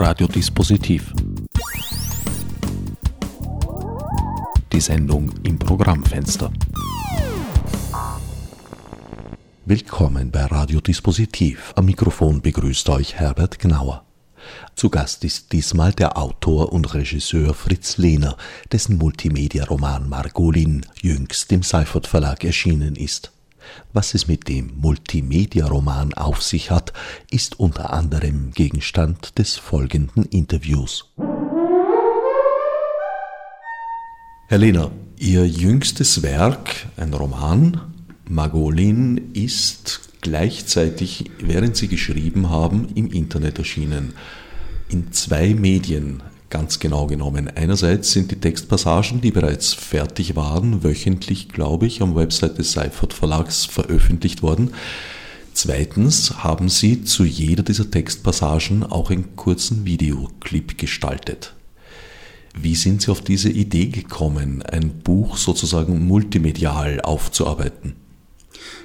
Radiodispositiv. 0.00 1.12
Die 4.72 4.80
Sendung 4.80 5.32
im 5.42 5.58
Programmfenster. 5.58 6.52
Willkommen 9.66 10.30
bei 10.30 10.44
Radiodispositiv. 10.44 11.72
Am 11.74 11.86
Mikrofon 11.86 12.40
begrüßt 12.40 12.88
euch 12.90 13.16
Herbert 13.16 13.58
Gnauer. 13.58 14.04
Zu 14.76 14.88
Gast 14.88 15.24
ist 15.24 15.52
diesmal 15.52 15.92
der 15.92 16.16
Autor 16.16 16.72
und 16.72 16.94
Regisseur 16.94 17.52
Fritz 17.52 17.96
Lehner, 17.96 18.36
dessen 18.70 18.98
Multimedia-Roman 18.98 20.08
Margolin 20.08 20.86
jüngst 21.02 21.50
im 21.50 21.64
Seifert 21.64 22.06
Verlag 22.06 22.44
erschienen 22.44 22.94
ist. 22.94 23.32
Was 23.92 24.14
es 24.14 24.28
mit 24.28 24.48
dem 24.48 24.72
Multimedia-Roman 24.80 26.14
auf 26.14 26.42
sich 26.42 26.70
hat, 26.70 26.92
ist 27.30 27.58
unter 27.58 27.92
anderem 27.92 28.52
Gegenstand 28.52 29.38
des 29.38 29.56
folgenden 29.56 30.24
Interviews. 30.24 31.06
Herr 34.48 34.58
Lehner, 34.58 34.90
Ihr 35.18 35.46
jüngstes 35.46 36.22
Werk, 36.22 36.86
ein 36.96 37.12
Roman, 37.12 37.80
Magolin, 38.28 39.32
ist 39.34 40.00
gleichzeitig, 40.20 41.30
während 41.40 41.76
Sie 41.76 41.88
geschrieben 41.88 42.48
haben, 42.48 42.88
im 42.94 43.10
Internet 43.10 43.58
erschienen. 43.58 44.14
In 44.88 45.12
zwei 45.12 45.54
Medien, 45.54 46.22
ganz 46.50 46.78
genau 46.78 47.06
genommen. 47.06 47.50
Einerseits 47.54 48.12
sind 48.12 48.30
die 48.30 48.40
Textpassagen, 48.40 49.20
die 49.20 49.30
bereits 49.30 49.74
fertig 49.74 50.36
waren, 50.36 50.82
wöchentlich, 50.82 51.48
glaube 51.48 51.86
ich, 51.86 52.00
am 52.00 52.14
Website 52.14 52.58
des 52.58 52.72
Seifert 52.72 53.12
Verlags 53.12 53.66
veröffentlicht 53.66 54.42
worden. 54.42 54.72
Zweitens 55.52 56.44
haben 56.44 56.68
Sie 56.68 57.04
zu 57.04 57.24
jeder 57.24 57.62
dieser 57.62 57.90
Textpassagen 57.90 58.84
auch 58.84 59.10
einen 59.10 59.34
kurzen 59.36 59.84
Videoclip 59.84 60.78
gestaltet. 60.78 61.54
Wie 62.54 62.74
sind 62.74 63.02
Sie 63.02 63.10
auf 63.10 63.20
diese 63.20 63.50
Idee 63.50 63.86
gekommen, 63.86 64.62
ein 64.62 65.00
Buch 65.00 65.36
sozusagen 65.36 66.06
multimedial 66.06 67.00
aufzuarbeiten? 67.00 67.94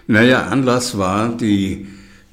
Naja, 0.08 0.48
Anlass 0.48 0.98
war 0.98 1.36
die 1.38 1.88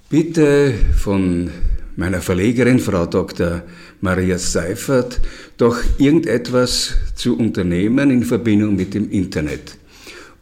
Bitte 0.08 0.74
von 0.96 1.50
meiner 1.96 2.20
Verlegerin, 2.20 2.80
Frau 2.80 3.06
Dr. 3.06 3.62
Maria 4.00 4.38
Seifert, 4.38 5.20
doch 5.56 5.78
irgendetwas 5.98 6.94
zu 7.14 7.36
unternehmen 7.36 8.10
in 8.10 8.24
Verbindung 8.24 8.76
mit 8.76 8.94
dem 8.94 9.10
Internet. 9.10 9.76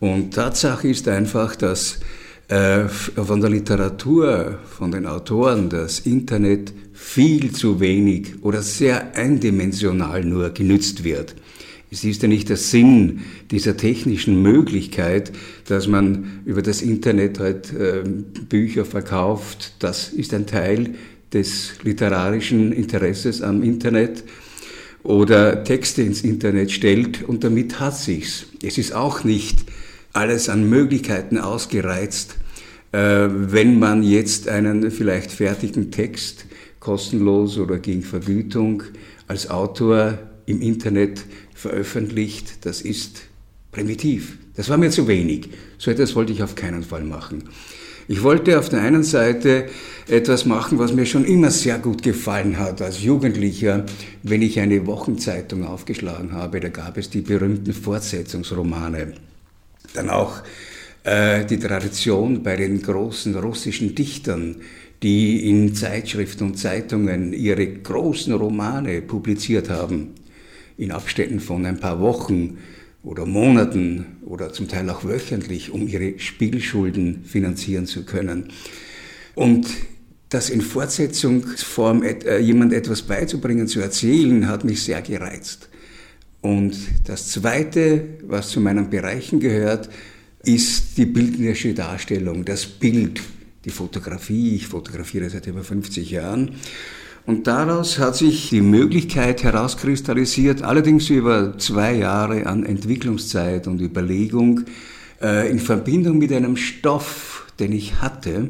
Und 0.01 0.34
Tatsache 0.34 0.89
ist 0.89 1.09
einfach, 1.09 1.56
dass 1.56 1.98
äh, 2.48 2.89
von 2.89 3.41
der 3.41 3.51
Literatur, 3.51 4.59
von 4.64 4.91
den 4.91 5.06
Autoren 5.06 5.69
das 5.69 6.01
Internet 6.01 6.73
viel 6.92 7.53
zu 7.53 7.81
wenig 7.81 8.42
oder 8.42 8.62
sehr 8.62 9.14
eindimensional 9.17 10.25
nur 10.25 10.51
genützt 10.51 11.05
wird. 11.05 11.34
Es 11.91 12.05
ist 12.05 12.23
ja 12.23 12.29
nicht 12.29 12.48
der 12.51 12.59
Sinn 12.59 13.20
dieser 13.51 13.77
technischen 13.77 14.42
Möglichkeit, 14.42 15.33
dass 15.69 15.89
man 15.89 16.42
über 16.45 16.61
das 16.61 16.83
Internet 16.83 17.39
halt 17.39 17.73
äh, 17.73 18.03
Bücher 18.48 18.84
verkauft. 18.84 19.73
Das 19.79 20.09
ist 20.09 20.34
ein 20.34 20.47
Teil 20.47 20.95
des 21.33 21.73
literarischen 21.83 22.73
Interesses 22.73 23.43
am 23.43 23.62
Internet 23.62 24.25
oder 25.03 25.65
Texte 25.65 26.03
ins 26.03 26.23
Internet 26.23 26.70
stellt 26.73 27.23
und 27.23 27.45
damit 27.45 27.81
hat 27.81 27.97
sich's. 27.97 28.47
Es 28.62 28.79
ist 28.79 28.93
auch 28.93 29.25
nicht 29.25 29.61
alles 30.12 30.48
an 30.48 30.69
Möglichkeiten 30.69 31.39
ausgereizt, 31.39 32.37
äh, 32.93 33.29
wenn 33.31 33.79
man 33.79 34.03
jetzt 34.03 34.48
einen 34.48 34.91
vielleicht 34.91 35.31
fertigen 35.31 35.91
Text 35.91 36.47
kostenlos 36.81 37.59
oder 37.59 37.79
gegen 37.79 38.03
Vergütung 38.03 38.83
als 39.27 39.51
Autor 39.51 40.19
im 40.47 40.63
Internet 40.63 41.25
veröffentlicht. 41.55 42.65
Das 42.65 42.81
ist 42.81 43.23
primitiv. 43.73 44.39
Das 44.57 44.69
war 44.69 44.77
mir 44.77 44.91
zu 44.91 45.07
wenig. 45.07 45.51
So 45.77 45.91
etwas 45.91 46.17
wollte 46.17 46.33
ich 46.33 46.42
auf 46.42 46.55
keinen 46.55 46.83
Fall 46.83 47.05
machen. 47.05 47.45
Ich 48.11 48.23
wollte 48.23 48.58
auf 48.58 48.70
der 48.70 48.80
einen 48.80 49.02
Seite 49.02 49.67
etwas 50.08 50.46
machen, 50.46 50.79
was 50.79 50.95
mir 50.95 51.05
schon 51.05 51.27
immer 51.27 51.51
sehr 51.51 51.79
gut 51.79 52.02
gefallen 52.02 52.58
hat 52.58 52.80
als 52.80 53.02
Jugendlicher, 53.02 53.85
wenn 54.23 54.41
ich 54.41 54.58
eine 54.61 54.86
Wochenzeitung 54.86 55.63
aufgeschlagen 55.67 56.33
habe. 56.33 56.58
Da 56.58 56.70
gab 56.70 56.96
es 56.96 57.11
die 57.11 57.20
berühmten 57.20 57.74
Fortsetzungsromane. 57.74 59.13
Dann 59.92 60.08
auch 60.08 60.41
äh, 61.05 61.45
die 61.45 61.58
Tradition 61.58 62.42
bei 62.42 62.57
den 62.57 62.80
großen 62.80 63.35
russischen 63.36 63.95
Dichtern, 63.95 64.57
die 65.02 65.51
in 65.51 65.75
Zeitschriften 65.75 66.45
und 66.45 66.58
Zeitungen 66.58 67.35
ihre 67.35 67.67
großen 67.67 68.33
Romane 68.33 69.02
publiziert 69.02 69.69
haben, 69.69 70.14
in 70.79 70.92
Abständen 70.92 71.40
von 71.40 71.67
ein 71.67 71.79
paar 71.79 72.01
Wochen 72.01 72.57
oder 73.08 73.24
Monaten 73.24 74.05
oder 74.27 74.52
zum 74.52 74.69
Teil 74.69 74.91
auch 74.91 75.02
wöchentlich, 75.02 75.70
um 75.70 75.89
ihre 75.89 76.19
Spielschulden 76.19 77.24
finanzieren 77.24 77.86
zu 77.86 78.05
können. 78.05 78.51
Und 79.35 79.67
das 80.29 80.51
in 80.51 80.61
Fortsetzungsform 80.61 82.02
äh, 82.02 82.39
jemand 82.39 82.74
etwas 82.74 83.01
beizubringen, 83.01 83.67
zu 83.67 83.80
erzählen, 83.80 84.46
hat 84.46 84.64
mich 84.64 84.83
sehr 84.83 85.01
gereizt. 85.01 85.70
Und 86.42 86.77
das 87.07 87.29
Zweite, 87.29 88.05
was 88.27 88.51
zu 88.51 88.61
meinen 88.61 88.91
Bereichen 88.91 89.40
gehört, 89.40 89.89
ist 90.45 90.98
die 90.98 91.07
bildnerische 91.07 91.73
Darstellung, 91.73 92.45
das 92.45 92.67
Bild, 92.67 93.23
die 93.64 93.70
Fotografie. 93.70 94.55
Ich 94.55 94.67
fotografiere 94.67 95.30
seit 95.30 95.46
über 95.46 95.64
50 95.64 96.11
Jahren. 96.11 96.57
Und 97.28 97.46
daraus 97.46 97.98
hat 97.98 98.16
sich 98.16 98.48
die 98.48 98.62
Möglichkeit 98.62 99.42
herauskristallisiert, 99.42 100.62
allerdings 100.62 101.11
über 101.11 101.58
zwei 101.58 101.94
Jahre 101.96 102.46
an 102.46 102.64
Entwicklungszeit 102.64 103.66
und 103.66 103.83
Überlegung, 103.83 104.62
äh, 105.20 105.50
in 105.50 105.58
Verbindung 105.58 106.16
mit 106.16 106.33
einem 106.33 106.56
Stoff, 106.56 107.44
den 107.58 107.72
ich 107.72 108.00
hatte, 108.00 108.48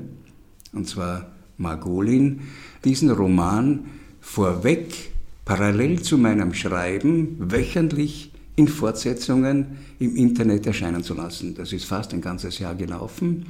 und 0.72 0.88
zwar 0.88 1.32
Margolin, 1.56 2.42
diesen 2.84 3.10
Roman 3.10 3.86
vorweg, 4.20 5.10
parallel 5.44 6.00
zu 6.02 6.16
meinem 6.16 6.54
Schreiben, 6.54 7.34
wöchentlich 7.50 8.30
in 8.58 8.66
Fortsetzungen 8.66 9.78
im 10.00 10.16
Internet 10.16 10.66
erscheinen 10.66 11.04
zu 11.04 11.14
lassen. 11.14 11.54
Das 11.54 11.72
ist 11.72 11.84
fast 11.84 12.12
ein 12.12 12.20
ganzes 12.20 12.58
Jahr 12.58 12.74
gelaufen. 12.74 13.46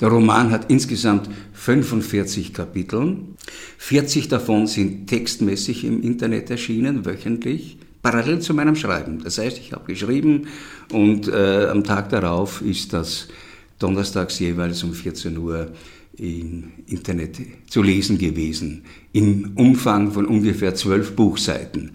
Der 0.00 0.08
Roman 0.08 0.52
hat 0.52 0.70
insgesamt 0.70 1.28
45 1.52 2.54
Kapitel. 2.54 3.16
40 3.78 4.28
davon 4.28 4.68
sind 4.68 5.08
textmäßig 5.08 5.84
im 5.84 6.00
Internet 6.02 6.48
erschienen, 6.48 7.04
wöchentlich, 7.04 7.76
parallel 8.02 8.38
zu 8.38 8.54
meinem 8.54 8.76
Schreiben. 8.76 9.20
Das 9.24 9.38
heißt, 9.38 9.58
ich 9.58 9.72
habe 9.72 9.84
geschrieben 9.86 10.46
und 10.92 11.26
äh, 11.26 11.66
am 11.66 11.82
Tag 11.82 12.10
darauf 12.10 12.62
ist 12.62 12.92
das 12.92 13.26
donnerstags 13.80 14.38
jeweils 14.38 14.84
um 14.84 14.94
14 14.94 15.36
Uhr 15.38 15.72
im 16.18 16.70
Internet 16.86 17.38
zu 17.68 17.82
lesen 17.82 18.16
gewesen, 18.16 18.84
im 19.12 19.52
Umfang 19.56 20.12
von 20.12 20.26
ungefähr 20.26 20.76
zwölf 20.76 21.16
Buchseiten. 21.16 21.92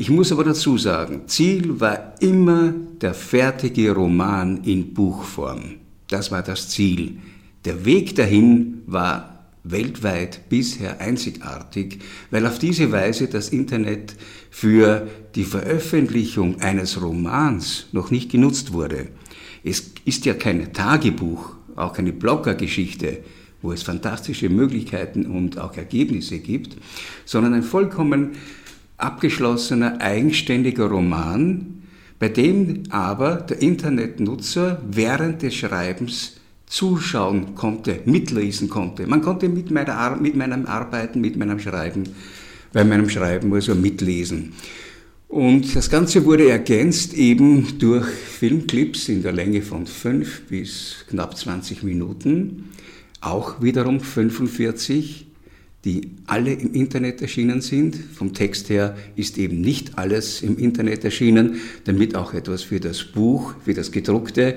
Ich 0.00 0.08
muss 0.08 0.32
aber 0.32 0.44
dazu 0.44 0.78
sagen, 0.78 1.24
Ziel 1.26 1.78
war 1.78 2.14
immer 2.20 2.72
der 3.02 3.12
fertige 3.12 3.92
Roman 3.92 4.64
in 4.64 4.94
Buchform. 4.94 5.74
Das 6.08 6.30
war 6.30 6.42
das 6.42 6.70
Ziel. 6.70 7.18
Der 7.66 7.84
Weg 7.84 8.14
dahin 8.14 8.80
war 8.86 9.44
weltweit 9.62 10.48
bisher 10.48 11.02
einzigartig, 11.02 11.98
weil 12.30 12.46
auf 12.46 12.58
diese 12.58 12.90
Weise 12.92 13.26
das 13.26 13.50
Internet 13.50 14.16
für 14.50 15.06
die 15.34 15.44
Veröffentlichung 15.44 16.62
eines 16.62 17.02
Romans 17.02 17.88
noch 17.92 18.10
nicht 18.10 18.30
genutzt 18.32 18.72
wurde. 18.72 19.08
Es 19.62 19.92
ist 20.06 20.24
ja 20.24 20.32
kein 20.32 20.72
Tagebuch, 20.72 21.56
auch 21.76 21.92
keine 21.92 22.14
Bloggergeschichte, 22.14 23.18
wo 23.60 23.70
es 23.70 23.82
fantastische 23.82 24.48
Möglichkeiten 24.48 25.26
und 25.26 25.58
auch 25.58 25.76
Ergebnisse 25.76 26.38
gibt, 26.38 26.78
sondern 27.26 27.52
ein 27.52 27.62
vollkommen 27.62 28.30
abgeschlossener, 29.02 30.00
eigenständiger 30.00 30.86
Roman, 30.86 31.82
bei 32.18 32.28
dem 32.28 32.84
aber 32.90 33.36
der 33.36 33.62
Internetnutzer 33.62 34.80
während 34.90 35.42
des 35.42 35.54
Schreibens 35.54 36.36
zuschauen 36.66 37.54
konnte, 37.54 38.00
mitlesen 38.04 38.68
konnte. 38.68 39.06
Man 39.06 39.22
konnte 39.22 39.48
mit, 39.48 39.70
meiner, 39.70 40.16
mit 40.16 40.36
meinem 40.36 40.66
Arbeiten, 40.66 41.20
mit 41.20 41.36
meinem 41.36 41.58
Schreiben, 41.58 42.04
bei 42.72 42.84
meinem 42.84 43.08
Schreiben 43.08 43.52
also 43.52 43.74
mitlesen. 43.74 44.52
Und 45.28 45.76
das 45.76 45.90
Ganze 45.90 46.24
wurde 46.24 46.50
ergänzt 46.50 47.14
eben 47.14 47.78
durch 47.78 48.06
Filmclips 48.06 49.08
in 49.08 49.22
der 49.22 49.32
Länge 49.32 49.62
von 49.62 49.86
fünf 49.86 50.42
bis 50.48 51.04
knapp 51.08 51.36
20 51.36 51.84
Minuten, 51.84 52.70
auch 53.20 53.62
wiederum 53.62 54.00
45 54.00 55.29
die 55.84 56.10
alle 56.26 56.52
im 56.52 56.74
Internet 56.74 57.22
erschienen 57.22 57.60
sind. 57.60 57.96
Vom 57.96 58.34
Text 58.34 58.68
her 58.68 58.96
ist 59.16 59.38
eben 59.38 59.60
nicht 59.60 59.98
alles 59.98 60.42
im 60.42 60.58
Internet 60.58 61.04
erschienen, 61.04 61.60
damit 61.84 62.14
auch 62.14 62.34
etwas 62.34 62.62
für 62.62 62.80
das 62.80 63.02
Buch, 63.04 63.54
für 63.64 63.74
das 63.74 63.90
gedruckte 63.90 64.56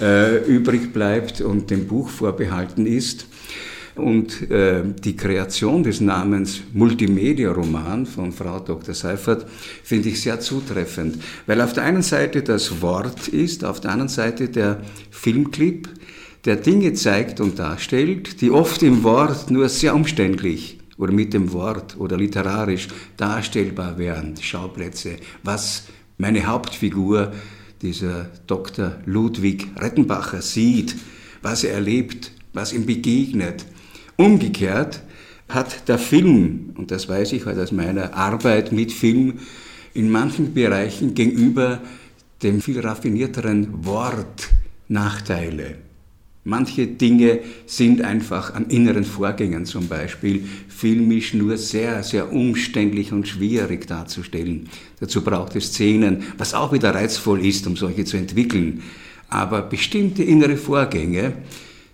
äh, 0.00 0.44
übrig 0.44 0.92
bleibt 0.92 1.40
und 1.40 1.70
dem 1.70 1.86
Buch 1.86 2.08
vorbehalten 2.08 2.86
ist. 2.86 3.26
Und 3.94 4.48
äh, 4.50 4.84
die 5.02 5.16
Kreation 5.16 5.82
des 5.82 6.00
Namens 6.00 6.60
Multimedia-Roman 6.72 8.06
von 8.06 8.30
Frau 8.30 8.60
Dr. 8.60 8.94
Seifert 8.94 9.44
finde 9.82 10.10
ich 10.10 10.22
sehr 10.22 10.38
zutreffend, 10.38 11.18
weil 11.46 11.60
auf 11.60 11.72
der 11.72 11.82
einen 11.82 12.02
Seite 12.02 12.42
das 12.42 12.80
Wort 12.80 13.26
ist, 13.26 13.64
auf 13.64 13.80
der 13.80 13.90
anderen 13.90 14.08
Seite 14.08 14.50
der 14.50 14.82
Filmclip, 15.10 15.88
der 16.48 16.56
Dinge 16.56 16.94
zeigt 16.94 17.40
und 17.40 17.58
darstellt, 17.58 18.40
die 18.40 18.50
oft 18.50 18.82
im 18.82 19.02
Wort 19.02 19.50
nur 19.50 19.68
sehr 19.68 19.94
umständlich 19.94 20.78
oder 20.96 21.12
mit 21.12 21.34
dem 21.34 21.52
Wort 21.52 21.98
oder 21.98 22.16
literarisch 22.16 22.88
darstellbar 23.18 23.98
wären, 23.98 24.34
Schauplätze, 24.40 25.16
was 25.42 25.88
meine 26.16 26.46
Hauptfigur, 26.46 27.34
dieser 27.82 28.30
Dr. 28.46 28.96
Ludwig 29.04 29.66
Rettenbacher, 29.76 30.40
sieht, 30.40 30.96
was 31.42 31.64
er 31.64 31.74
erlebt, 31.74 32.32
was 32.54 32.72
ihm 32.72 32.86
begegnet. 32.86 33.66
Umgekehrt 34.16 35.02
hat 35.50 35.86
der 35.86 35.98
Film, 35.98 36.70
und 36.78 36.90
das 36.90 37.10
weiß 37.10 37.34
ich 37.34 37.44
halt 37.44 37.58
aus 37.58 37.72
meiner 37.72 38.14
Arbeit 38.14 38.72
mit 38.72 38.90
Film, 38.90 39.34
in 39.92 40.10
manchen 40.10 40.54
Bereichen 40.54 41.12
gegenüber 41.12 41.82
dem 42.42 42.62
viel 42.62 42.80
raffinierteren 42.80 43.84
Wort 43.84 44.48
Nachteile. 44.88 45.87
Manche 46.48 46.86
Dinge 46.86 47.40
sind 47.66 48.00
einfach 48.00 48.54
an 48.54 48.70
inneren 48.70 49.04
Vorgängen 49.04 49.66
zum 49.66 49.86
Beispiel 49.86 50.48
filmisch 50.66 51.34
nur 51.34 51.58
sehr, 51.58 52.02
sehr 52.02 52.32
umständlich 52.32 53.12
und 53.12 53.28
schwierig 53.28 53.86
darzustellen. 53.86 54.70
Dazu 54.98 55.22
braucht 55.22 55.56
es 55.56 55.66
Szenen, 55.66 56.22
was 56.38 56.54
auch 56.54 56.72
wieder 56.72 56.94
reizvoll 56.94 57.44
ist, 57.44 57.66
um 57.66 57.76
solche 57.76 58.06
zu 58.06 58.16
entwickeln. 58.16 58.82
Aber 59.28 59.60
bestimmte 59.60 60.22
innere 60.22 60.56
Vorgänge 60.56 61.34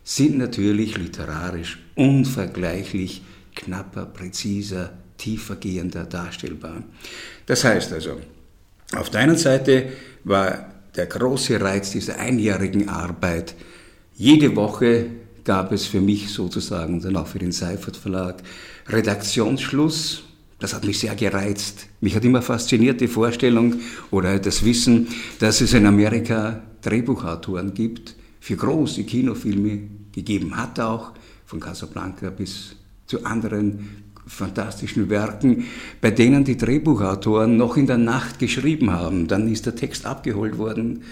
sind 0.05 0.39
natürlich 0.39 0.97
literarisch 0.97 1.81
unvergleichlich 1.97 3.23
knapper, 3.56 4.06
präziser, 4.06 4.93
tiefergehender 5.19 6.05
darstellbar. 6.05 6.85
Das 7.47 7.65
heißt 7.65 7.93
also, 7.93 8.21
auf 8.95 9.11
der 9.11 9.23
einen 9.23 9.37
Seite 9.37 9.89
war 10.23 10.73
der 10.95 11.06
große 11.06 11.61
Reiz 11.61 11.91
dieser 11.91 12.21
einjährigen 12.21 12.89
Arbeit, 12.89 13.56
jede 14.16 14.55
Woche 14.56 15.06
gab 15.44 15.72
es 15.72 15.87
für 15.87 16.00
mich 16.00 16.31
sozusagen, 16.31 17.00
dann 17.00 17.16
auch 17.16 17.26
für 17.26 17.38
den 17.38 17.52
Seifert 17.52 17.96
Verlag, 17.96 18.43
Redaktionsschluss. 18.88 20.22
Das 20.58 20.72
hat 20.72 20.84
mich 20.84 20.99
sehr 20.99 21.14
gereizt. 21.14 21.87
Mich 22.00 22.16
hat 22.16 22.25
immer 22.25 22.40
fasziniert 22.40 23.00
die 23.00 23.08
Vorstellung 23.08 23.75
oder 24.11 24.38
das 24.38 24.64
Wissen, 24.64 25.08
dass 25.38 25.61
es 25.61 25.75
in 25.75 25.84
Amerika 25.84 26.62
Drehbuchautoren 26.82 27.75
gibt 27.75 28.14
für 28.40 28.56
große 28.56 29.05
Kinofilme, 29.05 29.81
gegeben 30.12 30.56
hat 30.56 30.78
auch, 30.78 31.12
von 31.44 31.60
Casablanca 31.60 32.31
bis 32.31 32.76
zu 33.06 33.25
anderen 33.25 34.05
fantastischen 34.26 35.10
Werken, 35.10 35.64
bei 36.00 36.10
denen 36.10 36.44
die 36.44 36.56
Drehbuchautoren 36.56 37.56
noch 37.56 37.76
in 37.76 37.87
der 37.87 37.99
Nacht 37.99 38.38
geschrieben 38.38 38.90
haben. 38.90 39.26
Dann 39.26 39.49
ist 39.52 39.67
der 39.67 39.75
Text 39.75 40.06
abgeholt 40.06 40.56
worden 40.56 41.02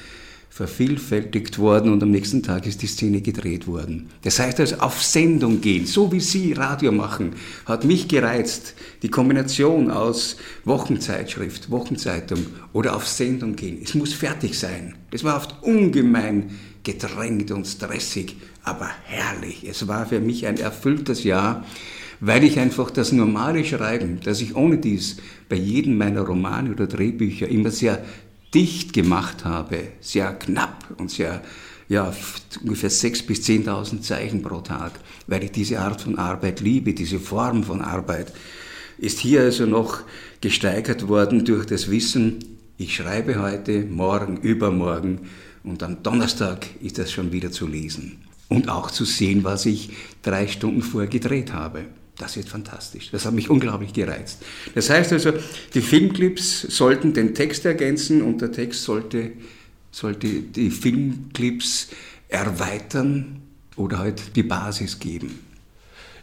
vervielfältigt 0.67 1.59
worden 1.59 1.93
und 1.93 2.03
am 2.05 2.12
nächsten 2.12 2.43
Tag 2.44 2.67
ist 2.67 2.82
die 2.82 2.87
Szene 2.87 3.20
gedreht 3.20 3.67
worden. 3.67 4.11
Das 4.23 4.38
heißt 4.38 4.61
also 4.61 4.76
auf 4.76 5.03
Sendung 5.03 5.61
gehen, 5.61 5.87
so 5.87 6.12
wie 6.12 6.20
Sie 6.20 6.53
Radio 6.53 6.93
machen, 6.93 7.32
hat 7.67 7.85
mich 7.85 8.06
gereizt. 8.06 8.75
Die 9.03 9.09
Kombination 9.09 9.91
aus 9.91 10.37
Wochenzeitschrift, 10.64 11.70
Wochenzeitung 11.70 12.47
oder 12.73 12.94
auf 12.94 13.09
Sendung 13.09 13.56
gehen. 13.56 13.81
Es 13.82 13.94
muss 13.94 14.12
fertig 14.12 14.56
sein. 14.56 14.94
Es 15.11 15.25
war 15.25 15.37
oft 15.37 15.62
ungemein 15.62 16.50
gedrängt 16.85 17.50
und 17.50 17.67
stressig, 17.67 18.37
aber 18.62 18.88
herrlich. 19.05 19.67
Es 19.69 19.88
war 19.88 20.06
für 20.06 20.20
mich 20.20 20.47
ein 20.47 20.58
erfülltes 20.58 21.25
Jahr, 21.25 21.65
weil 22.20 22.44
ich 22.44 22.61
einfach 22.61 22.91
das 22.93 23.11
normale 23.11 23.65
Schreiben, 23.65 24.20
das 24.23 24.41
ich 24.41 24.55
ohne 24.55 24.79
dies 24.79 25.17
bei 25.49 25.56
jedem 25.56 25.99
meiner 25.99 26.23
Romane 26.23 26.70
oder 26.70 26.87
Drehbücher 26.87 27.49
immer 27.49 27.73
sehr 27.73 28.05
dicht 28.54 28.93
gemacht 28.93 29.44
habe, 29.44 29.88
sehr 30.00 30.32
knapp 30.34 30.87
und 30.99 31.10
sehr, 31.10 31.43
ja, 31.88 32.12
ungefähr 32.62 32.90
6.000 32.90 33.26
bis 33.26 33.46
10.000 33.46 34.00
Zeichen 34.02 34.43
pro 34.43 34.60
Tag, 34.60 34.93
weil 35.26 35.44
ich 35.44 35.52
diese 35.52 35.81
Art 35.81 36.00
von 36.00 36.19
Arbeit 36.19 36.60
liebe, 36.60 36.94
diese 36.94 37.19
Form 37.19 37.64
von 37.64 37.81
Arbeit, 37.81 38.32
ist 38.99 39.19
hier 39.19 39.43
also 39.43 39.66
noch 39.66 40.02
gesteigert 40.40 41.08
worden 41.08 41.44
durch 41.44 41.66
das 41.66 41.90
Wissen, 41.90 42.44
ich 42.78 42.96
schreibe 42.96 43.40
heute, 43.40 43.84
morgen, 43.84 44.38
übermorgen 44.38 45.28
und 45.62 45.82
am 45.82 46.02
Donnerstag 46.02 46.66
ist 46.81 46.98
das 46.98 47.12
schon 47.12 47.31
wieder 47.31 47.52
zu 47.52 47.66
lesen. 47.66 48.22
Und 48.48 48.69
auch 48.69 48.90
zu 48.90 49.05
sehen, 49.05 49.44
was 49.44 49.66
ich 49.66 49.90
drei 50.22 50.46
Stunden 50.46 50.82
vorher 50.82 51.08
gedreht 51.08 51.52
habe. 51.52 51.84
Das 52.22 52.36
wird 52.36 52.48
fantastisch. 52.48 53.10
Das 53.10 53.26
hat 53.26 53.34
mich 53.34 53.50
unglaublich 53.50 53.92
gereizt. 53.92 54.42
Das 54.76 54.88
heißt 54.88 55.12
also, 55.12 55.32
die 55.74 55.80
Filmclips 55.80 56.60
sollten 56.60 57.14
den 57.14 57.34
Text 57.34 57.64
ergänzen 57.64 58.22
und 58.22 58.40
der 58.40 58.52
Text 58.52 58.84
sollte, 58.84 59.32
sollte 59.90 60.28
die 60.28 60.70
Filmclips 60.70 61.88
erweitern 62.28 63.42
oder 63.74 63.98
halt 63.98 64.36
die 64.36 64.44
Basis 64.44 65.00
geben. 65.00 65.36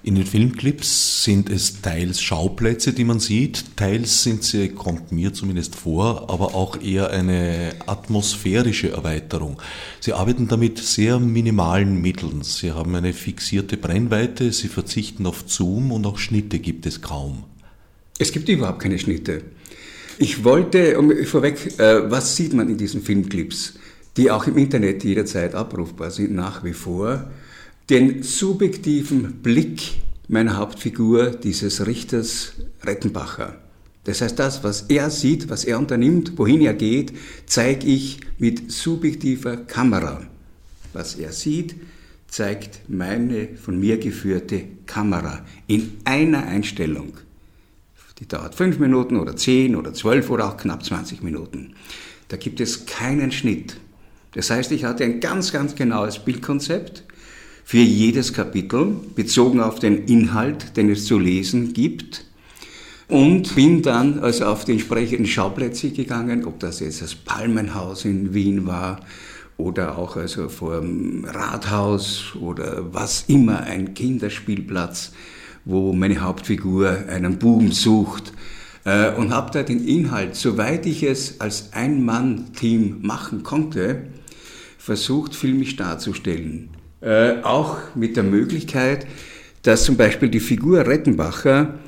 In 0.01 0.15
den 0.15 0.25
Filmclips 0.25 1.25
sind 1.25 1.49
es 1.49 1.81
teils 1.81 2.21
Schauplätze, 2.21 2.93
die 2.93 3.03
man 3.03 3.19
sieht, 3.19 3.75
teils 3.75 4.23
sind 4.23 4.45
sie, 4.45 4.69
kommt 4.69 5.11
mir 5.11 5.33
zumindest 5.33 5.75
vor, 5.75 6.29
aber 6.29 6.55
auch 6.55 6.81
eher 6.81 7.09
eine 7.09 7.73
atmosphärische 7.85 8.91
Erweiterung. 8.91 9.61
Sie 9.99 10.13
arbeiten 10.13 10.47
damit 10.47 10.77
sehr 10.77 11.19
minimalen 11.19 12.01
Mitteln. 12.01 12.43
Sie 12.43 12.71
haben 12.71 12.95
eine 12.95 13.11
fixierte 13.11 13.75
Brennweite, 13.75 14.53
sie 14.53 14.69
verzichten 14.69 15.25
auf 15.25 15.43
Zoom 15.47 15.91
und 15.91 16.07
auch 16.07 16.17
Schnitte 16.17 16.59
gibt 16.59 16.85
es 16.85 17.01
kaum. 17.01 17.43
Es 18.19 18.31
gibt 18.31 18.47
überhaupt 18.47 18.79
keine 18.79 18.99
Schnitte. 18.99 19.41
Ich 20.17 20.45
wollte, 20.45 20.97
um, 20.97 21.11
vorweg, 21.25 21.77
äh, 21.77 22.09
was 22.09 22.37
sieht 22.37 22.53
man 22.53 22.69
in 22.69 22.77
diesen 22.77 23.01
Filmclips, 23.01 23.73
die 24.15 24.31
auch 24.31 24.47
im 24.47 24.57
Internet 24.57 25.03
jederzeit 25.03 25.55
abrufbar 25.55 26.09
sind, 26.09 26.33
nach 26.33 26.63
wie 26.63 26.73
vor? 26.73 27.29
Den 27.89 28.21
subjektiven 28.21 29.41
Blick 29.41 30.01
meiner 30.27 30.57
Hauptfigur, 30.57 31.31
dieses 31.31 31.88
Richters 31.88 32.53
Rettenbacher. 32.83 33.57
Das 34.03 34.21
heißt, 34.21 34.38
das, 34.38 34.63
was 34.63 34.83
er 34.83 35.09
sieht, 35.09 35.50
was 35.50 35.65
er 35.65 35.80
unternimmt, 35.80 36.38
wohin 36.38 36.62
er 36.62 36.74
geht, 36.74 37.13
zeige 37.47 37.88
ich 37.88 38.19
mit 38.38 38.71
subjektiver 38.71 39.57
Kamera. 39.57 40.21
Was 40.94 41.15
er 41.15 41.31
sieht, 41.31 41.75
zeigt 42.27 42.81
meine 42.88 43.50
von 43.57 43.80
mir 43.80 43.97
geführte 43.97 44.63
Kamera 44.85 45.44
in 45.68 45.97
einer 46.06 46.45
Einstellung. 46.45 47.13
Die 48.19 48.28
dauert 48.28 48.54
fünf 48.54 48.80
Minuten 48.80 49.18
oder 49.18 49.35
zehn 49.35 49.75
oder 49.75 49.94
zwölf 49.94 50.30
oder 50.30 50.49
auch 50.49 50.57
knapp 50.57 50.83
20 50.83 51.23
Minuten. 51.23 51.73
Da 52.28 52.37
gibt 52.37 52.59
es 52.59 52.85
keinen 52.85 53.31
Schnitt. 53.31 53.78
Das 54.33 54.52
heißt, 54.52 54.71
ich 54.71 54.83
hatte 54.83 55.04
ein 55.04 55.19
ganz, 55.19 55.52
ganz 55.52 55.73
genaues 55.73 56.19
Bildkonzept 56.19 57.04
für 57.69 57.78
jedes 57.78 58.33
Kapitel, 58.33 58.95
bezogen 59.14 59.59
auf 59.59 59.78
den 59.78 60.06
Inhalt, 60.06 60.76
den 60.76 60.90
es 60.90 61.06
zu 61.06 61.19
lesen 61.19 61.71
gibt. 61.71 62.26
Und 63.07 63.54
bin 63.54 63.83
dann 63.83 64.18
also 64.21 64.45
auf 64.45 64.66
die 64.66 64.71
entsprechenden 64.71 65.28
Schauplätze 65.28 65.92
gegangen, 65.92 66.45
ob 66.45 66.59
das 66.59 66.80
jetzt 66.80 67.04
das 67.04 67.14
Palmenhaus 67.14 68.06
in 68.06 68.33
Wien 68.33 68.66
war 68.66 69.02
oder 69.57 69.99
auch 69.99 70.16
also 70.16 70.49
vor 70.49 70.81
dem 70.81 71.26
Rathaus 71.26 72.35
oder 72.42 72.92
was 72.92 73.26
immer, 73.28 73.59
ein 73.59 73.94
Kinderspielplatz, 73.94 75.11
wo 75.64 75.94
meine 75.94 76.21
Hauptfigur 76.21 76.90
einen 77.07 77.38
Buben 77.38 77.71
sucht 77.71 78.33
äh, 78.83 79.14
und 79.14 79.31
habe 79.31 79.52
da 79.52 79.61
den 79.61 79.85
Inhalt, 79.85 80.35
soweit 80.35 80.88
ich 80.88 81.04
es 81.04 81.40
als 81.40 81.71
Ein-Mann-Team 81.73 83.04
machen 83.04 83.44
konnte, 83.44 84.07
versucht 84.80 85.35
filmisch 85.35 85.76
darzustellen. 85.76 86.69
Äh, 87.01 87.41
auch 87.44 87.77
mit 87.95 88.18
der 88.18 88.23
Möglichkeit, 88.23 89.07
dass 89.61 89.85
zum 89.85 89.95
Beispiel 89.95 90.27
die 90.27 90.41
Figur 90.41 90.85
Rettenbacher 90.85 91.79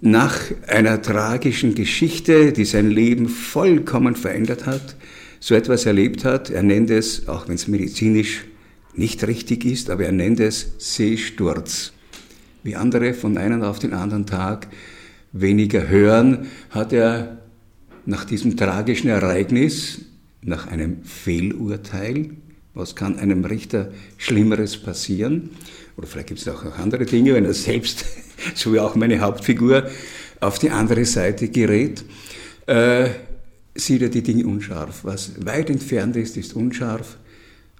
nach 0.00 0.38
einer 0.68 1.02
tragischen 1.02 1.74
Geschichte, 1.74 2.52
die 2.52 2.64
sein 2.64 2.88
Leben 2.88 3.28
vollkommen 3.28 4.14
verändert 4.14 4.66
hat, 4.66 4.96
so 5.40 5.56
etwas 5.56 5.86
erlebt 5.86 6.24
hat. 6.24 6.50
Er 6.50 6.62
nennt 6.62 6.90
es, 6.90 7.28
auch 7.28 7.48
wenn 7.48 7.56
es 7.56 7.66
medizinisch 7.66 8.44
nicht 8.94 9.26
richtig 9.26 9.64
ist, 9.64 9.90
aber 9.90 10.04
er 10.04 10.12
nennt 10.12 10.38
es 10.38 10.72
Seesturz. 10.78 11.92
Wie 12.62 12.76
andere 12.76 13.14
von 13.14 13.38
einem 13.38 13.62
auf 13.62 13.80
den 13.80 13.92
anderen 13.92 14.26
Tag 14.26 14.68
weniger 15.32 15.88
hören, 15.88 16.46
hat 16.70 16.92
er 16.92 17.38
nach 18.06 18.24
diesem 18.24 18.56
tragischen 18.56 19.08
Ereignis, 19.08 20.02
nach 20.42 20.68
einem 20.68 21.02
Fehlurteil, 21.04 22.30
was 22.74 22.94
kann 22.94 23.18
einem 23.18 23.44
Richter 23.44 23.92
Schlimmeres 24.16 24.76
passieren? 24.76 25.50
Oder 25.96 26.06
vielleicht 26.06 26.28
gibt 26.28 26.40
es 26.40 26.48
auch 26.48 26.64
noch 26.64 26.78
andere 26.78 27.04
Dinge, 27.04 27.34
wenn 27.34 27.44
er 27.44 27.54
selbst, 27.54 28.04
so 28.54 28.72
wie 28.72 28.80
auch 28.80 28.94
meine 28.94 29.20
Hauptfigur, 29.20 29.90
auf 30.40 30.58
die 30.58 30.70
andere 30.70 31.04
Seite 31.04 31.48
gerät, 31.48 32.04
äh, 32.66 33.10
sieht 33.74 34.02
er 34.02 34.08
die 34.08 34.22
Dinge 34.22 34.46
unscharf. 34.46 35.00
Was 35.04 35.44
weit 35.44 35.70
entfernt 35.70 36.16
ist, 36.16 36.36
ist 36.36 36.54
unscharf. 36.54 37.18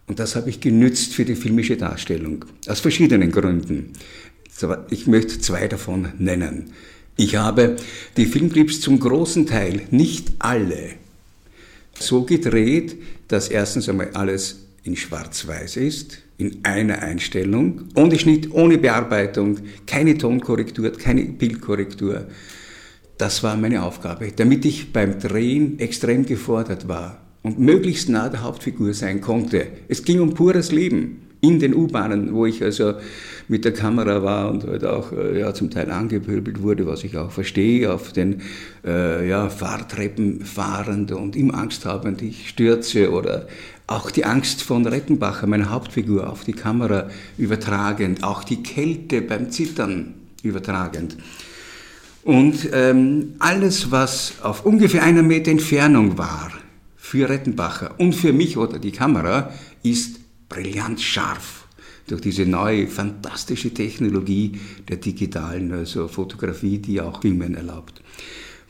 Und 0.07 0.19
das 0.19 0.35
habe 0.35 0.51
ich 0.51 0.61
genützt 0.61 1.15
für 1.15 1.25
die 1.25 1.37
filmische 1.37 1.77
Darstellung. 1.77 2.45
Aus 2.67 2.81
verschiedenen 2.81 3.31
Gründen. 3.31 3.93
Ich 4.91 5.07
möchte 5.07 5.39
zwei 5.39 5.69
davon 5.69 6.09
nennen. 6.19 6.73
Ich 7.17 7.37
habe 7.37 7.77
die 8.17 8.27
Filmclips 8.27 8.81
zum 8.81 8.99
großen 8.99 9.47
Teil, 9.47 9.83
nicht 9.91 10.33
alle, 10.39 10.91
so 11.99 12.25
gedreht, 12.25 12.97
dass 13.29 13.49
erstens 13.49 13.89
einmal 13.89 14.11
alles 14.15 14.67
in 14.85 14.97
Schwarz-Weiß 14.97 15.77
ist, 15.77 16.19
in 16.39 16.61
einer 16.65 17.03
Einstellung, 17.03 17.83
ohne 17.95 18.19
Schnitt, 18.19 18.51
ohne 18.53 18.79
Bearbeitung, 18.79 19.59
keine 19.87 20.17
Tonkorrektur, 20.17 20.93
keine 20.93 21.25
Bildkorrektur. 21.25 22.27
Das 23.19 23.43
war 23.43 23.57
meine 23.57 23.83
Aufgabe, 23.83 24.33
damit 24.35 24.65
ich 24.65 24.93
beim 24.93 25.19
Drehen 25.19 25.79
extrem 25.79 26.25
gefordert 26.25 26.89
war 26.89 27.21
und 27.43 27.59
möglichst 27.59 28.09
nah 28.09 28.29
der 28.29 28.43
Hauptfigur 28.43 28.95
sein 28.95 29.21
konnte. 29.21 29.67
Es 29.89 30.03
ging 30.05 30.21
um 30.21 30.35
pures 30.35 30.73
Leben 30.73 31.23
in 31.43 31.59
den 31.59 31.75
U-Bahnen, 31.75 32.35
wo 32.35 32.47
ich 32.47 32.63
also 32.63 32.95
mit 33.49 33.65
der 33.65 33.73
Kamera 33.73 34.23
war 34.23 34.51
und 34.51 34.65
halt 34.67 34.85
auch 34.85 35.13
äh, 35.13 35.41
ja, 35.41 35.55
zum 35.55 35.71
Teil 35.71 35.91
angepöbelt 35.91 36.63
wurde, 36.63 36.87
was 36.87 37.03
ich 37.03 37.17
auch 37.17 37.31
verstehe, 37.31 37.93
auf 37.93 38.13
den 38.13 38.43
äh, 38.85 39.29
ja, 39.29 39.49
Fahrtreppen 39.49 40.45
fahrend 40.45 41.13
und 41.13 41.37
immer 41.37 41.55
Angst 41.55 41.87
habend, 41.87 42.23
ich 42.23 42.49
stürze 42.51 43.11
oder 43.11 43.47
auch 43.91 44.13
die 44.13 44.25
Angst 44.25 44.63
von 44.63 44.87
Rettenbacher, 44.87 45.49
meiner 45.49 45.71
Hauptfigur, 45.71 46.31
auf 46.31 46.45
die 46.45 46.53
Kamera 46.53 47.11
übertragend, 47.37 48.23
auch 48.23 48.45
die 48.45 48.63
Kälte 48.63 49.21
beim 49.21 49.51
Zittern 49.51 50.15
übertragend. 50.45 51.17
Und 52.23 52.69
ähm, 52.73 53.35
alles, 53.41 53.91
was 53.91 54.35
auf 54.43 54.65
ungefähr 54.65 55.03
einer 55.03 55.25
Meter 55.25 55.51
Entfernung 55.51 56.17
war, 56.17 56.53
für 56.97 57.29
Rettenbacher 57.29 57.99
und 57.99 58.15
für 58.15 58.33
mich 58.33 58.57
oder 58.57 58.79
die 58.79 58.93
Kamera, 58.93 59.53
ist 59.83 60.21
brillant 60.49 61.01
scharf 61.01 61.67
durch 62.07 62.21
diese 62.21 62.47
neue 62.47 62.87
fantastische 62.87 63.75
Technologie 63.75 64.53
der 64.89 64.99
digitalen 64.99 65.73
also 65.73 66.07
Fotografie, 66.07 66.79
die 66.79 67.01
auch 67.01 67.23
Filmen 67.23 67.57
erlaubt. 67.57 68.01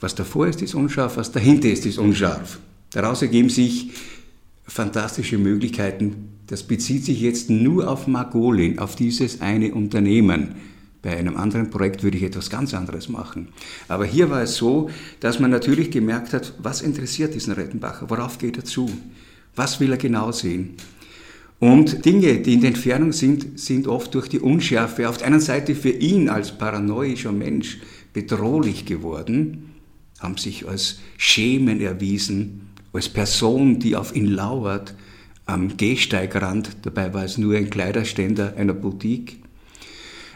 Was 0.01 0.15
davor 0.15 0.47
ist, 0.47 0.63
ist 0.63 0.75
unscharf, 0.75 1.19
was 1.19 1.31
dahinter 1.31 1.69
ist, 1.69 1.85
ist 1.85 1.99
unscharf. 1.99 2.59
Daraus 2.93 3.21
ergeben 3.21 3.51
sich 3.51 3.91
fantastische 4.71 5.37
Möglichkeiten. 5.37 6.29
Das 6.47 6.63
bezieht 6.63 7.05
sich 7.05 7.21
jetzt 7.21 7.51
nur 7.51 7.91
auf 7.91 8.07
Magolin, 8.07 8.79
auf 8.79 8.95
dieses 8.97 9.41
eine 9.41 9.75
Unternehmen. 9.75 10.55
Bei 11.03 11.17
einem 11.17 11.37
anderen 11.37 11.71
Projekt 11.71 12.03
würde 12.03 12.19
ich 12.19 12.23
etwas 12.23 12.51
ganz 12.51 12.73
anderes 12.75 13.09
machen. 13.09 13.49
Aber 13.89 14.05
hier 14.05 14.31
war 14.31 14.43
es 14.43 14.57
so, 14.57 14.91
dass 15.19 15.41
man 15.41 15.51
natürlich 15.51 15.91
gemerkt 15.91 16.33
hat, 16.33 16.55
was 16.63 16.83
interessiert 16.83 17.35
diesen 17.35 17.55
Rettenbacher, 17.55 18.11
worauf 18.11 18.39
geht 18.39 18.59
er 18.59 18.65
zu, 18.65 18.89
was 19.57 19.81
will 19.81 19.91
er 19.91 19.97
genau 19.97 20.31
sehen. 20.31 20.77
Und 21.59 22.05
Dinge, 22.05 22.41
die 22.41 22.55
in 22.55 22.61
der 22.61 22.69
Entfernung 22.69 23.13
sind, 23.13 23.59
sind 23.59 23.87
oft 23.87 24.15
durch 24.15 24.29
die 24.29 24.41
Unschärfe 24.41 25.09
auf 25.09 25.19
der 25.19 25.27
einen 25.27 25.41
Seite 25.41 25.75
für 25.75 25.91
ihn 25.91 26.29
als 26.29 26.57
paranoischer 26.57 27.33
Mensch 27.33 27.79
bedrohlich 28.13 28.87
geworden, 28.87 29.73
haben 30.21 30.37
sich 30.37 30.69
als 30.69 31.01
Schemen 31.17 31.81
erwiesen, 31.81 32.70
als 32.93 33.09
Person, 33.09 33.79
die 33.79 33.97
auf 33.97 34.15
ihn 34.15 34.27
lauert, 34.27 34.95
am 35.47 35.77
Gehsteigrand, 35.77 36.71
dabei 36.83 37.13
war 37.13 37.25
es 37.25 37.39
nur 37.39 37.57
ein 37.57 37.71
Kleiderständer 37.71 38.55
einer 38.57 38.75
Boutique, 38.75 39.43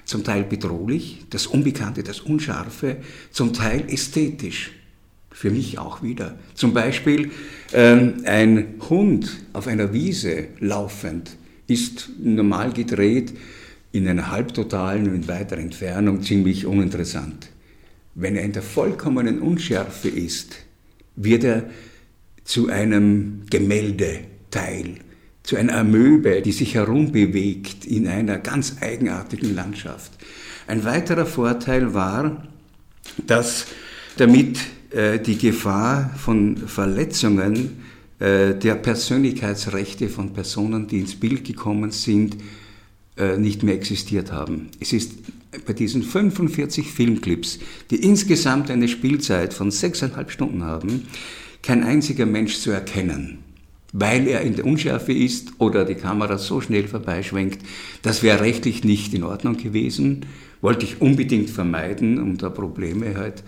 zum 0.05 0.23
Teil 0.23 0.45
bedrohlich, 0.45 1.25
das 1.31 1.47
Unbekannte, 1.47 2.03
das 2.03 2.21
Unscharfe, 2.21 2.97
zum 3.31 3.53
Teil 3.53 3.85
ästhetisch 3.89 4.73
für 5.31 5.51
mich 5.51 5.79
auch 5.79 6.03
wieder. 6.03 6.39
Zum 6.55 6.75
Beispiel 6.75 7.31
ähm, 7.73 8.23
ein 8.25 8.75
Hund 8.89 9.31
auf 9.53 9.67
einer 9.67 9.93
Wiese 9.93 10.49
laufend 10.61 11.37
ist 11.67 12.11
normal 12.23 12.73
gedreht 12.73 13.35
in 13.93 14.07
einer 14.07 14.31
halbtotalen 14.31 15.13
und 15.13 15.27
weiter 15.29 15.57
Entfernung 15.59 16.23
ziemlich 16.23 16.67
uninteressant. 16.67 17.49
Wenn 18.15 18.37
er 18.37 18.45
in 18.45 18.53
der 18.53 18.63
vollkommenen 18.63 19.41
Unschärfe 19.41 20.09
ist, 20.09 20.57
wird 21.17 21.45
er 21.45 21.65
zu 22.45 22.69
einem 22.69 23.43
Gemäldeteil, 23.51 24.97
zu 25.43 25.57
einer 25.57 25.77
Amöbe, 25.77 26.43
die 26.43 26.53
sich 26.53 26.75
herumbewegt 26.75 27.85
in 27.85 28.07
einer 28.07 28.39
ganz 28.39 28.77
eigenartigen 28.81 29.55
Landschaft. 29.55 30.13
Ein 30.67 30.85
weiterer 30.85 31.27
Vorteil 31.27 31.95
war, 31.95 32.47
dass 33.27 33.67
damit 34.17 34.59
äh, 34.91 35.19
die 35.19 35.37
Gefahr 35.37 36.11
von 36.17 36.57
Verletzungen 36.57 37.83
äh, 38.19 38.55
der 38.55 38.77
Persönlichkeitsrechte 38.77 40.09
von 40.09 40.33
Personen, 40.33 40.87
die 40.87 41.01
ins 41.01 41.17
Bild 41.17 41.45
gekommen 41.45 41.91
sind, 41.91 42.37
äh, 43.17 43.37
nicht 43.37 43.63
mehr 43.63 43.75
existiert 43.75 44.33
haben. 44.33 44.69
Es 44.81 44.93
ist 44.93 45.13
bei 45.67 45.73
diesen 45.73 46.03
45 46.03 46.91
Filmclips, 46.91 47.59
die 47.91 47.97
insgesamt 47.97 48.71
eine 48.71 48.89
Spielzeit 48.89 49.55
von 49.55 49.71
sechseinhalb 49.71 50.31
Stunden 50.31 50.65
haben, 50.65 51.07
kein 51.65 51.83
einziger 51.83 52.27
Mensch 52.27 52.59
zu 52.59 52.71
erkennen, 52.71 53.39
weil 53.93 54.29
er 54.29 54.43
in 54.43 54.57
der 54.57 54.67
Unschärfe 54.67 55.13
ist 55.13 55.53
oder 55.59 55.85
die 55.85 55.95
Kamera 55.95 56.39
so 56.39 56.61
schnell 56.61 56.87
vorbeischwenkt. 56.87 57.61
Das 58.03 58.23
wäre 58.23 58.41
rechtlich 58.41 58.85
nicht 58.85 59.15
in 59.15 59.25
Ordnung 59.25 59.57
gewesen 59.57 60.27
wollte 60.65 60.87
ich 60.87 61.03
unbedingt 61.03 61.51
vermeiden, 61.51 62.19
um 62.19 62.39
da 62.39 62.49
Probleme 62.49 63.17
halt 63.17 63.45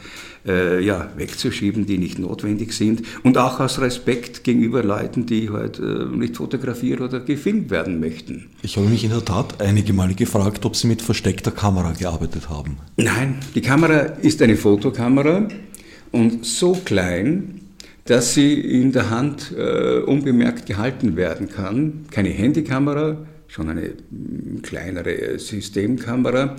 äh, 0.47 0.85
ja, 0.85 1.11
wegzuschieben, 1.17 1.87
die 1.87 1.97
nicht 1.97 2.19
notwendig 2.19 2.75
sind. 2.75 3.03
Und 3.23 3.39
auch 3.39 3.59
aus 3.59 3.81
Respekt 3.81 4.45
gegenüber 4.45 4.85
Leuten, 4.85 5.25
die 5.25 5.49
halt 5.49 5.79
äh, 5.79 6.05
nicht 6.15 6.37
fotografiert 6.37 7.01
oder 7.01 7.21
gefilmt 7.21 7.71
werden 7.71 8.01
möchten. 8.01 8.51
Ich 8.61 8.77
habe 8.77 8.87
mich 8.89 9.03
in 9.03 9.11
der 9.11 9.25
Tat 9.25 9.63
einige 9.63 9.95
Male 9.95 10.15
gefragt, 10.15 10.67
ob 10.67 10.77
Sie 10.77 10.89
mit 10.89 11.01
versteckter 11.01 11.53
Kamera 11.53 11.93
gearbeitet 11.93 12.51
haben. 12.51 12.77
Nein, 12.99 13.37
die 13.55 13.63
Kamera 13.63 14.01
ist 14.21 14.43
eine 14.43 14.59
Fotokamera 14.59 15.49
und 16.13 16.45
so 16.45 16.75
klein, 16.85 17.56
dass 18.07 18.35
sie 18.35 18.55
in 18.55 18.93
der 18.93 19.11
Hand 19.11 19.53
äh, 19.57 19.99
unbemerkt 19.99 20.67
gehalten 20.67 21.17
werden 21.17 21.49
kann. 21.49 22.07
Keine 22.11 22.31
Handykamera, 22.31 23.27
schon 23.49 23.69
eine 23.69 23.93
kleinere 24.63 25.39
Systemkamera. 25.39 26.57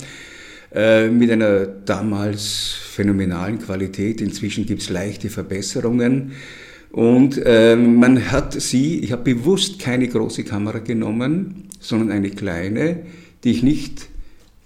Äh, 0.74 1.10
mit 1.10 1.32
einer 1.32 1.66
damals 1.66 2.76
phänomenalen 2.92 3.60
Qualität. 3.60 4.20
Inzwischen 4.20 4.66
gibt 4.66 4.82
es 4.82 4.90
leichte 4.90 5.30
Verbesserungen. 5.30 6.34
Und 6.92 7.42
äh, 7.46 7.76
man 7.76 8.32
hat 8.32 8.60
sie, 8.60 9.00
ich 9.00 9.12
habe 9.12 9.24
bewusst 9.24 9.80
keine 9.80 10.08
große 10.08 10.44
Kamera 10.44 10.80
genommen, 10.80 11.70
sondern 11.80 12.12
eine 12.12 12.32
kleine, 12.32 13.04
die 13.44 13.52
ich 13.52 13.64
nicht 13.64 14.08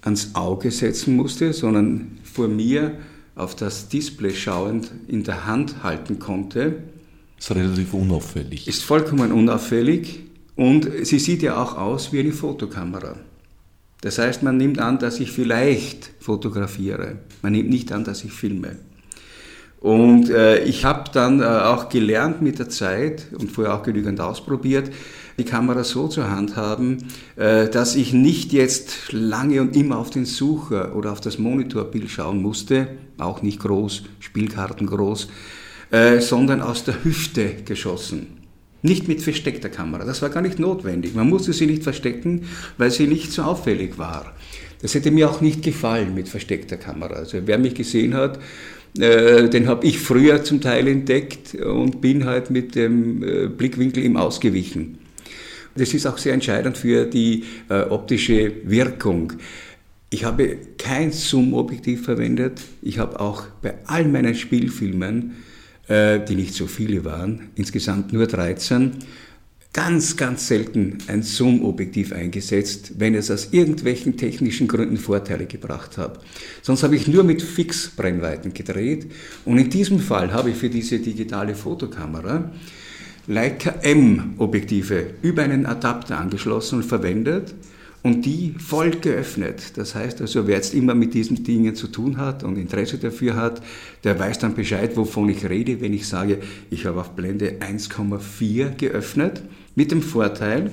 ans 0.02 0.32
Auge 0.34 0.72
setzen 0.72 1.16
musste, 1.16 1.54
sondern 1.54 2.20
vor 2.24 2.48
mir 2.48 2.94
auf 3.36 3.56
das 3.56 3.90
Display 3.90 4.34
schauend 4.34 4.92
in 5.08 5.24
der 5.24 5.46
Hand 5.46 5.84
halten 5.84 6.20
konnte. 6.20 6.84
Ist 7.38 7.52
relativ 7.52 7.94
unauffällig. 7.94 8.68
Ist 8.68 8.84
vollkommen 8.84 9.32
unauffällig 9.32 10.20
und 10.56 10.88
sie 11.04 11.20
sieht 11.20 11.42
ja 11.42 11.62
auch 11.62 11.78
aus 11.78 12.14
wie 12.14 12.20
eine 12.20 12.34
Fotokamera. 12.34 13.16
Das 14.02 14.18
heißt, 14.18 14.44
man 14.44 14.58
nimmt 14.58 14.80
an, 14.80 15.00
dass 15.00 15.20
ich 15.20 15.32
vielleicht 15.32 16.12
fotografiere. 16.20 17.20
Man 17.42 17.54
nimmt 17.54 17.70
nicht 17.70 17.92
an, 17.92 18.04
dass 18.04 18.24
ich 18.24 18.32
filme. 18.32 18.78
Und 19.80 20.30
äh, 20.30 20.64
ich 20.64 20.86
habe 20.86 21.10
dann 21.12 21.42
äh, 21.42 21.46
auch 21.46 21.90
gelernt 21.90 22.42
mit 22.42 22.60
der 22.60 22.70
Zeit 22.70 23.28
und 23.38 23.52
vorher 23.52 23.74
auch 23.74 23.84
genügend 23.84 24.22
ausprobiert, 24.22 24.92
die 25.38 25.46
Kamera 25.46 25.84
so 25.84 26.08
zu 26.08 26.30
handhaben, 26.30 27.10
äh, 27.36 27.70
dass 27.70 27.96
ich 27.96 28.14
nicht 28.14 28.54
jetzt 28.54 29.12
lange 29.12 29.62
und 29.62 29.76
immer 29.76 29.98
auf 29.98 30.10
den 30.10 30.26
Sucher 30.26 30.96
oder 30.96 31.12
auf 31.12 31.22
das 31.22 31.38
Monitorbild 31.38 32.10
schauen 32.10 32.42
musste, 32.42 32.88
auch 33.18 33.42
nicht 33.42 33.60
groß, 33.60 34.04
Spielkarten 34.20 34.88
groß, 34.88 35.28
äh, 35.92 36.20
sondern 36.20 36.62
aus 36.62 36.84
der 36.84 37.04
Hüfte 37.04 37.56
geschossen. 37.66 38.38
Nicht 38.84 39.08
mit 39.08 39.22
versteckter 39.22 39.70
Kamera, 39.70 40.06
das 40.06 40.22
war 40.22 40.30
gar 40.30 40.42
nicht 40.42 40.58
notwendig. 40.58 41.14
Man 41.14 41.30
musste 41.30 41.54
sie 41.54 41.68
nicht 41.68 41.84
verstecken, 41.84 42.48
weil 42.78 42.90
sie 42.90 43.06
nicht 43.06 43.32
so 43.32 43.44
auffällig 43.44 44.00
war. 44.00 44.34
Das 44.82 44.96
hätte 44.96 45.12
mir 45.12 45.30
auch 45.30 45.42
nicht 45.42 45.62
gefallen 45.62 46.16
mit 46.16 46.28
versteckter 46.28 46.78
Kamera. 46.78 47.14
Also 47.14 47.38
wer 47.46 47.60
mich 47.60 47.76
gesehen 47.76 48.16
hat, 48.16 48.40
äh, 48.98 49.48
den 49.50 49.68
habe 49.68 49.86
ich 49.86 50.00
früher 50.00 50.44
zum 50.44 50.62
Teil 50.62 50.88
entdeckt 50.88 51.54
und 51.54 52.02
bin 52.02 52.26
halt 52.26 52.50
mit 52.50 52.74
dem 52.74 53.56
Blickwinkel 53.56 54.04
ihm 54.04 54.18
ausgewichen. 54.18 54.98
Das 55.75 55.94
ist 55.94 56.06
auch 56.06 56.18
sehr 56.18 56.34
entscheidend 56.34 56.78
für 56.78 57.06
die 57.06 57.44
äh, 57.70 57.82
optische 57.84 58.51
Wirkung. 58.63 59.34
Ich 60.10 60.25
habe 60.25 60.58
kein 60.78 61.12
Zoom-Objektiv 61.12 62.04
verwendet. 62.04 62.62
Ich 62.82 63.00
habe 63.00 63.20
auch 63.20 63.46
bei 63.62 63.75
all 63.86 64.06
meinen 64.06 64.36
Spielfilmen 64.36 65.36
äh, 65.92 66.24
die 66.24 66.36
nicht 66.36 66.54
so 66.54 66.68
viele 66.68 67.04
waren, 67.04 67.50
insgesamt 67.56 68.13
nur 68.13 68.25
13, 68.25 68.94
ganz, 69.74 70.16
ganz 70.16 70.48
selten 70.48 71.00
ein 71.08 71.22
Zoom-Objektiv 71.22 72.13
eingesetzt, 72.13 72.94
wenn 72.98 73.13
es 73.13 73.30
aus 73.30 73.50
irgendwelchen 73.51 74.16
technischen 74.16 74.68
Gründen 74.68 74.98
Vorteile 74.98 75.48
gebracht 75.48 75.98
hat. 75.98 76.20
Sonst 76.62 76.84
habe 76.84 76.96
ich 76.96 77.08
nur 77.08 77.24
mit 77.24 77.42
Fixbrennweiten 77.42 78.54
gedreht 78.54 79.08
und 79.44 79.58
in 79.58 79.70
diesem 79.70 80.00
Fall 80.00 80.32
habe 80.32 80.51
ich 80.51 80.58
für 80.58 80.70
diese 80.70 81.00
digitale 81.00 81.56
Fotokamera 81.56 82.51
Leica 83.32 83.76
M-Objektive 83.82 85.14
über 85.22 85.44
einen 85.44 85.66
Adapter 85.66 86.20
angeschlossen 86.20 86.80
und 86.80 86.84
verwendet 86.84 87.56
und 88.04 88.26
die 88.26 88.56
voll 88.60 88.92
geöffnet. 88.92 89.78
Das 89.78 89.96
heißt 89.96 90.20
also, 90.20 90.48
wer 90.48 90.58
jetzt 90.58 90.74
immer 90.74 90.96
mit 90.96 91.14
diesen 91.14 91.46
Dingen 91.46 91.74
zu 91.74 91.88
tun 91.88 92.18
hat 92.18 92.44
und 92.44 92.58
Interesse 92.58 92.98
dafür 92.98 93.38
hat, 93.38 93.62
der 94.04 94.20
weiß 94.20 94.40
dann 94.40 94.54
Bescheid, 94.54 94.98
wovon 94.98 95.30
ich 95.30 95.48
rede, 95.48 95.80
wenn 95.80 95.94
ich 95.94 96.08
sage, 96.08 96.40
ich 96.70 96.86
habe 96.86 97.00
auf 97.00 97.12
Blende 97.12 97.60
1,4 97.62 98.76
geöffnet, 98.76 99.42
mit 99.76 99.92
dem 99.92 100.02
Vorteil, 100.02 100.72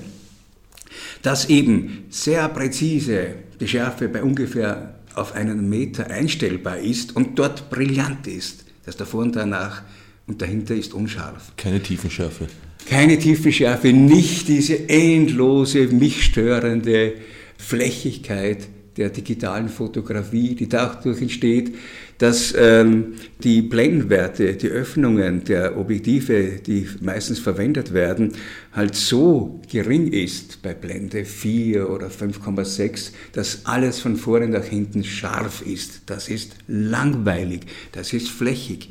dass 1.23 1.49
eben 1.49 2.07
sehr 2.11 2.49
präzise 2.49 3.35
die 3.61 3.69
Schärfe 3.69 4.09
bei 4.09 4.25
ungefähr 4.25 4.97
auf 5.15 5.33
einen 5.33 5.69
Meter 5.69 6.09
einstellbar 6.11 6.79
ist 6.79 7.15
und 7.15 7.39
dort 7.39 7.71
brillant 7.71 8.27
ist. 8.27 8.65
Das 8.85 8.97
davor 8.97 9.23
und 9.23 9.37
danach 9.37 9.83
und 10.29 10.41
dahinter 10.43 10.75
ist 10.75 10.95
unscharf. 10.95 11.53
Keine 11.57 11.81
Tiefenschärfe. 11.81 12.47
Keine 12.89 13.19
Tiefenschärfe, 13.19 13.93
nicht 13.93 14.49
diese 14.49 14.89
endlose, 14.89 15.89
mich 15.89 16.25
störende 16.25 17.15
Flächigkeit 17.59 18.69
der 18.97 19.11
digitalen 19.11 19.69
Fotografie, 19.69 20.55
die 20.55 20.69
dadurch 20.69 21.23
entsteht, 21.23 21.75
dass 22.19 22.53
ähm, 22.59 23.15
die 23.45 23.63
Blendenwerte, 23.63 24.55
die 24.55 24.67
Öffnungen 24.67 25.45
der 25.45 25.79
Objektive, 25.79 26.59
die 26.67 26.89
meistens 27.01 27.39
verwendet 27.39 27.93
werden, 27.93 28.33
halt 28.73 28.97
so 28.97 29.61
gering 29.71 30.09
ist 30.13 30.63
bei 30.63 30.75
Blende 30.75 31.25
4 31.25 31.89
oder 31.89 32.09
5,6, 32.09 33.13
dass 33.33 33.67
alles 33.67 34.01
von 34.01 34.17
vorne 34.17 34.49
nach 34.49 34.65
hinten 34.65 35.05
scharf 35.05 35.63
ist. 35.63 36.03
Das 36.07 36.29
ist 36.29 36.57
langweilig, 36.67 37.61
das 37.93 38.13
ist 38.13 38.29
flächig. 38.29 38.91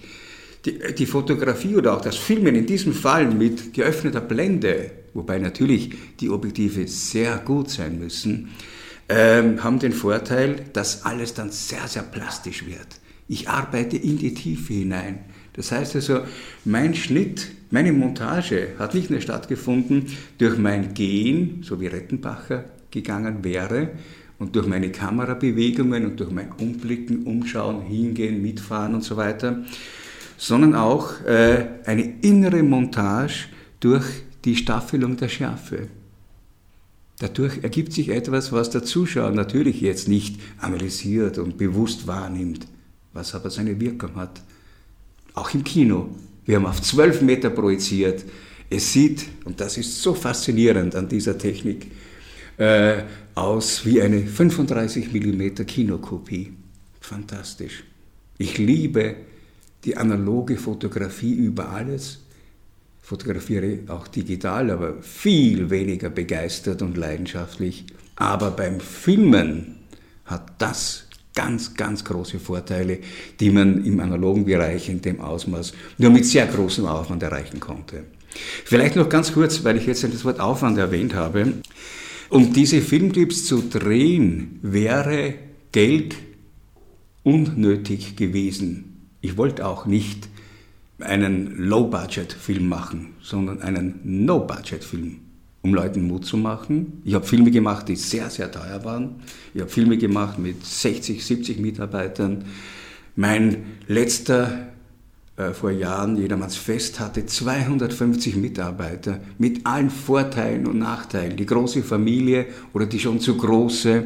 Die, 0.65 0.79
die 0.95 1.05
Fotografie 1.05 1.75
oder 1.75 1.95
auch 1.95 2.01
das 2.01 2.17
Filmen 2.17 2.55
in 2.55 2.65
diesem 2.65 2.93
Fall 2.93 3.27
mit 3.27 3.73
geöffneter 3.73 4.21
Blende, 4.21 4.91
wobei 5.13 5.37
natürlich 5.37 5.91
die 6.19 6.29
Objektive 6.29 6.87
sehr 6.87 7.37
gut 7.37 7.69
sein 7.69 7.99
müssen, 7.99 8.49
ähm, 9.09 9.63
haben 9.63 9.79
den 9.79 9.93
Vorteil, 9.93 10.57
dass 10.73 11.05
alles 11.05 11.33
dann 11.33 11.51
sehr, 11.51 11.87
sehr 11.87 12.03
plastisch 12.03 12.65
wird. 12.65 12.87
Ich 13.27 13.49
arbeite 13.49 13.97
in 13.97 14.17
die 14.17 14.33
Tiefe 14.33 14.73
hinein. 14.73 15.19
Das 15.53 15.71
heißt 15.71 15.95
also, 15.95 16.21
mein 16.65 16.93
Schnitt, 16.93 17.47
meine 17.71 17.91
Montage 17.91 18.69
hat 18.77 18.93
nicht 18.93 19.09
nur 19.09 19.21
stattgefunden 19.21 20.05
durch 20.37 20.57
mein 20.57 20.93
Gehen, 20.93 21.63
so 21.63 21.81
wie 21.81 21.87
Rettenbacher 21.87 22.65
gegangen 22.91 23.43
wäre, 23.43 23.91
und 24.39 24.55
durch 24.55 24.67
meine 24.67 24.91
Kamerabewegungen 24.91 26.05
und 26.05 26.19
durch 26.19 26.29
mein 26.29 26.51
Umblicken, 26.51 27.23
Umschauen, 27.23 27.81
Hingehen, 27.81 28.41
Mitfahren 28.41 28.93
und 28.93 29.03
so 29.03 29.17
weiter, 29.17 29.63
sondern 30.37 30.75
auch 30.75 31.21
äh, 31.25 31.67
eine 31.85 32.19
innere 32.21 32.63
Montage 32.63 33.49
durch 33.79 34.05
die 34.45 34.55
Staffelung 34.55 35.17
der 35.17 35.29
Schärfe. 35.29 35.87
Dadurch 37.19 37.63
ergibt 37.63 37.93
sich 37.93 38.09
etwas, 38.09 38.51
was 38.51 38.69
der 38.69 38.83
Zuschauer 38.83 39.31
natürlich 39.31 39.81
jetzt 39.81 40.07
nicht 40.07 40.39
analysiert 40.59 41.39
und 41.39 41.57
bewusst 41.57 42.05
wahrnimmt, 42.05 42.67
was 43.13 43.33
aber 43.33 43.49
seine 43.49 43.79
Wirkung 43.79 44.15
hat. 44.15 44.41
Auch 45.33 45.53
im 45.53 45.63
Kino. 45.63 46.09
Wir 46.45 46.57
haben 46.57 46.67
auf 46.67 46.81
zwölf 46.81 47.21
Meter 47.21 47.49
projiziert. 47.49 48.23
Es 48.69 48.93
sieht, 48.93 49.25
und 49.45 49.59
das 49.59 49.77
ist 49.77 50.01
so 50.01 50.13
faszinierend 50.13 50.95
an 50.95 51.09
dieser 51.09 51.37
Technik, 51.37 51.91
äh, 52.57 53.03
aus 53.33 53.85
wie 53.85 54.01
eine 54.01 54.25
35 54.25 55.11
mm 55.11 55.65
Kinokopie. 55.65 56.53
Fantastisch. 56.99 57.83
Ich 58.37 58.57
liebe 58.57 59.15
die 59.85 59.97
analoge 59.97 60.57
Fotografie 60.57 61.33
über 61.33 61.69
alles 61.69 62.19
fotografiere 63.07 63.79
auch 63.87 64.05
digital, 64.09 64.69
aber 64.69 65.01
viel 65.01 65.69
weniger 65.69 66.09
begeistert 66.09 66.81
und 66.81 66.97
leidenschaftlich. 66.97 67.85
Aber 68.17 68.51
beim 68.51 68.81
Filmen 68.81 69.77
hat 70.25 70.51
das 70.57 71.07
ganz, 71.33 71.73
ganz 71.75 72.03
große 72.03 72.37
Vorteile, 72.37 72.99
die 73.39 73.49
man 73.49 73.85
im 73.85 74.01
analogen 74.01 74.43
Bereich 74.43 74.89
in 74.89 75.01
dem 75.01 75.21
Ausmaß 75.21 75.71
nur 75.99 76.11
mit 76.11 76.25
sehr 76.25 76.47
großem 76.47 76.85
Aufwand 76.85 77.23
erreichen 77.23 77.61
konnte. 77.61 78.03
Vielleicht 78.65 78.97
noch 78.97 79.07
ganz 79.07 79.31
kurz, 79.31 79.63
weil 79.63 79.77
ich 79.77 79.85
jetzt 79.85 80.03
das 80.03 80.25
Wort 80.25 80.41
Aufwand 80.41 80.77
erwähnt 80.77 81.15
habe. 81.15 81.53
Um 82.29 82.51
diese 82.51 82.81
Filmclips 82.81 83.45
zu 83.45 83.61
drehen, 83.69 84.59
wäre 84.61 85.35
Geld 85.71 86.15
unnötig 87.23 88.17
gewesen. 88.17 88.96
Ich 89.27 89.35
wollte 89.35 89.65
auch 89.65 89.85
nicht 89.85 90.29
einen 90.99 91.57
Low-Budget-Film 91.57 92.65
machen, 92.65 93.07
sondern 93.21 93.61
einen 93.61 93.99
No-Budget-Film, 94.05 95.17
um 95.63 95.73
Leuten 95.73 96.07
Mut 96.07 96.23
zu 96.23 96.37
machen. 96.37 97.01
Ich 97.03 97.13
habe 97.13 97.25
Filme 97.25 97.51
gemacht, 97.51 97.89
die 97.89 97.97
sehr, 97.97 98.29
sehr 98.29 98.49
teuer 98.49 98.85
waren. 98.85 99.15
Ich 99.53 99.59
habe 99.59 99.69
Filme 99.69 99.97
gemacht 99.97 100.39
mit 100.39 100.65
60, 100.65 101.25
70 101.25 101.59
Mitarbeitern. 101.59 102.45
Mein 103.17 103.65
letzter 103.89 104.69
äh, 105.35 105.51
vor 105.51 105.71
Jahren, 105.71 106.15
Jedermanns 106.15 106.55
Fest, 106.55 107.01
hatte 107.01 107.25
250 107.25 108.37
Mitarbeiter 108.37 109.19
mit 109.37 109.65
allen 109.65 109.89
Vorteilen 109.89 110.65
und 110.67 110.79
Nachteilen. 110.79 111.35
Die 111.35 111.45
große 111.45 111.83
Familie 111.83 112.45
oder 112.71 112.85
die 112.85 112.99
schon 113.01 113.19
zu 113.19 113.35
große. 113.35 114.05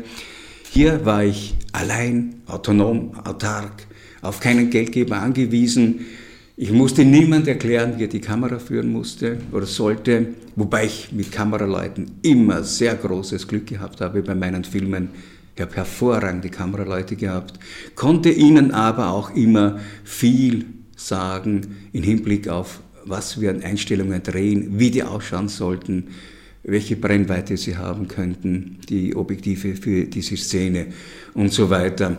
Hier 0.71 1.05
war 1.05 1.23
ich 1.23 1.53
allein, 1.73 2.41
autonom, 2.47 3.13
autark, 3.23 3.85
auf 4.21 4.39
keinen 4.39 4.69
Geldgeber 4.69 5.17
angewiesen 5.17 6.05
ich 6.57 6.71
musste 6.71 7.03
niemand 7.03 7.47
erklären, 7.47 7.97
wie 7.97 8.03
er 8.03 8.07
die 8.07 8.21
Kamera 8.21 8.59
führen 8.59 8.91
musste 8.91 9.37
oder 9.51 9.65
sollte, 9.65 10.27
wobei 10.55 10.85
ich 10.85 11.11
mit 11.11 11.31
Kameraleuten 11.31 12.11
immer 12.21 12.61
sehr 12.63 12.93
großes 12.93 13.47
Glück 13.47 13.65
gehabt 13.65 13.99
habe 13.99 14.21
bei 14.21 14.35
meinen 14.35 14.63
Filmen. 14.63 15.09
Ich 15.55 15.61
habe 15.63 15.75
hervorragende 15.75 16.49
Kameraleute 16.49 17.15
gehabt, 17.15 17.57
konnte 17.95 18.29
ihnen 18.29 18.69
aber 18.69 19.09
auch 19.09 19.33
immer 19.35 19.79
viel 20.03 20.65
sagen 20.95 21.77
im 21.93 22.03
Hinblick 22.03 22.47
auf, 22.47 22.81
was 23.05 23.41
wir 23.41 23.49
an 23.49 23.63
Einstellungen 23.63 24.21
drehen, 24.21 24.77
wie 24.77 24.91
die 24.91 25.01
ausschauen 25.01 25.47
sollten, 25.47 26.09
welche 26.61 26.95
Brennweite 26.95 27.57
sie 27.57 27.75
haben 27.75 28.07
könnten, 28.07 28.77
die 28.87 29.15
Objektive 29.15 29.75
für 29.75 30.03
diese 30.03 30.37
Szene 30.37 30.87
und 31.33 31.51
so 31.51 31.71
weiter. 31.71 32.17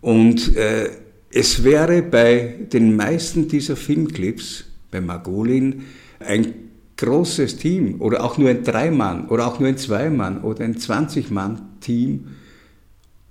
Und 0.00 0.56
äh, 0.56 0.88
es 1.32 1.64
wäre 1.64 2.02
bei 2.02 2.54
den 2.72 2.94
meisten 2.94 3.48
dieser 3.48 3.74
Filmclips, 3.76 4.64
bei 4.90 5.00
Margolin, 5.00 5.84
ein 6.20 6.54
großes 6.98 7.56
Team 7.56 8.00
oder 8.00 8.22
auch 8.22 8.38
nur 8.38 8.50
ein 8.50 8.62
Dreimann 8.62 9.28
oder 9.28 9.46
auch 9.46 9.58
nur 9.58 9.68
ein 9.68 9.78
Zweimann 9.78 10.42
oder 10.42 10.64
ein 10.64 10.76
20-Mann-Team 10.76 12.28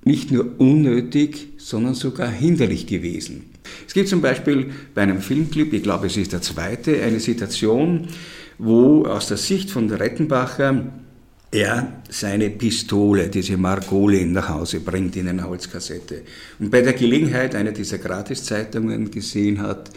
nicht 0.04 0.32
nur 0.32 0.60
unnötig, 0.60 1.50
sondern 1.58 1.94
sogar 1.94 2.28
hinderlich 2.28 2.88
gewesen. 2.88 3.46
Es 3.88 3.94
gibt 3.94 4.10
zum 4.10 4.22
Beispiel 4.22 4.72
bei 4.96 5.04
einem 5.04 5.22
Filmclip, 5.22 5.72
ich 5.72 5.84
glaube 5.84 6.08
es 6.08 6.18
ist 6.18 6.34
der 6.34 6.42
zweite, 6.42 7.04
eine 7.04 7.20
Situation, 7.20 8.08
wo 8.58 9.06
aus 9.06 9.28
der 9.28 9.38
Sicht 9.38 9.70
von 9.70 9.90
Rettenbacher 9.92 10.92
er 11.52 12.02
seine 12.10 12.50
Pistole, 12.50 13.28
diese 13.28 13.58
Margolin, 13.58 14.32
nach 14.32 14.50
Hause 14.50 14.80
bringt 14.80 15.18
in 15.18 15.28
eine 15.28 15.48
Holzkassette. 15.48 16.24
Und 16.60 16.72
bei 16.72 16.82
der 16.82 16.94
Gelegenheit 16.94 17.56
eine 17.56 17.74
dieser 17.74 17.98
Gratiszeitungen 17.98 19.12
gesehen 19.12 19.62
hat, 19.62 19.92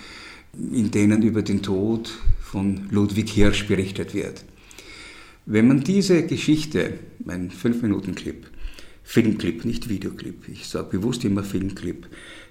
in 0.72 0.90
denen 0.90 1.22
über 1.22 1.42
den 1.42 1.62
Tod 1.62 2.10
von 2.40 2.88
Ludwig 2.90 3.30
Hirsch 3.30 3.66
berichtet 3.66 4.14
wird. 4.14 4.44
Wenn 5.46 5.68
man 5.68 5.84
diese 5.84 6.24
Geschichte, 6.26 6.94
mein 7.24 7.50
5-Minuten-Clip, 7.50 8.46
Filmclip, 9.04 9.64
nicht 9.64 9.88
Videoclip, 9.88 10.48
ich 10.48 10.66
sage 10.66 10.88
bewusst 10.98 11.24
immer 11.24 11.44
Filmclip, 11.44 12.06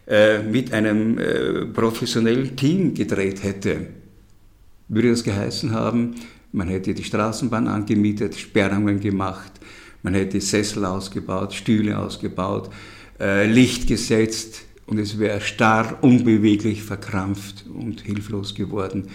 äh, 0.07 0.43
mit 0.43 0.71
einem 0.71 1.17
äh, 1.17 1.65
professionellen 1.65 2.55
Team 2.55 2.93
gedreht 2.93 3.41
hätte, 3.43 3.87
würde 4.87 5.09
das 5.09 5.23
geheißen 5.23 5.71
haben, 5.71 6.15
man 6.53 6.67
hätte 6.67 6.93
die 6.93 7.03
Straßenbahn 7.03 7.67
angemietet, 7.67 8.35
Sperrungen 8.35 8.99
gemacht, 8.99 9.51
man 10.03 10.13
hätte 10.13 10.39
Sessel 10.39 10.85
ausgebaut, 10.85 11.53
Stühle 11.53 11.97
ausgebaut, 11.97 12.69
äh, 13.19 13.45
Licht 13.45 13.87
gesetzt 13.87 14.63
und 14.85 14.99
es 14.99 15.17
wäre 15.17 15.41
starr, 15.41 15.97
unbeweglich, 16.01 16.83
verkrampft 16.83 17.65
und 17.73 18.01
hilflos 18.01 18.53
geworden. 18.53 19.07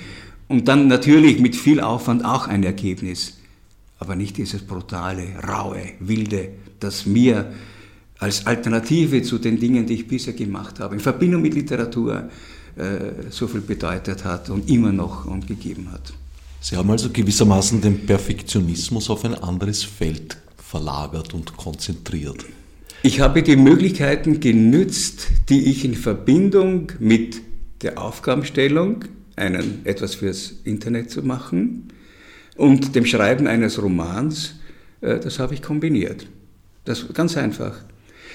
Und 0.48 0.68
dann 0.68 0.88
natürlich 0.88 1.40
mit 1.40 1.54
viel 1.54 1.80
Aufwand 1.80 2.24
auch 2.24 2.48
ein 2.48 2.64
Ergebnis, 2.64 3.38
aber 3.98 4.16
nicht 4.16 4.36
dieses 4.36 4.62
brutale, 4.62 5.28
raue, 5.46 5.82
wilde, 6.00 6.50
das 6.80 7.06
mir 7.06 7.52
als 8.18 8.46
Alternative 8.46 9.22
zu 9.22 9.38
den 9.38 9.60
Dingen, 9.60 9.86
die 9.86 9.94
ich 9.94 10.08
bisher 10.08 10.32
gemacht 10.32 10.80
habe, 10.80 10.94
in 10.94 11.00
Verbindung 11.00 11.42
mit 11.42 11.54
Literatur 11.54 12.28
äh, 12.76 13.30
so 13.30 13.46
viel 13.46 13.60
bedeutet 13.60 14.24
hat 14.24 14.50
und 14.50 14.68
immer 14.68 14.92
noch 14.92 15.26
und 15.26 15.46
gegeben 15.46 15.92
hat. 15.92 16.12
Sie 16.60 16.76
haben 16.76 16.90
also 16.90 17.10
gewissermaßen 17.10 17.80
den 17.80 18.06
Perfektionismus 18.06 19.10
auf 19.10 19.24
ein 19.24 19.34
anderes 19.34 19.84
Feld 19.84 20.38
verlagert 20.56 21.32
und 21.34 21.56
konzentriert. 21.56 22.44
Ich 23.02 23.20
habe 23.20 23.42
die 23.42 23.56
Möglichkeiten 23.56 24.40
genützt, 24.40 25.28
die 25.48 25.70
ich 25.70 25.84
in 25.84 25.94
Verbindung 25.94 26.92
mit 26.98 27.40
der 27.82 28.02
Aufgabenstellung, 28.02 29.04
einen, 29.36 29.86
etwas 29.86 30.16
fürs 30.16 30.54
Internet 30.64 31.10
zu 31.10 31.22
machen, 31.22 31.92
und 32.56 32.96
dem 32.96 33.06
Schreiben 33.06 33.46
eines 33.46 33.80
Romans, 33.80 34.56
äh, 35.00 35.20
das 35.20 35.38
habe 35.38 35.54
ich 35.54 35.62
kombiniert. 35.62 36.26
Das 36.84 37.06
ganz 37.14 37.36
einfach. 37.36 37.76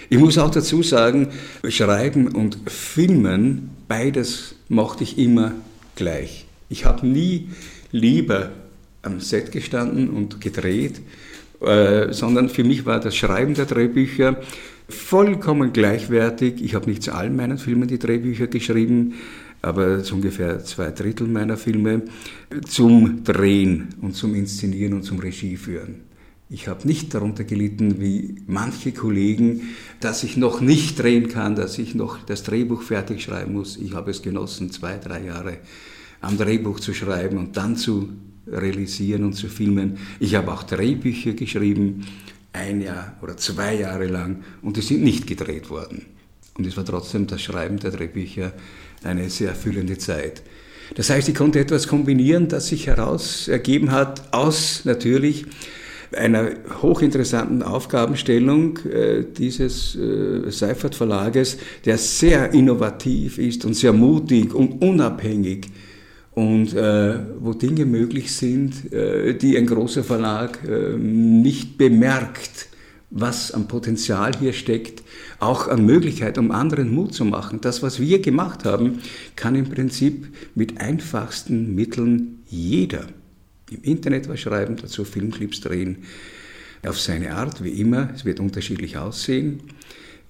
Ich 0.10 0.18
muss 0.18 0.38
auch 0.38 0.50
dazu 0.50 0.82
sagen, 0.82 1.28
Schreiben 1.68 2.30
und 2.30 2.58
Filmen, 2.68 3.72
beides 3.88 4.56
mochte 4.70 5.04
ich 5.04 5.18
immer 5.18 5.52
gleich. 5.96 6.46
Ich 6.70 6.86
habe 6.86 7.06
nie 7.06 7.50
lieber 7.94 8.52
am 9.02 9.22
Set 9.22 9.54
gestanden 9.54 10.10
und 10.10 10.42
gedreht, 10.42 11.00
äh, 11.62 12.12
sondern 12.12 12.50
für 12.50 12.66
mich 12.66 12.86
war 12.86 13.00
das 13.00 13.16
Schreiben 13.16 13.54
der 13.54 13.66
Drehbücher 13.66 14.42
vollkommen 14.90 15.72
gleichwertig. 15.72 16.62
Ich 16.62 16.76
habe 16.76 16.90
nicht 16.90 17.04
zu 17.04 17.14
allen 17.14 17.38
meinen 17.38 17.58
Filmen 17.58 17.88
die 17.88 18.00
Drehbücher 18.00 18.48
geschrieben, 18.48 19.14
aber 19.62 20.04
zu 20.04 20.16
ungefähr 20.16 20.64
zwei 20.66 20.92
Drittel 20.92 21.28
meiner 21.28 21.56
Filme 21.56 22.02
zum 22.68 23.24
Drehen 23.24 23.90
und 24.02 24.16
zum 24.16 24.36
Inszenieren 24.36 24.94
und 24.94 25.04
zum 25.04 25.20
Regieführen. 25.20 26.02
Ich 26.50 26.68
habe 26.68 26.86
nicht 26.86 27.14
darunter 27.14 27.46
gelitten 27.46 28.02
wie 28.02 28.36
manche 28.46 28.92
Kollegen, 28.92 29.70
dass 30.02 30.24
ich 30.24 30.36
noch 30.38 30.60
nicht 30.60 31.00
drehen 31.00 31.30
kann, 31.30 31.56
dass 31.56 31.80
ich 31.80 31.96
noch 31.96 32.20
das 32.26 32.44
Drehbuch 32.44 32.82
fertig 32.82 33.24
schreiben 33.24 33.54
muss. 33.54 33.78
Ich 33.78 33.94
habe 33.94 34.12
es 34.12 34.22
genossen, 34.22 34.70
zwei, 34.70 34.98
drei 34.98 35.24
Jahre 35.24 35.58
am 36.24 36.38
Drehbuch 36.38 36.80
zu 36.80 36.94
schreiben 36.94 37.38
und 37.38 37.58
dann 37.58 37.76
zu 37.76 38.10
realisieren 38.48 39.26
und 39.26 39.34
zu 39.34 39.48
filmen. 39.48 39.98
Ich 40.20 40.36
habe 40.36 40.52
auch 40.52 40.64
Drehbücher 40.64 41.34
geschrieben, 41.34 42.06
ein 42.54 42.82
Jahr 42.82 43.18
oder 43.22 43.36
zwei 43.38 43.76
Jahre 43.76 44.08
lang, 44.08 44.44
und 44.62 44.78
die 44.78 44.82
sind 44.82 45.04
nicht 45.04 45.28
gedreht 45.28 45.70
worden. 45.70 46.06
Und 46.58 46.66
es 46.66 46.78
war 46.78 46.86
trotzdem 46.86 47.28
das 47.28 47.42
Schreiben 47.42 47.78
der 47.78 47.92
Drehbücher 47.92 48.54
eine 49.04 49.30
sehr 49.30 49.50
erfüllende 49.50 49.98
Zeit. 49.98 50.44
Das 50.96 51.10
heißt, 51.10 51.28
ich 51.28 51.36
konnte 51.36 51.60
etwas 51.60 51.88
kombinieren, 51.88 52.48
das 52.48 52.68
sich 52.68 52.88
heraus 52.88 53.48
ergeben 53.48 53.92
hat 53.92 54.34
aus 54.34 54.86
natürlich 54.86 55.46
einer 56.16 56.52
hochinteressanten 56.82 57.64
Aufgabenstellung 57.64 58.78
äh, 58.86 59.26
dieses 59.26 59.96
äh, 59.96 60.52
Seifert 60.52 60.94
Verlages, 60.94 61.58
der 61.86 61.98
sehr 61.98 62.54
innovativ 62.54 63.40
ist 63.40 63.66
und 63.66 63.74
sehr 63.74 63.94
mutig 63.94 64.54
und 64.54 64.84
unabhängig 64.84 65.68
und 66.36 66.74
äh, 66.74 67.20
wo 67.40 67.54
Dinge 67.54 67.86
möglich 67.86 68.36
sind, 68.36 68.92
äh, 68.92 69.36
die 69.36 69.58
ein 69.58 69.68
großer 69.68 70.04
Verlag 70.04 70.60
äh, 70.68 70.98
nicht 70.98 71.78
bemerkt, 71.78 72.70
was 73.12 73.52
am 73.52 73.68
Potenzial 73.68 74.32
hier 74.40 74.54
steckt, 74.54 75.04
auch 75.40 75.68
an 75.68 75.86
Möglichkeit, 75.86 76.40
um 76.40 76.50
anderen 76.50 76.94
Mut 76.94 77.14
zu 77.14 77.26
machen. 77.26 77.62
Das, 77.62 77.84
was 77.84 78.00
wir 78.00 78.20
gemacht 78.22 78.66
haben, 78.66 79.00
kann 79.36 79.56
im 79.56 79.70
Prinzip 79.70 80.28
mit 80.56 80.82
einfachsten 80.82 81.76
Mitteln 81.76 82.40
jeder 82.48 83.06
im 83.70 83.84
Internet 83.84 84.30
was 84.30 84.40
schreiben, 84.40 84.76
dazu 84.76 85.04
Filmclips 85.04 85.62
drehen, 85.62 85.98
auf 86.86 87.00
seine 87.00 87.36
Art, 87.36 87.64
wie 87.64 87.80
immer. 87.80 88.10
Es 88.14 88.26
wird 88.26 88.40
unterschiedlich 88.40 88.98
aussehen. 88.98 89.62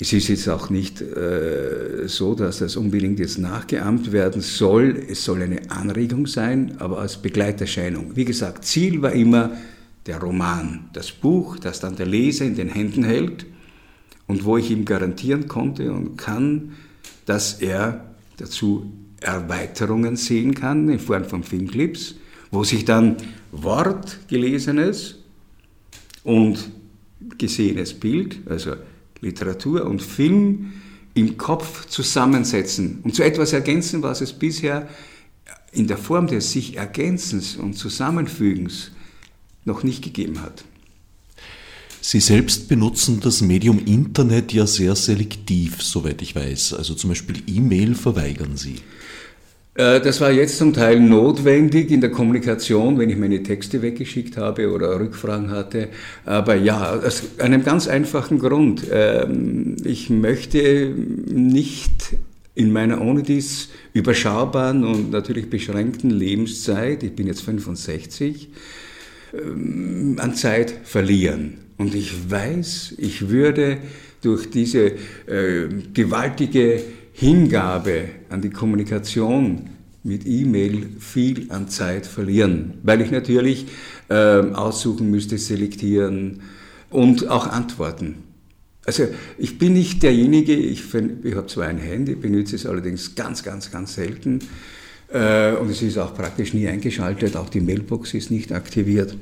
Es 0.03 0.11
ist 0.11 0.27
jetzt 0.27 0.49
auch 0.49 0.69
nicht 0.69 0.99
äh, 0.99 2.09
so, 2.09 2.35
dass 2.35 2.59
das 2.59 2.75
unbedingt 2.75 3.19
jetzt 3.19 3.37
nachgeahmt 3.37 4.11
werden 4.11 4.41
soll. 4.41 5.01
Es 5.09 5.23
soll 5.23 5.41
eine 5.43 5.71
Anregung 5.71 6.27
sein, 6.27 6.75
aber 6.79 6.97
als 6.97 7.21
Begleiterscheinung. 7.21 8.13
Wie 8.13 8.25
gesagt, 8.25 8.65
Ziel 8.65 9.01
war 9.01 9.13
immer 9.13 9.51
der 10.05 10.17
Roman, 10.17 10.89
das 10.91 11.09
Buch, 11.13 11.57
das 11.57 11.79
dann 11.79 11.95
der 11.95 12.05
Leser 12.05 12.43
in 12.43 12.55
den 12.55 12.67
Händen 12.67 13.05
hält 13.05 13.45
und 14.27 14.43
wo 14.43 14.57
ich 14.57 14.71
ihm 14.71 14.83
garantieren 14.83 15.47
konnte 15.47 15.93
und 15.93 16.17
kann, 16.17 16.73
dass 17.25 17.61
er 17.61 18.03
dazu 18.35 18.91
Erweiterungen 19.21 20.17
sehen 20.17 20.53
kann 20.53 20.89
in 20.89 20.99
Form 20.99 21.23
von 21.23 21.43
Filmclips, 21.43 22.15
wo 22.51 22.65
sich 22.65 22.83
dann 22.83 23.15
Wort 23.53 24.19
gelesenes 24.27 25.15
und 26.25 26.71
gesehenes 27.37 27.93
Bild, 27.93 28.39
also 28.49 28.73
Literatur 29.23 29.85
und 29.85 30.01
Film 30.01 30.73
im 31.15 31.37
Kopf 31.37 31.87
zusammensetzen 31.87 32.99
und 33.03 33.15
zu 33.15 33.23
etwas 33.23 33.53
ergänzen, 33.53 34.03
was 34.03 34.21
es 34.21 34.33
bisher 34.33 34.87
in 35.71 35.87
der 35.87 35.97
Form 35.97 36.27
des 36.27 36.51
sich 36.51 36.77
Ergänzens 36.77 37.55
und 37.55 37.73
Zusammenfügens 37.73 38.91
noch 39.65 39.83
nicht 39.83 40.03
gegeben 40.03 40.41
hat. 40.41 40.63
Sie 42.01 42.19
selbst 42.19 42.67
benutzen 42.67 43.21
das 43.21 43.41
Medium 43.41 43.79
Internet 43.85 44.51
ja 44.51 44.67
sehr 44.67 44.95
selektiv, 44.95 45.81
soweit 45.81 46.21
ich 46.21 46.35
weiß. 46.35 46.73
Also 46.73 46.95
zum 46.95 47.11
Beispiel 47.11 47.41
E-Mail 47.47 47.95
verweigern 47.95 48.57
Sie. 48.57 48.81
Äh, 49.75 50.01
das 50.01 50.21
war 50.21 50.31
jetzt 50.31 50.57
zum 50.57 50.73
Teil 50.73 50.99
notwendig 50.99 51.91
in 51.91 52.01
der 52.01 52.11
Kommunikation, 52.11 52.99
wenn 52.99 53.09
ich 53.09 53.17
meine 53.17 53.41
Texte 53.43 53.81
weggeschickt 53.81 54.37
habe 54.37 54.71
oder 54.71 54.99
Rückfragen 54.99 55.51
hatte. 55.51 55.89
Aber 56.25 56.55
ja, 56.55 56.93
aus 56.93 57.23
einem 57.39 57.63
ganz 57.63 57.87
einfachen 57.87 58.39
Grund. 58.39 58.85
Ähm, 58.91 59.77
ich 59.83 60.09
möchte 60.09 60.93
nicht 61.27 62.15
in 62.55 62.71
meiner 62.71 63.01
ohne 63.01 63.23
dies 63.23 63.69
überschaubaren 63.93 64.83
und 64.83 65.11
natürlich 65.11 65.49
beschränkten 65.49 66.11
Lebenszeit, 66.11 67.01
ich 67.01 67.15
bin 67.15 67.25
jetzt 67.25 67.41
65, 67.41 68.49
ähm, 69.33 70.17
an 70.19 70.35
Zeit 70.35 70.73
verlieren. 70.83 71.55
Und 71.77 71.95
ich 71.95 72.29
weiß, 72.29 72.95
ich 72.99 73.29
würde 73.29 73.79
durch 74.21 74.51
diese 74.51 74.91
äh, 75.25 75.67
gewaltige 75.93 76.81
Hingabe 77.13 78.09
an 78.29 78.41
die 78.41 78.49
Kommunikation 78.49 79.69
mit 80.03 80.25
E-Mail 80.25 80.87
viel 80.99 81.51
an 81.51 81.69
Zeit 81.69 82.05
verlieren, 82.05 82.73
weil 82.83 83.01
ich 83.01 83.11
natürlich 83.11 83.67
äh, 84.09 84.13
aussuchen 84.13 85.09
müsste, 85.09 85.37
selektieren 85.37 86.41
und 86.89 87.29
auch 87.29 87.47
antworten. 87.47 88.15
Also 88.85 89.07
ich 89.37 89.57
bin 89.57 89.73
nicht 89.73 90.03
derjenige, 90.03 90.53
ich, 90.53 90.93
ich 90.93 91.35
habe 91.35 91.47
zwar 91.47 91.67
ein 91.67 91.77
Handy, 91.77 92.15
benutze 92.15 92.57
es 92.57 92.65
allerdings 92.65 93.15
ganz, 93.15 93.43
ganz, 93.43 93.71
ganz 93.71 93.93
selten 93.93 94.39
äh, 95.13 95.53
und 95.53 95.69
es 95.69 95.81
ist 95.81 95.97
auch 95.97 96.13
praktisch 96.13 96.53
nie 96.53 96.67
eingeschaltet, 96.67 97.37
auch 97.37 97.49
die 97.49 97.61
Mailbox 97.61 98.13
ist 98.13 98.29
nicht 98.29 98.51
aktiviert. 98.51 99.15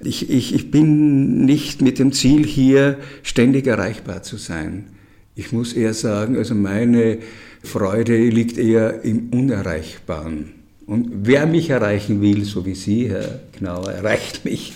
Ich, 0.00 0.30
ich, 0.30 0.54
ich 0.54 0.70
bin 0.70 1.44
nicht 1.44 1.82
mit 1.82 1.98
dem 1.98 2.12
Ziel 2.12 2.46
hier 2.46 2.98
ständig 3.22 3.66
erreichbar 3.66 4.22
zu 4.22 4.36
sein. 4.36 4.95
Ich 5.38 5.52
muss 5.52 5.74
eher 5.74 5.92
sagen, 5.92 6.36
also 6.38 6.54
meine 6.54 7.18
Freude 7.62 8.16
liegt 8.16 8.56
eher 8.56 9.04
im 9.04 9.28
Unerreichbaren. 9.28 10.54
Und 10.86 11.10
wer 11.12 11.46
mich 11.46 11.68
erreichen 11.68 12.22
will, 12.22 12.44
so 12.44 12.64
wie 12.64 12.74
Sie, 12.74 13.10
Herr 13.10 13.40
Knauer, 13.52 13.92
erreicht 13.92 14.46
mich. 14.46 14.72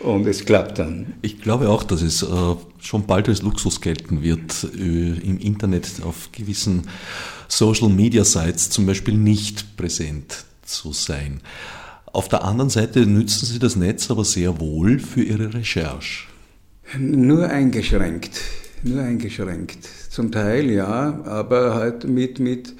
Und 0.00 0.26
es 0.26 0.46
klappt 0.46 0.78
dann. 0.78 1.12
Ich 1.20 1.42
glaube 1.42 1.68
auch, 1.68 1.82
dass 1.82 2.00
es 2.00 2.22
äh, 2.22 2.26
schon 2.80 3.06
bald 3.06 3.28
als 3.28 3.42
Luxus 3.42 3.82
gelten 3.82 4.22
wird, 4.22 4.66
äh, 4.74 4.78
im 4.78 5.38
Internet 5.38 5.86
auf 6.02 6.30
gewissen 6.32 6.88
Social 7.48 7.90
Media 7.90 8.24
Sites 8.24 8.70
zum 8.70 8.86
Beispiel 8.86 9.14
nicht 9.14 9.76
präsent 9.76 10.44
zu 10.62 10.94
sein. 10.94 11.40
Auf 12.06 12.28
der 12.28 12.42
anderen 12.42 12.70
Seite 12.70 13.04
nützen 13.04 13.44
Sie 13.44 13.58
das 13.58 13.76
Netz 13.76 14.10
aber 14.10 14.24
sehr 14.24 14.60
wohl 14.60 14.98
für 14.98 15.22
Ihre 15.22 15.52
Recherche. 15.52 16.26
Nur 16.98 17.48
eingeschränkt 17.50 18.40
nur 18.84 19.02
eingeschränkt. 19.02 19.88
Zum 20.10 20.30
Teil 20.30 20.70
ja, 20.70 21.20
aber 21.24 21.74
halt 21.74 22.08
mit, 22.08 22.38
mit 22.38 22.74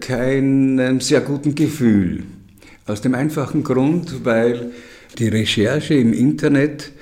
keinem 0.00 1.00
sehr 1.00 1.20
guten 1.20 1.54
Gefühl. 1.54 2.24
Aus 2.86 3.00
dem 3.00 3.14
einfachen 3.14 3.64
Grund, 3.64 4.24
weil 4.24 4.70
die 5.18 5.28
Recherche 5.28 5.94
im 5.94 6.12
Internet 6.12 6.92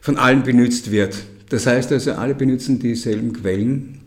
von 0.00 0.16
allen 0.16 0.42
benutzt 0.42 0.90
wird. 0.90 1.16
Das 1.48 1.66
heißt 1.66 1.92
also, 1.92 2.12
alle 2.12 2.34
benutzen 2.34 2.78
dieselben 2.78 3.32
Quellen. 3.32 4.00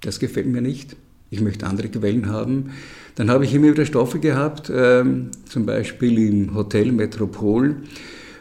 Das 0.00 0.20
gefällt 0.20 0.46
mir 0.46 0.60
nicht. 0.60 0.96
Ich 1.30 1.40
möchte 1.40 1.66
andere 1.66 1.88
Quellen 1.88 2.28
haben. 2.28 2.70
Dann 3.16 3.30
habe 3.30 3.44
ich 3.44 3.54
immer 3.54 3.72
wieder 3.72 3.86
Stoffe 3.86 4.18
gehabt, 4.18 4.70
ähm, 4.74 5.30
zum 5.48 5.66
Beispiel 5.66 6.18
im 6.18 6.54
Hotel 6.54 6.92
Metropol 6.92 7.76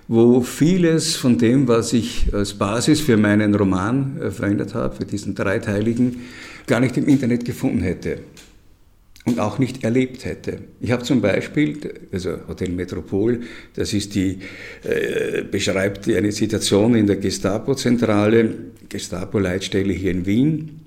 wo 0.07 0.41
vieles 0.41 1.15
von 1.15 1.37
dem, 1.37 1.67
was 1.67 1.93
ich 1.93 2.33
als 2.33 2.53
Basis 2.53 3.01
für 3.01 3.17
meinen 3.17 3.55
Roman 3.55 4.31
verändert 4.31 4.73
habe, 4.73 4.95
für 4.95 5.05
diesen 5.05 5.35
dreiteiligen, 5.35 6.21
gar 6.67 6.79
nicht 6.79 6.97
im 6.97 7.07
Internet 7.07 7.45
gefunden 7.45 7.81
hätte 7.81 8.19
und 9.25 9.39
auch 9.39 9.59
nicht 9.59 9.83
erlebt 9.83 10.25
hätte. 10.25 10.59
Ich 10.81 10.91
habe 10.91 11.03
zum 11.03 11.21
Beispiel, 11.21 11.77
also 12.11 12.37
Hotel 12.47 12.69
Metropol, 12.69 13.41
das 13.73 13.93
ist 13.93 14.15
die, 14.15 14.39
äh, 14.83 15.43
beschreibt 15.43 16.07
eine 16.09 16.31
Situation 16.31 16.95
in 16.95 17.07
der 17.07 17.17
Gestapo-Zentrale, 17.17 18.53
Gestapo-Leitstelle 18.89 19.93
hier 19.93 20.11
in 20.11 20.25
Wien. 20.25 20.81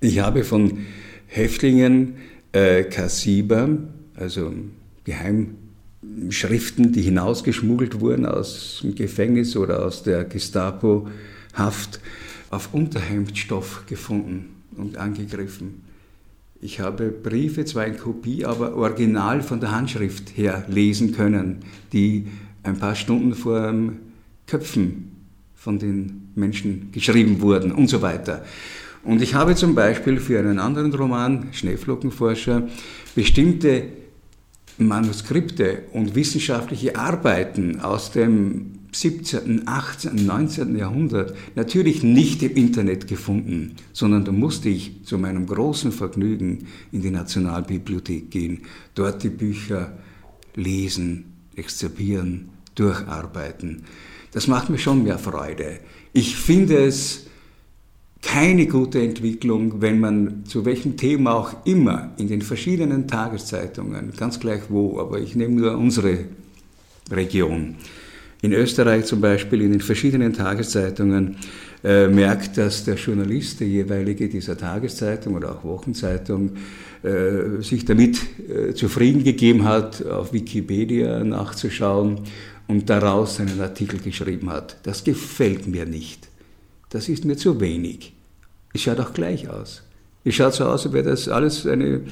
Ich 0.00 0.18
habe 0.18 0.42
von 0.42 0.86
Häftlingen 1.28 2.14
äh, 2.52 2.82
K7, 2.82 3.78
also 4.16 4.52
Geheim 5.04 5.54
Schriften, 6.30 6.92
die 6.92 7.02
hinausgeschmuggelt 7.02 8.00
wurden 8.00 8.26
aus 8.26 8.80
dem 8.82 8.94
Gefängnis 8.94 9.56
oder 9.56 9.84
aus 9.84 10.02
der 10.02 10.24
Gestapo-Haft, 10.24 12.00
auf 12.50 12.74
Unterhemdstoff 12.74 13.84
gefunden 13.86 14.50
und 14.76 14.96
angegriffen. 14.96 15.82
Ich 16.60 16.80
habe 16.80 17.08
Briefe, 17.08 17.64
zwar 17.64 17.86
in 17.86 17.96
Kopie, 17.96 18.44
aber 18.44 18.76
original 18.76 19.42
von 19.42 19.60
der 19.60 19.72
Handschrift 19.72 20.36
her 20.36 20.64
lesen 20.68 21.12
können, 21.12 21.60
die 21.92 22.26
ein 22.62 22.78
paar 22.78 22.94
Stunden 22.94 23.34
vor 23.34 23.66
dem 23.66 23.98
Köpfen 24.46 25.12
von 25.54 25.78
den 25.78 26.30
Menschen 26.34 26.90
geschrieben 26.92 27.40
wurden 27.40 27.72
und 27.72 27.88
so 27.88 28.02
weiter. 28.02 28.44
Und 29.04 29.22
ich 29.22 29.34
habe 29.34 29.54
zum 29.54 29.74
Beispiel 29.74 30.18
für 30.20 30.38
einen 30.38 30.58
anderen 30.58 30.92
Roman, 30.94 31.48
Schneeflockenforscher, 31.52 32.68
bestimmte 33.14 33.84
Manuskripte 34.86 35.84
und 35.92 36.14
wissenschaftliche 36.14 36.96
Arbeiten 36.96 37.80
aus 37.80 38.10
dem 38.12 38.72
17., 38.92 39.66
18., 39.66 40.26
19. 40.26 40.76
Jahrhundert 40.76 41.34
natürlich 41.54 42.02
nicht 42.02 42.42
im 42.42 42.56
Internet 42.56 43.08
gefunden, 43.08 43.76
sondern 43.92 44.24
da 44.24 44.32
musste 44.32 44.68
ich 44.68 45.04
zu 45.04 45.16
meinem 45.18 45.46
großen 45.46 45.92
Vergnügen 45.92 46.66
in 46.92 47.00
die 47.00 47.10
Nationalbibliothek 47.10 48.30
gehen, 48.30 48.62
dort 48.94 49.22
die 49.22 49.30
Bücher 49.30 49.96
lesen, 50.54 51.32
exzerpieren, 51.56 52.50
durcharbeiten. 52.74 53.84
Das 54.32 54.46
macht 54.46 54.68
mir 54.68 54.78
schon 54.78 55.04
mehr 55.04 55.18
Freude. 55.18 55.80
Ich 56.12 56.36
finde 56.36 56.84
es 56.84 57.26
keine 58.22 58.66
gute 58.66 59.02
Entwicklung, 59.02 59.82
wenn 59.82 60.00
man 60.00 60.44
zu 60.46 60.64
welchem 60.64 60.96
Thema 60.96 61.34
auch 61.34 61.66
immer 61.66 62.12
in 62.16 62.28
den 62.28 62.40
verschiedenen 62.40 63.08
Tageszeitungen, 63.08 64.12
ganz 64.16 64.40
gleich 64.40 64.62
wo, 64.68 64.98
aber 65.00 65.20
ich 65.20 65.34
nehme 65.34 65.54
nur 65.60 65.76
unsere 65.76 66.20
Region, 67.10 67.76
in 68.40 68.52
Österreich 68.52 69.04
zum 69.04 69.20
Beispiel 69.20 69.62
in 69.62 69.72
den 69.72 69.80
verschiedenen 69.80 70.32
Tageszeitungen 70.32 71.36
äh, 71.84 72.08
merkt, 72.08 72.58
dass 72.58 72.84
der 72.84 72.96
Journalist, 72.96 73.60
der 73.60 73.68
jeweilige 73.68 74.28
dieser 74.28 74.56
Tageszeitung 74.56 75.34
oder 75.34 75.52
auch 75.52 75.64
Wochenzeitung, 75.64 76.52
äh, 77.02 77.62
sich 77.62 77.84
damit 77.84 78.18
äh, 78.48 78.74
zufrieden 78.74 79.22
gegeben 79.22 79.64
hat, 79.64 80.04
auf 80.06 80.32
Wikipedia 80.32 81.22
nachzuschauen 81.22 82.20
und 82.66 82.90
daraus 82.90 83.38
einen 83.40 83.60
Artikel 83.60 84.00
geschrieben 84.00 84.50
hat. 84.50 84.76
Das 84.84 85.04
gefällt 85.04 85.66
mir 85.66 85.86
nicht. 85.86 86.31
Das 86.92 87.08
ist 87.08 87.24
mir 87.24 87.36
zu 87.36 87.58
wenig. 87.58 88.12
Es 88.74 88.82
schaut 88.82 89.00
auch 89.00 89.14
gleich 89.14 89.48
aus. 89.48 89.82
Es 90.24 90.34
schaut 90.34 90.52
so 90.52 90.66
aus, 90.66 90.84
als 90.84 90.92
wäre 90.92 91.08
das 91.08 91.26
alles 91.26 91.66
eine, 91.66 92.02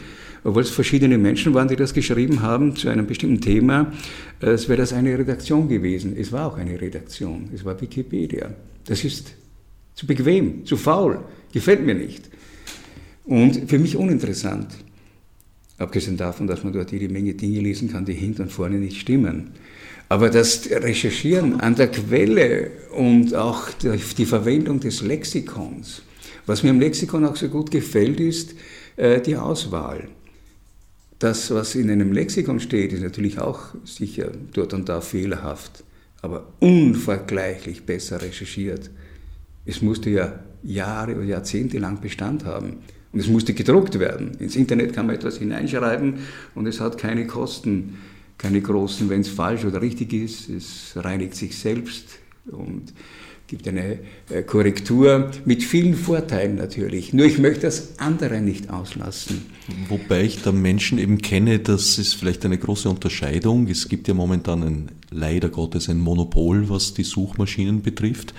obwohl 0.42 0.62
es 0.62 0.70
verschiedene 0.70 1.18
Menschen 1.18 1.52
waren, 1.52 1.68
die 1.68 1.76
das 1.76 1.92
geschrieben 1.92 2.40
haben 2.40 2.74
zu 2.74 2.88
einem 2.88 3.06
bestimmten 3.06 3.42
Thema, 3.42 3.92
es 4.40 4.70
wäre 4.70 4.78
das 4.78 4.94
eine 4.94 5.16
Redaktion 5.18 5.68
gewesen. 5.68 6.16
Es 6.16 6.32
war 6.32 6.46
auch 6.46 6.56
eine 6.56 6.80
Redaktion. 6.80 7.50
Es 7.54 7.62
war 7.62 7.78
Wikipedia. 7.78 8.50
Das 8.86 9.04
ist 9.04 9.34
zu 9.94 10.06
bequem, 10.06 10.64
zu 10.64 10.78
faul, 10.78 11.20
gefällt 11.52 11.84
mir 11.84 11.94
nicht. 11.94 12.30
Und 13.26 13.68
für 13.68 13.78
mich 13.78 13.96
uninteressant. 13.96 14.68
Abgesehen 15.76 16.16
davon, 16.16 16.46
dass 16.46 16.64
man 16.64 16.72
dort 16.72 16.90
jede 16.90 17.10
Menge 17.10 17.34
Dinge 17.34 17.60
lesen 17.60 17.92
kann, 17.92 18.06
die 18.06 18.14
hinten 18.14 18.42
und 18.42 18.52
vorne 18.52 18.78
nicht 18.78 18.98
stimmen. 18.98 19.50
Aber 20.10 20.28
das 20.28 20.68
Recherchieren 20.68 21.60
an 21.60 21.76
der 21.76 21.86
Quelle 21.86 22.72
und 22.92 23.32
auch 23.36 23.68
die 23.80 24.26
Verwendung 24.26 24.80
des 24.80 25.02
Lexikons, 25.02 26.02
was 26.46 26.64
mir 26.64 26.70
im 26.70 26.80
Lexikon 26.80 27.24
auch 27.24 27.36
so 27.36 27.48
gut 27.48 27.70
gefällt, 27.70 28.18
ist 28.18 28.56
äh, 28.96 29.20
die 29.20 29.36
Auswahl. 29.36 30.08
Das, 31.20 31.52
was 31.52 31.76
in 31.76 31.88
einem 31.88 32.12
Lexikon 32.12 32.58
steht, 32.58 32.92
ist 32.92 33.04
natürlich 33.04 33.38
auch 33.38 33.60
sicher 33.84 34.32
dort 34.52 34.74
und 34.74 34.88
da 34.88 35.00
fehlerhaft, 35.00 35.84
aber 36.22 36.48
unvergleichlich 36.58 37.84
besser 37.84 38.20
recherchiert. 38.20 38.90
Es 39.64 39.80
musste 39.80 40.10
ja 40.10 40.40
Jahre 40.64 41.14
oder 41.14 41.24
Jahrzehnte 41.24 41.78
lang 41.78 42.00
Bestand 42.00 42.44
haben. 42.44 42.78
Und 43.12 43.20
es 43.20 43.28
musste 43.28 43.54
gedruckt 43.54 44.00
werden. 44.00 44.32
Ins 44.40 44.56
Internet 44.56 44.92
kann 44.92 45.06
man 45.06 45.14
etwas 45.14 45.38
hineinschreiben 45.38 46.14
und 46.56 46.66
es 46.66 46.80
hat 46.80 46.98
keine 46.98 47.28
Kosten 47.28 47.98
keine 48.40 48.62
großen, 48.62 49.10
wenn 49.10 49.20
es 49.20 49.28
falsch 49.28 49.64
oder 49.64 49.82
richtig 49.82 50.14
ist. 50.14 50.48
Es 50.48 50.92
reinigt 50.96 51.34
sich 51.34 51.58
selbst 51.58 52.06
und 52.46 52.94
gibt 53.46 53.68
eine 53.68 53.98
äh, 54.30 54.42
Korrektur 54.42 55.30
mit 55.44 55.62
vielen 55.62 55.94
Vorteilen 55.94 56.54
natürlich. 56.54 57.12
Nur 57.12 57.26
ich 57.26 57.38
möchte 57.38 57.62
das 57.62 57.98
andere 57.98 58.40
nicht 58.40 58.70
auslassen. 58.70 59.42
Wobei 59.88 60.22
ich 60.22 60.40
da 60.40 60.52
Menschen 60.52 60.98
eben 60.98 61.18
kenne, 61.18 61.58
das 61.58 61.98
ist 61.98 62.14
vielleicht 62.14 62.44
eine 62.44 62.56
große 62.56 62.88
Unterscheidung. 62.88 63.66
Es 63.68 63.88
gibt 63.88 64.08
ja 64.08 64.14
momentan 64.14 64.62
ein, 64.62 64.90
leider 65.10 65.50
Gottes 65.50 65.90
ein 65.90 65.98
Monopol, 65.98 66.70
was 66.70 66.94
die 66.94 67.04
Suchmaschinen 67.04 67.82
betrifft. 67.82 68.32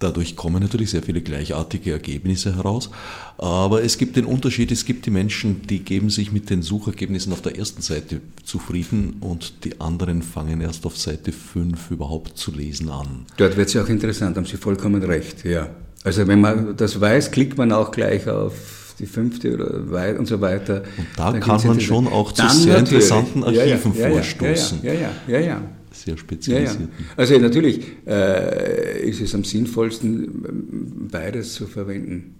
Dadurch 0.00 0.36
kommen 0.36 0.62
natürlich 0.62 0.90
sehr 0.90 1.02
viele 1.02 1.20
gleichartige 1.20 1.92
Ergebnisse 1.92 2.54
heraus. 2.54 2.90
Aber 3.36 3.82
es 3.82 3.98
gibt 3.98 4.16
den 4.16 4.24
Unterschied, 4.24 4.70
es 4.70 4.84
gibt 4.84 5.06
die 5.06 5.10
Menschen, 5.10 5.62
die 5.62 5.80
geben 5.80 6.08
sich 6.08 6.30
mit 6.30 6.50
den 6.50 6.62
Suchergebnissen 6.62 7.32
auf 7.32 7.42
der 7.42 7.58
ersten 7.58 7.82
Seite 7.82 8.20
zufrieden 8.44 9.16
und 9.20 9.64
die 9.64 9.80
anderen 9.80 10.22
fangen 10.22 10.60
erst 10.60 10.86
auf 10.86 10.96
Seite 10.96 11.32
5 11.32 11.90
überhaupt 11.90 12.38
zu 12.38 12.52
lesen 12.52 12.90
an. 12.90 13.26
Dort 13.36 13.56
wird 13.56 13.68
es 13.68 13.74
ja 13.74 13.82
auch 13.82 13.88
interessant, 13.88 14.36
haben 14.36 14.46
Sie 14.46 14.56
vollkommen 14.56 15.02
recht, 15.02 15.44
ja. 15.44 15.68
Also 16.04 16.26
wenn 16.28 16.40
man 16.40 16.76
das 16.76 17.00
weiß, 17.00 17.32
klickt 17.32 17.58
man 17.58 17.72
auch 17.72 17.90
gleich 17.90 18.28
auf 18.28 18.94
die 18.98 19.06
fünfte 19.06 19.54
oder 19.54 19.90
weit 19.90 20.18
und 20.18 20.26
so 20.26 20.40
weiter. 20.40 20.82
Und 20.96 21.06
da 21.16 21.32
kann 21.38 21.66
man 21.66 21.80
schon 21.80 22.06
auch 22.06 22.32
zu 22.32 22.48
sehr 22.48 22.78
interessanten 22.78 23.44
Archiven 23.44 23.94
ja, 23.94 24.08
ja, 24.08 24.12
vorstoßen. 24.12 24.80
Ja, 24.82 24.92
ja, 24.92 25.10
ja, 25.26 25.38
ja. 25.40 25.60
Sehr 26.02 26.16
spezialisierten. 26.16 26.88
Ja, 26.90 27.04
ja. 27.04 27.14
Also 27.16 27.38
natürlich 27.38 27.80
äh, 28.06 29.08
ist 29.08 29.20
es 29.20 29.34
am 29.34 29.44
sinnvollsten, 29.44 31.08
beides 31.10 31.54
zu 31.54 31.66
verwenden. 31.66 32.34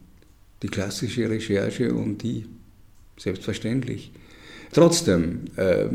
Die 0.63 0.69
klassische 0.69 1.29
Recherche 1.29 1.95
und 1.95 2.23
die, 2.23 2.47
selbstverständlich. 3.17 4.13
Trotzdem, 4.73 5.41
äh, 5.57 5.87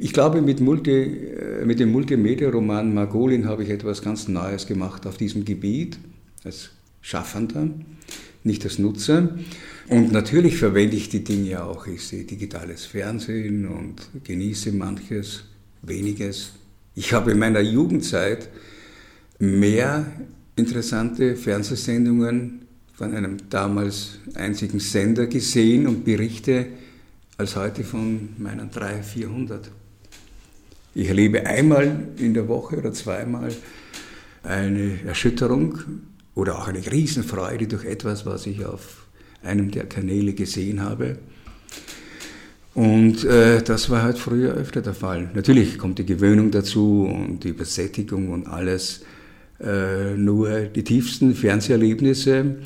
ich 0.00 0.12
glaube, 0.12 0.42
mit, 0.42 0.60
Multi, 0.60 0.90
äh, 0.90 1.64
mit 1.64 1.78
dem 1.78 1.92
Multimedia-Roman 1.92 2.92
Margolin 2.92 3.46
habe 3.46 3.62
ich 3.62 3.70
etwas 3.70 4.02
ganz 4.02 4.26
Neues 4.26 4.66
gemacht 4.66 5.06
auf 5.06 5.16
diesem 5.16 5.44
Gebiet, 5.44 5.98
als 6.44 6.70
Schaffender, 7.00 7.68
nicht 8.42 8.64
als 8.64 8.78
Nutzer. 8.78 9.36
Und 9.88 10.10
natürlich 10.10 10.56
verwende 10.56 10.96
ich 10.96 11.08
die 11.08 11.22
Dinge 11.22 11.62
auch. 11.62 11.86
Ich 11.86 12.06
sehe 12.06 12.24
digitales 12.24 12.84
Fernsehen 12.84 13.66
und 13.68 14.08
genieße 14.24 14.72
manches, 14.72 15.44
weniges, 15.82 16.52
ich 16.96 17.12
habe 17.12 17.30
in 17.30 17.38
meiner 17.38 17.60
Jugendzeit 17.60 18.48
mehr 19.38 20.06
interessante 20.56 21.36
Fernsehsendungen 21.36 22.62
von 22.94 23.14
einem 23.14 23.36
damals 23.50 24.18
einzigen 24.34 24.80
Sender 24.80 25.26
gesehen 25.26 25.86
und 25.86 26.04
Berichte 26.04 26.66
als 27.36 27.54
heute 27.54 27.84
von 27.84 28.30
meinen 28.38 28.70
300, 28.70 29.04
400. 29.04 29.70
Ich 30.94 31.06
erlebe 31.08 31.44
einmal 31.44 32.08
in 32.16 32.32
der 32.32 32.48
Woche 32.48 32.78
oder 32.78 32.94
zweimal 32.94 33.54
eine 34.42 34.98
Erschütterung 35.06 35.78
oder 36.34 36.58
auch 36.58 36.68
eine 36.68 36.90
Riesenfreude 36.90 37.66
durch 37.66 37.84
etwas, 37.84 38.24
was 38.24 38.46
ich 38.46 38.64
auf 38.64 39.06
einem 39.42 39.70
der 39.70 39.86
Kanäle 39.86 40.32
gesehen 40.32 40.80
habe. 40.80 41.18
Und 42.76 43.24
äh, 43.24 43.62
das 43.62 43.88
war 43.88 44.02
halt 44.02 44.18
früher 44.18 44.52
öfter 44.52 44.82
der 44.82 44.92
Fall. 44.92 45.30
Natürlich 45.32 45.78
kommt 45.78 45.98
die 45.98 46.04
Gewöhnung 46.04 46.50
dazu 46.50 47.10
und 47.10 47.42
die 47.42 47.48
Übersättigung 47.48 48.28
und 48.28 48.46
alles. 48.46 49.00
Äh, 49.58 50.14
nur 50.14 50.66
die 50.66 50.84
tiefsten 50.84 51.34
Fernseherlebnisse, 51.34 52.56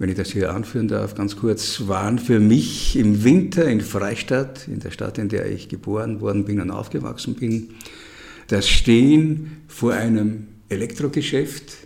wenn 0.00 0.08
ich 0.08 0.16
das 0.16 0.32
hier 0.32 0.52
anführen 0.52 0.88
darf, 0.88 1.14
ganz 1.14 1.36
kurz, 1.36 1.86
waren 1.86 2.18
für 2.18 2.40
mich 2.40 2.96
im 2.96 3.22
Winter 3.22 3.66
in 3.66 3.80
Freistadt, 3.80 4.66
in 4.66 4.80
der 4.80 4.90
Stadt, 4.90 5.18
in 5.18 5.28
der 5.28 5.48
ich 5.48 5.68
geboren 5.68 6.20
worden 6.20 6.44
bin 6.44 6.60
und 6.60 6.72
aufgewachsen 6.72 7.36
bin, 7.36 7.74
das 8.48 8.68
Stehen 8.68 9.58
vor 9.68 9.92
einem 9.92 10.48
Elektrogeschäft, 10.68 11.76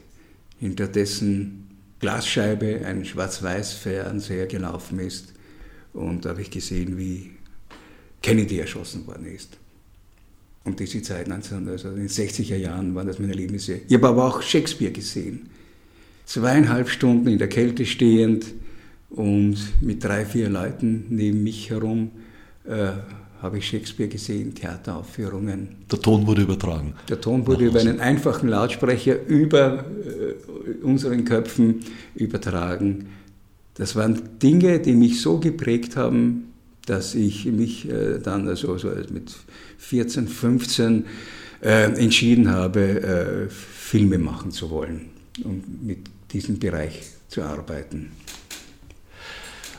hinter 0.59 0.87
dessen 0.87 1.69
Glasscheibe 2.01 2.81
ein 2.87 3.05
Schwarz-Weiß-Fernseher 3.05 4.47
gelaufen 4.47 5.01
ist. 5.01 5.35
Und 5.93 6.25
da 6.25 6.31
habe 6.31 6.41
ich 6.41 6.51
gesehen, 6.51 6.97
wie 6.97 7.33
Kennedy 8.23 8.59
erschossen 8.59 9.07
worden 9.07 9.27
ist. 9.27 9.57
Um 10.65 10.77
diese 10.77 11.01
Zeit, 11.03 11.29
19, 11.29 11.69
also 11.69 11.89
in 11.91 11.97
den 11.97 12.09
60er 12.09 12.57
Jahren, 12.57 12.95
waren 12.95 13.07
das 13.07 13.19
meine 13.19 13.33
Erlebnisse. 13.33 13.81
Ich 13.89 13.95
habe 13.95 14.09
aber 14.09 14.25
auch 14.27 14.43
Shakespeare 14.43 14.93
gesehen. 14.93 15.49
Zweieinhalb 16.27 16.91
Stunden 16.91 17.29
in 17.29 17.39
der 17.39 17.49
Kälte 17.49 17.87
stehend 17.87 18.47
und 19.11 19.57
mit 19.81 20.05
drei, 20.05 20.27
vier 20.27 20.51
Leuten 20.51 21.07
neben 21.09 21.43
mich 21.43 21.71
herum 21.71 22.11
äh, 22.65 22.91
habe 23.41 23.59
ich 23.59 23.69
Shakespeare 23.69 24.09
gesehen, 24.09 24.55
Theateraufführungen. 24.55 25.69
Der 25.91 26.01
Ton 26.01 26.27
wurde 26.27 26.43
übertragen. 26.43 26.95
Der 27.09 27.21
Ton 27.21 27.47
wurde 27.47 27.67
über 27.67 27.81
einen 27.81 28.01
einfachen 28.01 28.49
Lautsprecher 28.49 29.25
über 29.27 29.85
äh, 29.85 30.85
unseren 30.85 31.25
Köpfen 31.25 31.85
übertragen. 32.15 33.07
Das 33.75 33.95
waren 33.95 34.39
Dinge, 34.43 34.81
die 34.81 34.95
mich 34.95 35.23
so 35.23 35.39
geprägt 35.39 35.97
haben, 35.97 36.48
dass 36.89 37.15
ich 37.15 37.45
mich 37.47 37.89
äh, 37.89 38.19
dann 38.19 38.49
also, 38.49 38.79
so 38.79 38.89
mit 39.11 39.35
14, 39.79 40.29
15 40.29 41.05
äh, 41.63 41.93
entschieden 41.93 42.51
habe, 42.51 42.81
äh, 42.81 43.51
Filme 43.51 44.19
machen 44.19 44.51
zu 44.51 44.71
wollen 44.71 45.11
und 45.45 45.85
mit 45.85 45.99
diesem 46.33 46.59
Bereich 46.59 47.01
zu 47.29 47.43
arbeiten. 47.43 48.11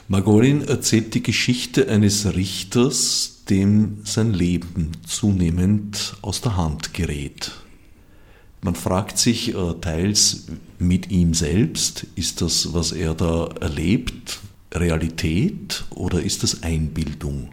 Margolin 0.08 0.64
erzählt 0.64 1.14
die 1.14 1.24
Geschichte 1.24 1.88
eines 1.88 2.34
Richters, 2.34 3.44
dem 3.50 4.00
sein 4.04 4.34
Leben 4.34 4.92
zunehmend 5.06 6.16
aus 6.22 6.42
der 6.42 6.58
Hand 6.58 6.94
gerät. 6.94 7.52
Man 8.62 8.76
fragt 8.76 9.18
sich 9.18 9.56
äh, 9.56 9.74
teils 9.82 10.48
mit 10.80 11.12
ihm 11.12 11.34
selbst, 11.34 12.08
ist 12.16 12.42
das, 12.42 12.74
was 12.74 12.92
er 12.92 13.14
da 13.16 13.50
erlebt, 13.62 14.40
Realität 14.74 15.86
oder 15.92 16.22
ist 16.22 16.44
das 16.44 16.64
Einbildung? 16.64 17.50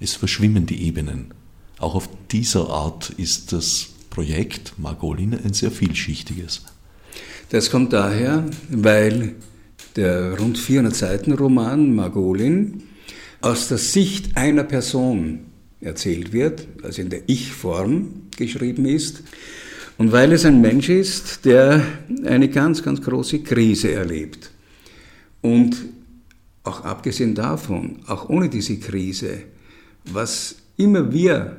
Es 0.00 0.14
verschwimmen 0.14 0.66
die 0.66 0.86
Ebenen. 0.86 1.34
Auch 1.78 1.94
auf 1.94 2.08
dieser 2.30 2.68
Art 2.68 3.10
ist 3.10 3.52
das 3.52 3.88
Projekt 4.10 4.74
Margolin 4.78 5.34
ein 5.34 5.52
sehr 5.52 5.70
vielschichtiges. 5.70 6.62
Das 7.50 7.70
kommt 7.70 7.92
daher, 7.92 8.44
weil 8.68 9.34
der 9.96 10.38
rund 10.38 10.58
400 10.58 10.94
Seiten 10.94 11.32
Roman 11.32 11.94
Margolin 11.94 12.82
aus 13.40 13.68
der 13.68 13.78
Sicht 13.78 14.36
einer 14.36 14.64
Person 14.64 15.46
erzählt 15.80 16.32
wird, 16.32 16.66
also 16.82 17.00
in 17.00 17.10
der 17.10 17.22
Ich-Form 17.28 18.28
geschrieben 18.36 18.84
ist, 18.84 19.22
und 19.96 20.12
weil 20.12 20.32
es 20.32 20.44
ein 20.44 20.60
Mensch 20.60 20.88
ist, 20.88 21.44
der 21.44 21.82
eine 22.24 22.48
ganz, 22.48 22.84
ganz 22.84 23.02
große 23.02 23.40
Krise 23.40 23.90
erlebt. 23.90 24.50
Und 25.40 25.76
auch 26.68 26.84
abgesehen 26.84 27.34
davon, 27.34 27.96
auch 28.06 28.28
ohne 28.28 28.48
diese 28.48 28.78
Krise, 28.78 29.42
was 30.04 30.56
immer 30.76 31.12
wir 31.12 31.56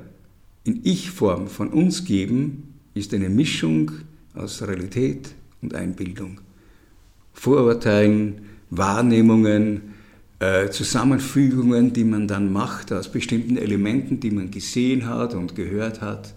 in 0.63 0.81
Ich-Form 0.83 1.47
von 1.47 1.69
uns 1.69 2.05
geben, 2.05 2.75
ist 2.93 3.13
eine 3.13 3.29
Mischung 3.29 3.91
aus 4.35 4.61
Realität 4.61 5.33
und 5.61 5.73
Einbildung. 5.73 6.39
Vorurteilen, 7.33 8.41
Wahrnehmungen, 8.69 9.93
äh, 10.39 10.69
Zusammenfügungen, 10.69 11.91
die 11.91 12.03
man 12.03 12.27
dann 12.27 12.53
macht 12.53 12.91
aus 12.93 13.11
bestimmten 13.11 13.57
Elementen, 13.57 14.19
die 14.19 14.31
man 14.31 14.51
gesehen 14.51 15.07
hat 15.07 15.33
und 15.33 15.55
gehört 15.55 16.01
hat, 16.01 16.33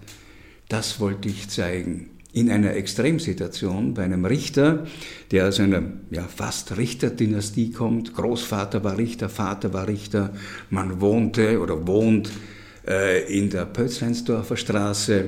das 0.68 0.98
wollte 0.98 1.28
ich 1.28 1.48
zeigen. 1.48 2.08
In 2.34 2.50
einer 2.50 2.74
Extremsituation 2.74 3.92
bei 3.92 4.04
einem 4.04 4.24
Richter, 4.24 4.86
der 5.30 5.48
aus 5.48 5.60
einer 5.60 5.82
ja, 6.10 6.22
fast 6.22 6.76
Richterdynastie 6.78 7.72
kommt. 7.72 8.14
Großvater 8.14 8.82
war 8.82 8.96
Richter, 8.96 9.28
Vater 9.28 9.74
war 9.74 9.86
Richter. 9.86 10.32
Man 10.70 11.02
wohnte 11.02 11.60
oder 11.60 11.86
wohnt 11.86 12.30
äh, 12.88 13.30
in 13.38 13.50
der 13.50 13.66
Pötzleinsdorfer 13.66 14.56
Straße 14.56 15.26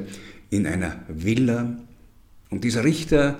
in 0.48 0.66
einer 0.66 0.96
Villa. 1.08 1.76
Und 2.48 2.64
dieser 2.64 2.84
Richter 2.84 3.38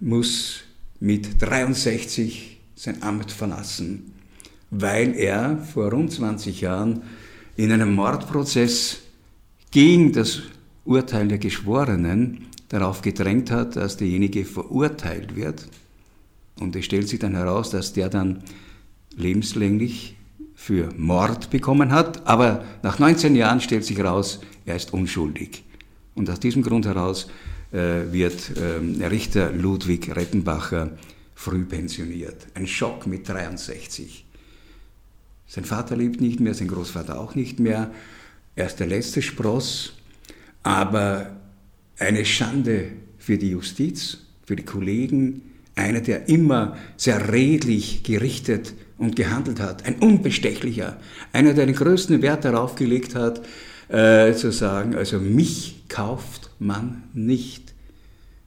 muss 0.00 0.60
mit 1.00 1.42
63 1.42 2.60
sein 2.76 3.02
Amt 3.02 3.32
verlassen, 3.32 4.12
weil 4.70 5.16
er 5.16 5.58
vor 5.58 5.90
rund 5.90 6.12
20 6.12 6.60
Jahren 6.60 7.02
in 7.56 7.72
einem 7.72 7.94
Mordprozess 7.94 8.98
gegen 9.72 10.12
das 10.12 10.42
Urteil 10.84 11.28
der 11.28 11.38
Geschworenen 11.38 12.46
darauf 12.72 13.02
gedrängt 13.02 13.50
hat, 13.50 13.76
dass 13.76 13.98
derjenige 13.98 14.46
verurteilt 14.46 15.36
wird. 15.36 15.68
Und 16.58 16.74
es 16.74 16.86
stellt 16.86 17.06
sich 17.06 17.18
dann 17.18 17.34
heraus, 17.34 17.70
dass 17.70 17.92
der 17.92 18.08
dann 18.08 18.42
lebenslänglich 19.14 20.16
für 20.54 20.88
Mord 20.96 21.50
bekommen 21.50 21.92
hat, 21.92 22.26
aber 22.26 22.64
nach 22.82 22.98
19 22.98 23.36
Jahren 23.36 23.60
stellt 23.60 23.84
sich 23.84 23.98
heraus, 23.98 24.40
er 24.64 24.76
ist 24.76 24.94
unschuldig. 24.94 25.64
Und 26.14 26.30
aus 26.30 26.40
diesem 26.40 26.62
Grund 26.62 26.86
heraus 26.86 27.28
äh, 27.72 28.10
wird 28.10 28.56
äh, 28.56 29.06
Richter 29.06 29.52
Ludwig 29.52 30.14
Rettenbacher 30.14 30.92
früh 31.34 31.64
pensioniert. 31.64 32.46
Ein 32.54 32.66
Schock 32.66 33.06
mit 33.06 33.28
63. 33.28 34.24
Sein 35.46 35.64
Vater 35.64 35.96
lebt 35.96 36.22
nicht 36.22 36.40
mehr, 36.40 36.54
sein 36.54 36.68
Großvater 36.68 37.20
auch 37.20 37.34
nicht 37.34 37.60
mehr. 37.60 37.90
Er 38.56 38.66
ist 38.66 38.80
der 38.80 38.86
letzte 38.86 39.20
Spross, 39.20 39.92
aber 40.62 41.41
eine 41.98 42.24
Schande 42.24 42.86
für 43.18 43.38
die 43.38 43.50
Justiz, 43.50 44.18
für 44.44 44.56
die 44.56 44.64
Kollegen, 44.64 45.42
einer, 45.74 46.00
der 46.00 46.28
immer 46.28 46.76
sehr 46.96 47.32
redlich 47.32 48.02
gerichtet 48.02 48.74
und 48.98 49.16
gehandelt 49.16 49.60
hat, 49.60 49.86
ein 49.86 49.96
unbestechlicher, 49.96 50.98
einer, 51.32 51.54
der 51.54 51.66
den 51.66 51.74
größten 51.74 52.22
Wert 52.22 52.44
darauf 52.44 52.74
gelegt 52.74 53.14
hat, 53.14 53.42
äh, 53.88 54.32
zu 54.34 54.52
sagen, 54.52 54.94
also 54.94 55.18
mich 55.18 55.84
kauft 55.88 56.50
man 56.58 57.04
nicht. 57.14 57.74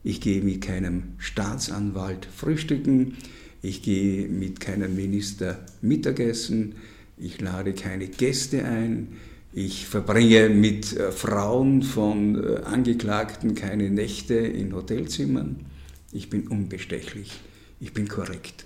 Ich 0.03 0.21
gehe 0.21 0.41
mit 0.41 0.61
keinem 0.61 1.15
Staatsanwalt 1.17 2.27
frühstücken, 2.35 3.17
ich 3.61 3.81
gehe 3.81 4.27
mit 4.27 4.59
keinem 4.59 4.95
Minister 4.95 5.59
Mittagessen, 5.81 6.75
ich 7.17 7.41
lade 7.41 7.73
keine 7.73 8.07
Gäste 8.07 8.65
ein, 8.65 9.17
ich 9.55 9.87
verbringe 9.87 10.49
mit 10.49 10.97
äh, 10.97 11.13
Frauen 11.13 11.81
von 11.81 12.35
äh, 12.35 12.61
Angeklagten 12.65 13.55
keine 13.55 13.89
Nächte 13.89 14.35
in 14.35 14.75
Hotelzimmern. 14.75 15.65
Ich 16.11 16.29
bin 16.29 16.47
unbestechlich, 16.49 17.31
ich 17.79 17.93
bin 17.93 18.09
korrekt. 18.09 18.65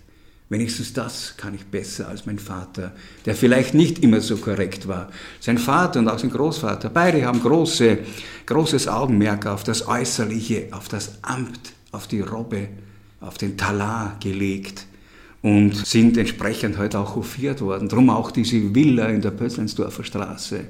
Wenigstens 0.49 0.93
das 0.93 1.38
kann 1.38 1.54
ich 1.54 1.63
besser 1.65 2.08
als 2.08 2.25
mein 2.25 2.39
Vater, 2.39 2.95
der 3.28 3.36
vielleicht 3.36 3.75
nicht 3.75 3.99
immer 3.99 4.19
so 4.19 4.38
korrekt 4.38 4.88
war. 4.88 5.12
Sein 5.39 5.60
Vater 5.60 5.99
und 5.99 6.08
auch 6.08 6.17
sein 6.17 6.32
Großvater, 6.32 6.89
beide 6.89 7.23
haben 7.23 7.39
große, 7.39 7.99
großes 8.47 8.88
Augenmerk 8.88 9.45
auf 9.45 9.63
das 9.63 9.88
Äußerliche, 9.88 10.69
auf 10.71 10.88
das 10.88 11.19
Amt, 11.21 11.73
auf 11.91 12.08
die 12.08 12.21
Robbe, 12.21 12.67
auf 13.21 13.38
den 13.38 13.58
Talar 13.58 14.17
gelegt 14.19 14.88
und 15.41 15.75
sind 15.86 16.17
entsprechend 16.17 16.78
heute 16.78 16.99
auch 16.99 17.15
hofiert 17.15 17.62
worden. 17.62 17.88
Drum 17.88 18.10
auch 18.10 18.32
diese 18.32 18.75
Villa 18.75 19.08
in 19.08 19.21
der 19.21 19.32
Pötzleinsdorfer 19.32 20.04
Straße 20.04 20.65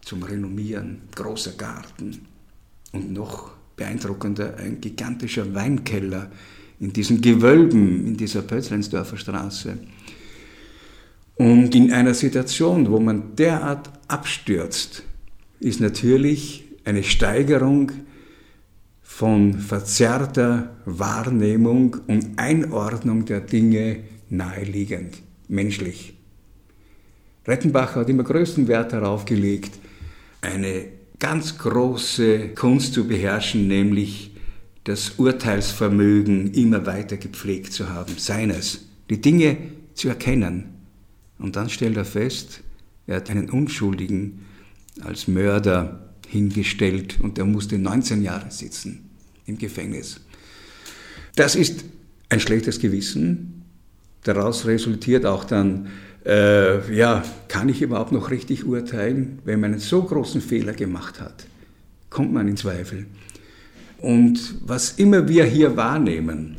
zum 0.00 0.22
Renommieren, 0.22 1.02
großer 1.14 1.52
Garten 1.52 2.26
und 2.92 3.12
noch 3.12 3.50
beeindruckender 3.76 4.56
ein 4.58 4.80
gigantischer 4.80 5.54
Weinkeller 5.54 6.30
in 6.80 6.92
diesen 6.92 7.20
Gewölben 7.20 8.06
in 8.06 8.16
dieser 8.16 8.42
Pötzleinsdorfer 8.42 9.16
Straße. 9.16 9.78
Und 11.36 11.74
in 11.74 11.92
einer 11.92 12.14
Situation, 12.14 12.90
wo 12.90 12.98
man 12.98 13.36
derart 13.36 13.90
abstürzt, 14.08 15.04
ist 15.60 15.80
natürlich 15.80 16.64
eine 16.84 17.02
Steigerung 17.02 17.92
von 19.18 19.54
verzerrter 19.54 20.76
Wahrnehmung 20.84 21.96
und 22.06 22.38
Einordnung 22.38 23.24
der 23.24 23.40
Dinge 23.40 24.04
naheliegend, 24.30 25.22
menschlich. 25.48 26.14
Rettenbacher 27.44 27.98
hat 27.98 28.10
immer 28.10 28.22
größten 28.22 28.68
Wert 28.68 28.92
darauf 28.92 29.24
gelegt, 29.24 29.76
eine 30.40 30.84
ganz 31.18 31.58
große 31.58 32.50
Kunst 32.50 32.94
zu 32.94 33.08
beherrschen, 33.08 33.66
nämlich 33.66 34.36
das 34.84 35.14
Urteilsvermögen 35.18 36.54
immer 36.54 36.86
weiter 36.86 37.16
gepflegt 37.16 37.72
zu 37.72 37.88
haben, 37.88 38.14
seines, 38.18 38.84
die 39.10 39.20
Dinge 39.20 39.56
zu 39.94 40.10
erkennen. 40.10 40.66
Und 41.40 41.56
dann 41.56 41.70
stellt 41.70 41.96
er 41.96 42.04
fest, 42.04 42.60
er 43.08 43.16
hat 43.16 43.30
einen 43.30 43.50
Unschuldigen 43.50 44.44
als 45.00 45.26
Mörder 45.26 46.14
hingestellt 46.28 47.18
und 47.20 47.36
er 47.36 47.46
musste 47.46 47.78
19 47.78 48.22
Jahre 48.22 48.52
sitzen 48.52 49.07
im 49.48 49.58
Gefängnis. 49.58 50.20
Das 51.34 51.56
ist 51.56 51.84
ein 52.28 52.40
schlechtes 52.40 52.78
Gewissen. 52.78 53.62
Daraus 54.22 54.66
resultiert 54.66 55.24
auch 55.24 55.44
dann, 55.44 55.88
äh, 56.26 56.94
ja, 56.94 57.24
kann 57.48 57.68
ich 57.68 57.80
überhaupt 57.80 58.12
noch 58.12 58.30
richtig 58.30 58.66
urteilen, 58.66 59.38
wenn 59.44 59.60
man 59.60 59.72
einen 59.72 59.80
so 59.80 60.02
großen 60.02 60.40
Fehler 60.40 60.74
gemacht 60.74 61.20
hat? 61.20 61.46
Kommt 62.10 62.32
man 62.32 62.48
in 62.48 62.56
Zweifel. 62.56 63.06
Und 63.98 64.54
was 64.64 64.92
immer 64.92 65.28
wir 65.28 65.44
hier 65.44 65.76
wahrnehmen, 65.76 66.56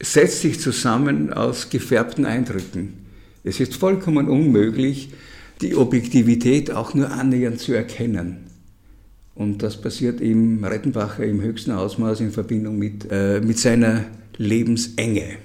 setzt 0.00 0.40
sich 0.40 0.60
zusammen 0.60 1.32
aus 1.32 1.70
gefärbten 1.70 2.24
Eindrücken. 2.24 2.94
Es 3.44 3.60
ist 3.60 3.74
vollkommen 3.74 4.28
unmöglich, 4.28 5.10
die 5.60 5.76
Objektivität 5.76 6.70
auch 6.70 6.94
nur 6.94 7.10
annähernd 7.10 7.60
zu 7.60 7.72
erkennen. 7.72 8.51
Und 9.34 9.62
das 9.62 9.80
passiert 9.80 10.20
im 10.20 10.62
Rettenbacher 10.62 11.24
im 11.24 11.40
höchsten 11.40 11.70
Ausmaß 11.70 12.20
in 12.20 12.32
Verbindung 12.32 12.78
mit, 12.78 13.06
äh, 13.10 13.40
mit 13.40 13.58
seiner 13.58 14.04
Lebensenge. 14.36 15.38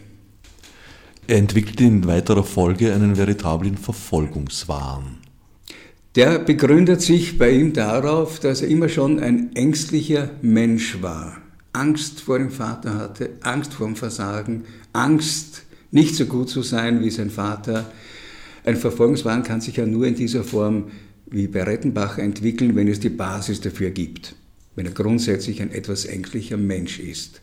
Er 1.27 1.37
entwickelt 1.37 1.81
in 1.81 2.05
weiterer 2.07 2.43
Folge 2.43 2.93
einen 2.93 3.17
veritablen 3.17 3.77
Verfolgungswahn. 3.77 5.17
Der 6.15 6.39
begründet 6.39 7.01
sich 7.01 7.37
bei 7.37 7.51
ihm 7.51 7.73
darauf, 7.73 8.39
dass 8.39 8.61
er 8.61 8.69
immer 8.69 8.89
schon 8.89 9.19
ein 9.19 9.55
ängstlicher 9.55 10.31
Mensch 10.41 11.01
war. 11.01 11.37
Angst 11.73 12.21
vor 12.21 12.39
dem 12.39 12.49
Vater 12.49 12.95
hatte, 12.95 13.29
Angst 13.41 13.73
vor 13.73 13.85
dem 13.87 13.95
Versagen, 13.95 14.63
Angst, 14.93 15.63
nicht 15.91 16.15
so 16.15 16.25
gut 16.25 16.49
zu 16.49 16.63
sein 16.63 17.01
wie 17.03 17.11
sein 17.11 17.29
Vater. 17.29 17.91
Ein 18.65 18.77
Verfolgungswahn 18.77 19.43
kann 19.43 19.61
sich 19.61 19.77
ja 19.77 19.85
nur 19.85 20.07
in 20.07 20.15
dieser 20.15 20.43
Form 20.43 20.85
wie 21.29 21.47
bei 21.47 21.63
Rettenbacher 21.63 22.23
entwickeln, 22.23 22.75
wenn 22.75 22.87
es 22.87 22.99
die 22.99 23.09
Basis 23.09 23.61
dafür 23.61 23.89
gibt, 23.89 24.35
wenn 24.75 24.85
er 24.85 24.91
grundsätzlich 24.91 25.61
ein 25.61 25.71
etwas 25.71 26.05
ängstlicher 26.05 26.57
Mensch 26.57 26.99
ist. 26.99 27.41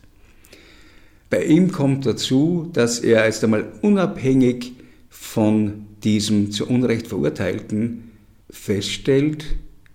Bei 1.29 1.43
ihm 1.43 1.71
kommt 1.71 2.05
dazu, 2.05 2.69
dass 2.73 2.99
er 2.99 3.25
erst 3.25 3.43
einmal 3.43 3.65
unabhängig 3.81 4.73
von 5.09 5.87
diesem 6.03 6.51
zu 6.51 6.67
Unrecht 6.67 7.07
Verurteilten 7.07 8.11
feststellt, 8.49 9.45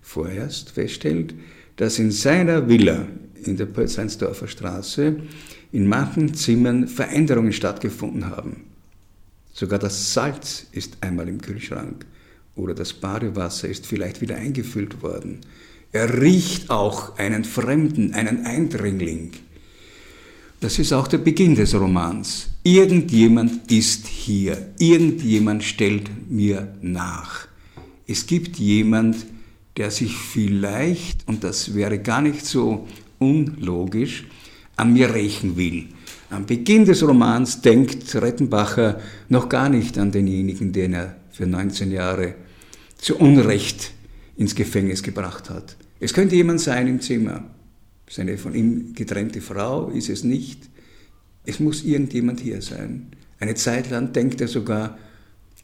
vorerst 0.01 0.71
feststellt, 0.71 1.33
dass 1.77 1.99
in 1.99 2.11
seiner 2.11 2.67
Villa 2.67 3.07
in 3.43 3.57
der 3.57 3.65
Pölzleinsdorfer 3.65 4.47
Straße 4.47 5.15
in 5.71 5.87
manchen 5.87 6.33
Zimmern 6.33 6.87
Veränderungen 6.87 7.53
stattgefunden 7.53 8.29
haben. 8.29 8.65
Sogar 9.53 9.79
das 9.79 10.13
Salz 10.13 10.67
ist 10.71 10.97
einmal 11.01 11.27
im 11.27 11.41
Kühlschrank 11.41 12.05
oder 12.55 12.73
das 12.73 12.93
Badewasser 12.93 13.67
ist 13.67 13.85
vielleicht 13.85 14.21
wieder 14.21 14.35
eingefüllt 14.35 15.01
worden. 15.01 15.39
Er 15.91 16.21
riecht 16.21 16.69
auch 16.69 17.17
einen 17.17 17.43
Fremden, 17.43 18.13
einen 18.13 18.45
Eindringling. 18.45 19.31
Das 20.61 20.79
ist 20.79 20.93
auch 20.93 21.07
der 21.07 21.17
Beginn 21.17 21.55
des 21.55 21.73
Romans. 21.73 22.49
Irgendjemand 22.63 23.71
ist 23.71 24.07
hier, 24.07 24.73
irgendjemand 24.77 25.63
stellt 25.63 26.09
mir 26.29 26.75
nach. 26.81 27.47
Es 28.07 28.27
gibt 28.27 28.57
jemand, 28.57 29.25
der 29.77 29.89
sich 29.89 30.15
vielleicht, 30.15 31.27
und 31.27 31.43
das 31.43 31.73
wäre 31.73 31.99
gar 31.99 32.21
nicht 32.21 32.45
so 32.45 32.87
unlogisch, 33.19 34.25
an 34.75 34.93
mir 34.93 35.13
rächen 35.13 35.57
will. 35.57 35.87
Am 36.29 36.45
Beginn 36.45 36.85
des 36.85 37.03
Romans 37.03 37.61
denkt 37.61 38.13
Rettenbacher 38.15 38.99
noch 39.29 39.49
gar 39.49 39.69
nicht 39.69 39.97
an 39.97 40.11
denjenigen, 40.11 40.71
den 40.71 40.93
er 40.93 41.15
für 41.31 41.45
19 41.45 41.91
Jahre 41.91 42.35
zu 42.97 43.17
Unrecht 43.17 43.91
ins 44.37 44.55
Gefängnis 44.55 45.03
gebracht 45.03 45.49
hat. 45.49 45.77
Es 45.99 46.13
könnte 46.13 46.35
jemand 46.35 46.61
sein 46.61 46.87
im 46.87 47.01
Zimmer. 47.01 47.43
Seine 48.09 48.37
von 48.37 48.53
ihm 48.53 48.93
getrennte 48.93 49.41
Frau 49.41 49.89
ist 49.89 50.09
es 50.09 50.23
nicht. 50.23 50.69
Es 51.45 51.59
muss 51.59 51.83
irgendjemand 51.83 52.39
hier 52.39 52.61
sein. 52.61 53.07
Eine 53.39 53.55
Zeit 53.55 53.89
lang 53.89 54.13
denkt 54.13 54.41
er 54.41 54.47
sogar, 54.47 54.97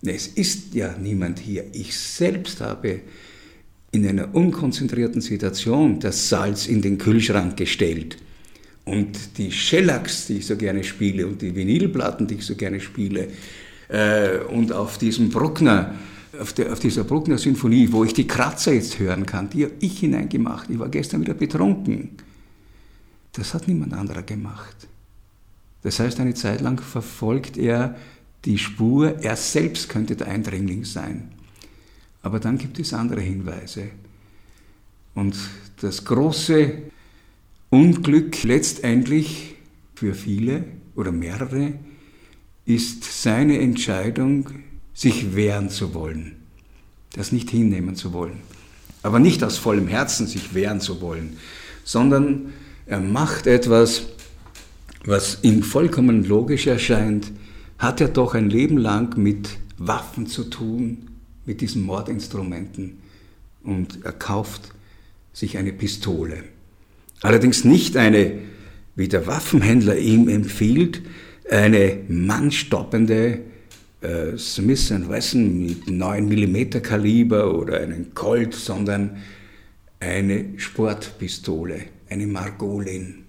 es 0.03 0.27
ist 0.27 0.73
ja 0.73 0.95
niemand 0.97 1.39
hier. 1.39 1.65
Ich 1.73 1.97
selbst 1.97 2.61
habe 2.61 3.01
in 3.91 4.07
einer 4.07 4.33
unkonzentrierten 4.33 5.21
Situation 5.21 5.99
das 5.99 6.29
Salz 6.29 6.67
in 6.67 6.81
den 6.81 6.97
Kühlschrank 6.97 7.57
gestellt. 7.57 8.17
Und 8.85 9.37
die 9.37 9.51
Shellacks, 9.51 10.27
die 10.27 10.37
ich 10.37 10.45
so 10.45 10.55
gerne 10.55 10.83
spiele, 10.83 11.27
und 11.27 11.41
die 11.41 11.55
Vinylplatten, 11.55 12.27
die 12.27 12.35
ich 12.35 12.45
so 12.45 12.55
gerne 12.55 12.79
spiele, 12.79 13.27
und 13.89 14.71
auf 14.73 14.97
diesem 14.97 15.29
Bruckner, 15.29 15.95
auf, 16.39 16.53
der, 16.53 16.73
auf 16.73 16.79
dieser 16.79 17.03
Bruckner 17.03 17.37
Sinfonie, 17.37 17.91
wo 17.91 18.03
ich 18.03 18.13
die 18.13 18.27
Kratzer 18.27 18.73
jetzt 18.73 18.99
hören 18.99 19.25
kann, 19.25 19.49
die 19.49 19.63
habe 19.65 19.75
ich 19.79 19.99
hineingemacht. 19.99 20.69
Ich 20.69 20.77
war 20.77 20.89
gestern 20.89 21.21
wieder 21.21 21.33
betrunken. 21.33 22.09
Das 23.33 23.53
hat 23.53 23.67
niemand 23.67 23.93
anderer 23.93 24.23
gemacht. 24.23 24.87
Das 25.83 25.99
heißt, 25.99 26.19
eine 26.19 26.33
Zeit 26.33 26.61
lang 26.61 26.81
verfolgt 26.81 27.57
er 27.57 27.95
die 28.45 28.57
Spur, 28.57 29.19
er 29.21 29.35
selbst 29.35 29.89
könnte 29.89 30.15
der 30.15 30.27
Eindringling 30.27 30.85
sein. 30.85 31.31
Aber 32.21 32.39
dann 32.39 32.57
gibt 32.57 32.79
es 32.79 32.93
andere 32.93 33.21
Hinweise. 33.21 33.89
Und 35.15 35.35
das 35.81 36.05
große 36.05 36.73
Unglück 37.69 38.43
letztendlich 38.43 39.55
für 39.95 40.13
viele 40.13 40.65
oder 40.95 41.11
mehrere 41.11 41.73
ist 42.67 43.23
seine 43.23 43.59
Entscheidung, 43.59 44.49
sich 44.93 45.35
wehren 45.35 45.69
zu 45.69 45.93
wollen, 45.93 46.35
das 47.13 47.31
nicht 47.31 47.49
hinnehmen 47.49 47.95
zu 47.95 48.13
wollen. 48.13 48.41
Aber 49.03 49.19
nicht 49.19 49.43
aus 49.43 49.57
vollem 49.57 49.87
Herzen 49.87 50.27
sich 50.27 50.53
wehren 50.53 50.81
zu 50.81 50.99
wollen, 50.99 51.37
sondern 51.85 52.53
er 52.85 52.99
macht 52.99 53.47
etwas, 53.47 54.07
was 55.05 55.39
ihm 55.43 55.63
vollkommen 55.63 56.25
logisch 56.25 56.67
erscheint, 56.67 57.31
hat 57.77 58.01
er 58.01 58.09
doch 58.09 58.35
ein 58.35 58.49
Leben 58.49 58.77
lang 58.77 59.17
mit 59.17 59.49
Waffen 59.77 60.27
zu 60.27 60.43
tun, 60.43 61.07
mit 61.45 61.61
diesen 61.61 61.83
Mordinstrumenten 61.83 62.97
und 63.63 63.99
er 64.03 64.11
kauft 64.11 64.73
sich 65.31 65.57
eine 65.57 65.71
Pistole. 65.71 66.43
Allerdings 67.21 67.63
nicht 67.63 67.95
eine, 67.95 68.33
wie 68.95 69.07
der 69.07 69.25
Waffenhändler 69.25 69.97
ihm 69.97 70.27
empfiehlt, 70.27 71.01
eine 71.49 71.99
mannstoppende 72.07 73.39
äh, 74.01 74.37
Smith 74.37 74.91
Wesson 74.91 75.65
mit 75.65 75.89
9 75.89 76.27
mm 76.27 76.81
Kaliber 76.81 77.57
oder 77.57 77.79
einen 77.79 78.13
Colt, 78.13 78.53
sondern 78.53 79.17
eine 79.99 80.57
Sportpistole, 80.57 81.81
eine 82.09 82.27
Margolin. 82.27 83.23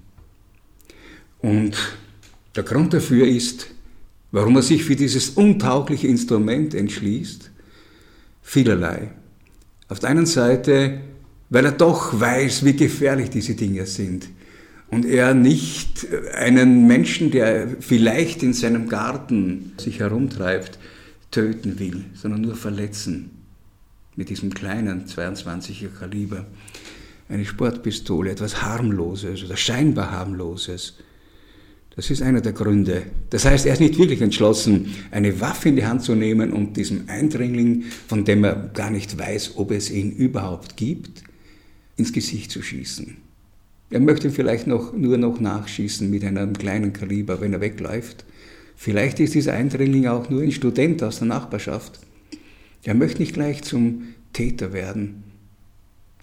Und 1.40 1.76
der 2.54 2.64
Grund 2.64 2.92
dafür 2.92 3.26
ist, 3.26 3.68
warum 4.32 4.56
er 4.56 4.62
sich 4.62 4.84
für 4.84 4.96
dieses 4.96 5.30
untaugliche 5.30 6.08
Instrument 6.08 6.74
entschließt, 6.74 7.50
vielerlei. 8.42 9.10
Auf 9.88 10.00
der 10.00 10.10
einen 10.10 10.26
Seite, 10.26 11.00
weil 11.48 11.64
er 11.64 11.72
doch 11.72 12.18
weiß, 12.18 12.64
wie 12.64 12.74
gefährlich 12.74 13.30
diese 13.30 13.54
Dinge 13.54 13.86
sind 13.86 14.28
und 14.91 15.05
er 15.05 15.34
nicht 15.34 16.07
einen 16.34 16.86
Menschen, 16.86 17.30
der 17.30 17.68
vielleicht 17.80 18.43
in 18.43 18.55
seinem 18.55 18.89
Garten 18.89 19.72
sich 19.76 20.01
herumtreibt, 20.01 20.78
töten 21.30 21.78
will, 21.78 22.05
sondern 22.14 22.41
nur 22.41 22.57
verletzen 22.57 23.30
mit 24.16 24.30
diesem 24.30 24.53
kleinen 24.53 25.07
22er 25.07 25.91
Kaliber. 25.99 26.47
Eine 27.28 27.45
Sportpistole, 27.45 28.30
etwas 28.30 28.62
harmloses 28.62 29.45
oder 29.45 29.57
scheinbar 29.57 30.11
harmloses. 30.11 30.95
Das 31.95 32.11
ist 32.11 32.22
einer 32.22 32.41
der 32.41 32.53
Gründe. 32.53 33.03
Das 33.30 33.45
heißt, 33.45 33.66
er 33.66 33.74
ist 33.74 33.80
nicht 33.80 33.99
wirklich 33.99 34.22
entschlossen, 34.22 34.95
eine 35.11 35.41
Waffe 35.41 35.68
in 35.68 35.76
die 35.76 35.84
Hand 35.84 36.03
zu 36.03 36.14
nehmen 36.14 36.53
und 36.53 36.76
diesem 36.76 37.09
Eindringling, 37.09 37.84
von 38.07 38.24
dem 38.24 38.45
er 38.45 38.55
gar 38.72 38.91
nicht 38.91 39.18
weiß, 39.18 39.53
ob 39.57 39.70
es 39.70 39.91
ihn 39.91 40.12
überhaupt 40.12 40.76
gibt, 40.76 41.22
ins 41.97 42.12
Gesicht 42.12 42.51
zu 42.51 42.62
schießen. 42.62 43.28
Er 43.91 44.01
möchte 44.01 44.30
vielleicht 44.30 44.66
noch, 44.66 44.93
nur 44.93 45.16
noch 45.16 45.41
nachschießen 45.41 46.11
mit 46.11 46.22
einem 46.24 46.53
kleinen 46.53 46.93
Kaliber, 46.93 47.41
wenn 47.41 47.55
er 47.55 47.61
wegläuft. 47.61 48.24
Vielleicht 48.76 49.18
ist 49.18 49.34
dieser 49.34 49.55
Eindringling 49.55 50.07
auch 50.07 50.28
nur 50.28 50.43
ein 50.43 50.53
Student 50.53 51.03
aus 51.03 51.18
der 51.18 51.28
Nachbarschaft. 51.28 51.99
Er 52.82 52.95
möchte 52.95 53.20
nicht 53.20 53.32
gleich 53.32 53.62
zum 53.62 54.03
Täter 54.32 54.72
werden. 54.72 55.24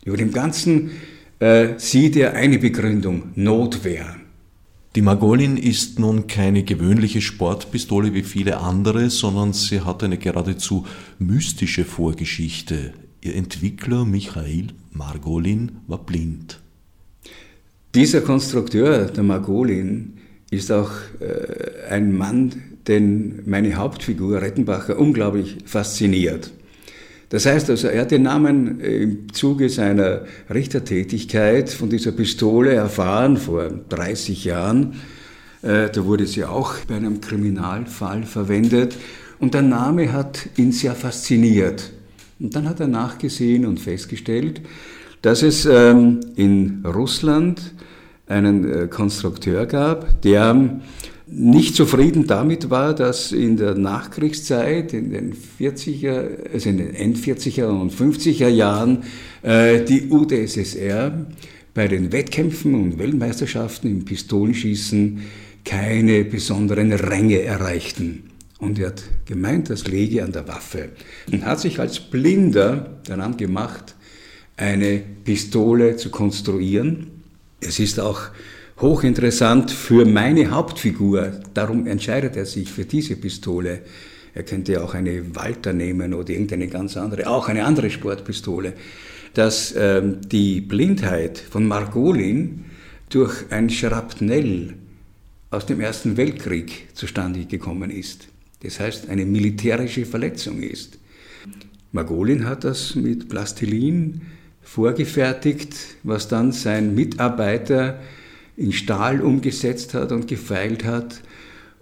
Über 0.06 0.18
dem 0.18 0.32
Ganzen 0.32 0.92
äh, 1.40 1.70
sieht 1.78 2.16
er 2.16 2.34
eine 2.34 2.60
Begründung, 2.60 3.32
Notwehr. 3.36 4.16
Die 4.96 5.02
Magolin 5.02 5.58
ist 5.58 6.00
nun 6.00 6.28
keine 6.28 6.64
gewöhnliche 6.64 7.20
Sportpistole 7.20 8.14
wie 8.14 8.24
viele 8.24 8.60
andere, 8.60 9.10
sondern 9.10 9.52
sie 9.52 9.82
hat 9.82 10.04
eine 10.04 10.18
geradezu 10.18 10.86
mystische 11.20 11.84
Vorgeschichte. 11.84 12.94
Ihr 13.22 13.36
Entwickler 13.36 14.06
Michael 14.06 14.68
Margolin 14.92 15.74
war 15.88 16.06
blind. 16.06 16.62
Dieser 17.96 18.20
Konstrukteur 18.20 19.06
der 19.06 19.24
Margolin 19.24 20.18
ist 20.52 20.70
auch 20.70 20.92
äh, 21.22 21.90
ein 21.90 22.12
Mann, 22.12 22.52
den 22.90 23.44
meine 23.46 23.76
Hauptfigur 23.76 24.42
Rettenbacher 24.42 25.00
unglaublich 25.00 25.60
fasziniert. 25.66 26.52
Das 27.30 27.46
heißt 27.46 27.70
also, 27.70 27.88
er 27.88 28.02
hat 28.02 28.12
den 28.12 28.24
Namen 28.24 28.82
im 28.82 29.34
Zuge 29.34 29.70
seiner 29.70 30.26
Richtertätigkeit 30.54 31.70
von 31.70 31.90
dieser 31.90 32.12
Pistole 32.12 32.74
erfahren 32.74 33.38
vor 33.38 33.70
30 33.70 34.44
Jahren. 34.44 34.96
Äh, 35.62 35.90
da 35.90 36.06
wurde 36.06 36.28
sie 36.28 36.44
auch 36.44 36.76
bei 36.90 36.96
einem 36.96 37.22
Kriminalfall 37.22 38.24
verwendet 38.24 38.98
und 39.40 39.54
der 39.54 39.62
Name 39.62 40.12
hat 40.12 40.50
ihn 40.58 40.74
sehr 40.74 40.96
fasziniert. 40.96 41.94
Und 42.42 42.58
dann 42.58 42.68
hat 42.68 42.82
er 42.82 42.88
nachgesehen 42.88 43.66
und 43.66 43.80
festgestellt, 43.80 44.60
dass 45.26 45.42
es 45.42 45.66
ähm, 45.66 46.20
in 46.36 46.86
Russland 46.86 47.74
einen 48.28 48.72
äh, 48.72 48.88
Konstrukteur 48.88 49.66
gab, 49.66 50.22
der 50.22 50.80
nicht 51.26 51.76
zufrieden 51.76 52.28
damit 52.28 52.70
war, 52.70 52.94
dass 52.94 53.32
in 53.32 53.58
der 53.58 53.74
Nachkriegszeit, 53.74 54.94
in 54.94 55.10
den 55.10 55.34
40er, 55.60 56.54
also 56.54 56.70
in 56.70 56.78
den 56.78 56.94
End 56.94 57.18
40er 57.18 57.66
und 57.66 57.92
50er 57.92 58.50
Jahren, 58.50 59.02
äh, 59.42 59.84
die 59.84 60.12
UdSSR 60.12 61.26
bei 61.74 61.88
den 61.88 62.12
Wettkämpfen 62.12 62.76
und 62.76 63.00
Weltmeisterschaften 63.00 63.90
im 63.90 64.06
Pistolenschießen 64.06 65.22
keine 65.64 66.24
besonderen 66.24 66.94
Ränge 66.94 67.42
erreichten. 67.42 68.30
Und 68.60 68.78
er 68.78 68.90
hat 68.90 69.04
gemeint, 69.26 69.72
das 69.72 69.88
lege 69.88 70.24
an 70.24 70.34
der 70.34 70.48
Waffe. 70.48 70.90
Und 71.32 71.48
hat 71.48 71.60
sich 71.60 71.80
als 71.80 72.00
Blinder 72.00 73.00
daran 73.08 73.38
gemacht, 73.38 73.95
eine 74.58 75.02
Pistole 75.24 75.98
zu 75.98 76.10
konstruieren. 76.10 77.08
Es 77.60 77.80
ist 77.80 78.00
auch 78.00 78.30
hochinteressant 78.80 79.72
für 79.72 80.06
meine 80.06 80.52
Hauptfigur. 80.52 81.42
Darum 81.54 81.88
entscheidet 81.88 82.36
er 82.36 82.46
sich 82.46 82.72
für 82.72 82.86
diese 82.86 83.16
Pistole. 83.16 83.82
Er 84.34 84.44
könnte 84.44 84.84
auch 84.84 84.94
eine 84.94 85.36
Walter 85.36 85.74
nehmen 85.74 86.14
oder 86.14 86.32
irgendeine 86.32 86.68
ganz 86.68 86.98
andere, 86.98 87.28
auch 87.28 87.48
eine 87.48 87.66
andere 87.66 87.90
Sportpistole. 87.90 88.74
Dass 89.34 89.74
ähm, 89.78 90.20
die 90.28 90.62
Blindheit 90.62 91.38
von 91.40 91.68
Margolin 91.68 92.66
durch 93.10 93.46
ein 93.50 93.70
Schrapnell 93.70 94.74
aus 95.52 95.66
dem 95.66 95.80
Ersten 95.80 96.18
Weltkrieg 96.18 96.88
zustande 96.94 97.46
gekommen 97.46 97.92
ist. 97.92 98.28
Das 98.64 98.80
heißt, 98.80 99.10
eine 99.10 99.26
militärische 99.26 100.06
Verletzung 100.06 100.62
ist. 100.62 100.98
Margolin 101.92 102.46
hat 102.46 102.64
das 102.64 102.96
mit 102.96 103.30
Plastilin 103.30 104.22
vorgefertigt, 104.66 105.76
was 106.04 106.28
dann 106.28 106.52
sein 106.52 106.96
Mitarbeiter 106.96 108.02
in 108.58 108.74
Stahl 108.74 109.22
umgesetzt 109.22 109.94
hat 109.94 110.12
und 110.12 110.28
gefeilt 110.28 110.84
hat. 110.84 111.22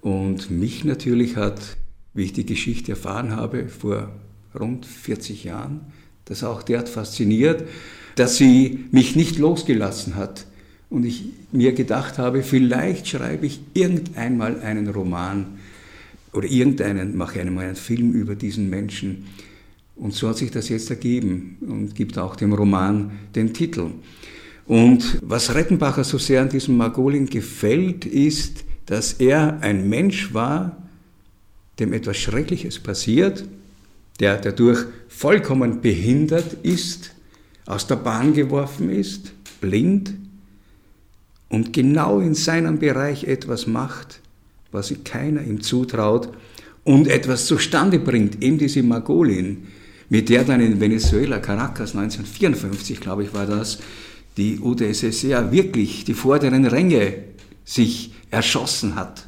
Und 0.01 0.51
mich 0.51 0.83
natürlich 0.83 1.37
hat, 1.37 1.77
wie 2.13 2.25
ich 2.25 2.33
die 2.33 2.45
Geschichte 2.45 2.91
erfahren 2.91 3.35
habe, 3.35 3.67
vor 3.69 4.11
rund 4.53 4.85
40 4.85 5.45
Jahren, 5.45 5.81
das 6.25 6.43
auch 6.43 6.61
derart 6.61 6.89
fasziniert, 6.89 7.63
dass 8.15 8.37
sie 8.37 8.85
mich 8.91 9.15
nicht 9.15 9.39
losgelassen 9.39 10.15
hat. 10.15 10.45
Und 10.89 11.05
ich 11.05 11.23
mir 11.51 11.73
gedacht 11.73 12.19
habe, 12.19 12.43
vielleicht 12.43 13.07
schreibe 13.07 13.47
ich 13.47 13.61
irgendeinmal 13.73 14.61
einen 14.61 14.89
Roman 14.89 15.57
oder 16.33 16.47
irgendeinen, 16.47 17.15
mache 17.15 17.39
einmal 17.39 17.65
einen 17.65 17.75
Film 17.75 18.11
über 18.11 18.35
diesen 18.35 18.69
Menschen. 18.69 19.25
Und 19.95 20.13
so 20.13 20.29
hat 20.29 20.37
sich 20.37 20.51
das 20.51 20.69
jetzt 20.69 20.89
ergeben 20.89 21.57
und 21.61 21.95
gibt 21.95 22.17
auch 22.17 22.35
dem 22.35 22.53
Roman 22.53 23.11
den 23.35 23.53
Titel. 23.53 23.91
Und 24.65 25.19
was 25.21 25.53
Rettenbacher 25.53 26.03
so 26.03 26.17
sehr 26.17 26.41
an 26.41 26.49
diesem 26.49 26.77
Margolin 26.77 27.27
gefällt, 27.27 28.05
ist, 28.05 28.63
dass 28.85 29.13
er 29.13 29.59
ein 29.61 29.89
Mensch 29.89 30.33
war, 30.33 30.77
dem 31.79 31.93
etwas 31.93 32.17
Schreckliches 32.17 32.79
passiert, 32.79 33.45
der 34.19 34.37
dadurch 34.37 34.85
vollkommen 35.07 35.81
behindert 35.81 36.53
ist, 36.63 37.13
aus 37.65 37.87
der 37.87 37.95
Bahn 37.95 38.33
geworfen 38.33 38.89
ist, 38.89 39.33
blind 39.61 40.13
und 41.49 41.73
genau 41.73 42.19
in 42.19 42.35
seinem 42.35 42.79
Bereich 42.79 43.25
etwas 43.25 43.67
macht, 43.67 44.19
was 44.71 44.87
sich 44.87 45.03
keiner 45.03 45.43
ihm 45.43 45.61
zutraut 45.61 46.29
und 46.83 47.07
etwas 47.07 47.45
zustande 47.45 47.99
bringt, 47.99 48.43
eben 48.43 48.57
diese 48.57 48.83
Margolin, 48.83 49.67
mit 50.13 50.29
der 50.29 50.43
dann 50.43 50.61
in 50.61 50.79
Venezuela, 50.79 51.39
Caracas 51.39 51.95
1954, 51.95 52.99
glaube 52.99 53.23
ich, 53.23 53.33
war 53.33 53.47
das, 53.47 53.79
die 54.37 54.59
UdSSR 54.59 55.51
wirklich 55.51 56.05
die 56.05 56.13
vorderen 56.13 56.67
Ränge 56.67 57.15
sich 57.65 58.13
erschossen 58.29 58.93
hat. 58.93 59.27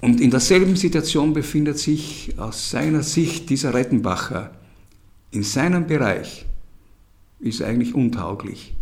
Und 0.00 0.20
in 0.20 0.30
derselben 0.30 0.76
Situation 0.76 1.32
befindet 1.32 1.80
sich 1.80 2.32
aus 2.36 2.70
seiner 2.70 3.02
Sicht 3.02 3.50
dieser 3.50 3.74
Rettenbacher. 3.74 4.52
In 5.32 5.42
seinem 5.42 5.88
Bereich 5.88 6.46
ist 7.40 7.60
eigentlich 7.60 7.92
untauglich, 7.92 8.74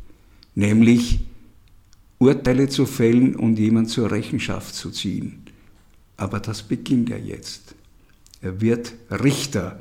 nämlich 0.55 1.21
Urteile 2.19 2.69
zu 2.69 2.85
fällen 2.85 3.35
und 3.37 3.59
jemand 3.59 3.89
zur 3.89 4.11
Rechenschaft 4.11 4.75
zu 4.75 4.91
ziehen. 4.91 5.45
Aber 6.19 6.41
das 6.41 6.63
beginnt 6.63 7.09
er 7.09 7.21
jetzt. 7.21 7.75
Er 8.43 8.61
wird 8.61 8.93
Richter 9.11 9.81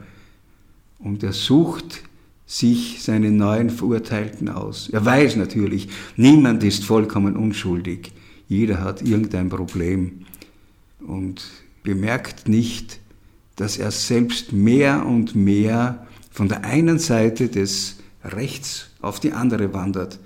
und 1.06 1.22
er 1.22 1.34
sucht 1.34 2.02
sich 2.48 3.04
seine 3.04 3.30
neuen 3.30 3.70
Verurteilten 3.70 4.50
aus. 4.50 4.90
Er 4.90 5.06
weiß 5.06 5.36
natürlich, 5.36 5.88
niemand 6.18 6.64
ist 6.64 6.84
vollkommen 6.84 7.36
unschuldig. 7.36 8.12
Jeder 8.48 8.82
hat 8.82 9.04
irgendein 9.04 9.50
Problem 9.50 10.26
und 11.06 11.46
bemerkt 11.84 12.48
nicht, 12.48 13.00
dass 13.56 13.78
er 13.78 13.92
selbst 13.92 14.52
mehr 14.52 15.06
und 15.06 15.36
mehr 15.36 16.08
von 16.32 16.50
der 16.50 16.66
einen 16.66 16.98
Seite 16.98 17.50
des 17.50 17.98
Rechts 18.24 18.90
auf 19.00 19.20
die 19.20 19.32
andere 19.32 19.74
wandert, 19.74 20.20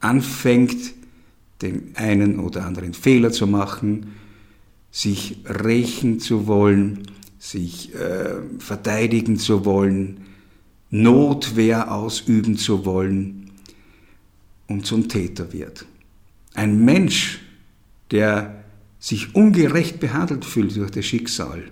anfängt, 0.00 0.92
den 1.62 1.92
einen 1.94 2.40
oder 2.40 2.66
anderen 2.66 2.94
Fehler 2.94 3.30
zu 3.30 3.46
machen, 3.46 4.16
sich 4.90 5.38
rächen 5.44 6.18
zu 6.18 6.48
wollen, 6.48 7.06
sich 7.40 7.92
äh, 7.94 8.34
verteidigen 8.58 9.38
zu 9.38 9.64
wollen, 9.64 10.26
Notwehr 10.90 11.92
ausüben 11.92 12.56
zu 12.56 12.84
wollen 12.84 13.50
und 14.68 14.86
zum 14.86 15.08
Täter 15.08 15.52
wird. 15.52 15.86
Ein 16.54 16.84
Mensch, 16.84 17.40
der 18.10 18.62
sich 18.98 19.34
ungerecht 19.34 20.00
behandelt 20.00 20.44
fühlt 20.44 20.76
durch 20.76 20.90
das 20.90 21.06
Schicksal, 21.06 21.70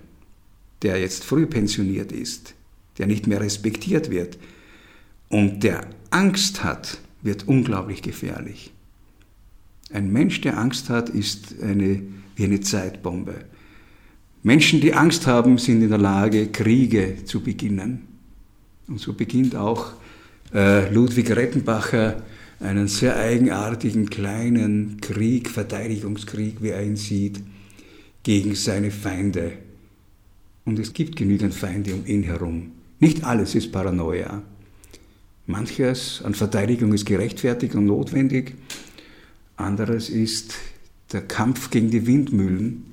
der 0.81 0.99
jetzt 0.99 1.23
früh 1.23 1.45
pensioniert 1.45 2.11
ist, 2.11 2.55
der 2.97 3.05
nicht 3.05 3.27
mehr 3.27 3.39
respektiert 3.39 4.09
wird 4.09 4.39
und 5.29 5.63
der 5.63 5.87
Angst 6.09 6.63
hat, 6.63 6.97
wird 7.21 7.47
unglaublich 7.47 8.01
gefährlich. 8.01 8.71
Ein 9.91 10.11
Mensch, 10.11 10.41
der 10.41 10.57
Angst 10.57 10.89
hat, 10.89 11.09
ist 11.09 11.61
eine, 11.61 12.01
wie 12.35 12.45
eine 12.45 12.61
Zeitbombe. 12.61 13.45
Menschen, 14.41 14.79
die 14.79 14.93
Angst 14.93 15.27
haben, 15.27 15.57
sind 15.57 15.81
in 15.81 15.89
der 15.89 15.97
Lage, 15.97 16.47
Kriege 16.47 17.25
zu 17.25 17.41
beginnen. 17.41 18.07
Und 18.87 18.99
so 18.99 19.13
beginnt 19.13 19.55
auch 19.55 19.91
äh, 20.53 20.91
Ludwig 20.91 21.35
Rettenbacher 21.35 22.23
einen 22.59 22.87
sehr 22.87 23.15
eigenartigen 23.17 24.09
kleinen 24.09 24.99
Krieg, 25.01 25.49
Verteidigungskrieg, 25.49 26.61
wie 26.61 26.69
er 26.69 26.83
ihn 26.83 26.95
sieht, 26.95 27.41
gegen 28.23 28.55
seine 28.55 28.91
Feinde. 28.91 29.53
Und 30.65 30.79
es 30.79 30.93
gibt 30.93 31.15
genügend 31.15 31.53
Feinde 31.53 31.93
um 31.93 32.05
ihn 32.05 32.23
herum. 32.23 32.71
Nicht 32.99 33.23
alles 33.23 33.55
ist 33.55 33.71
Paranoia. 33.71 34.41
Manches 35.47 36.21
an 36.23 36.35
Verteidigung 36.35 36.93
ist 36.93 37.05
gerechtfertigt 37.05 37.75
und 37.75 37.85
notwendig. 37.85 38.55
Anderes 39.55 40.09
ist 40.09 40.53
der 41.11 41.21
Kampf 41.21 41.69
gegen 41.69 41.89
die 41.89 42.05
Windmühlen, 42.05 42.85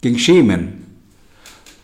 gegen 0.00 0.18
Schemen. 0.18 0.86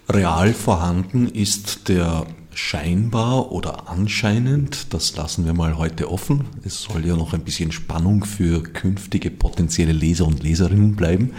Real 0.08 0.54
vorhanden 0.54 1.28
ist 1.28 1.88
der 1.88 2.26
scheinbar 2.54 3.52
oder 3.52 3.88
anscheinend, 3.88 4.94
das 4.94 5.16
lassen 5.16 5.44
wir 5.44 5.52
mal 5.52 5.76
heute 5.76 6.10
offen. 6.10 6.44
Es 6.64 6.82
soll 6.82 7.04
ja 7.04 7.16
noch 7.16 7.34
ein 7.34 7.44
bisschen 7.44 7.72
Spannung 7.72 8.24
für 8.24 8.62
künftige 8.62 9.30
potenzielle 9.30 9.92
Leser 9.92 10.26
und 10.26 10.42
Leserinnen 10.42 10.96
bleiben. 10.96 11.32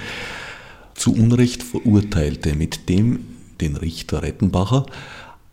Zu 0.94 1.14
Unrecht 1.14 1.64
verurteilte, 1.64 2.56
mit 2.56 2.90
dem 2.90 3.20
den 3.62 3.76
Richter 3.76 4.22
Rettenbacher 4.22 4.86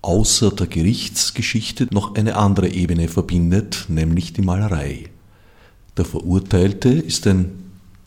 außer 0.02 0.50
der 0.50 0.66
Gerichtsgeschichte 0.66 1.88
noch 1.90 2.14
eine 2.14 2.36
andere 2.36 2.68
Ebene 2.68 3.08
verbindet, 3.08 3.86
nämlich 3.88 4.34
die 4.34 4.42
Malerei. 4.42 5.04
Der 5.96 6.04
Verurteilte 6.04 6.90
ist 6.90 7.26
ein 7.26 7.63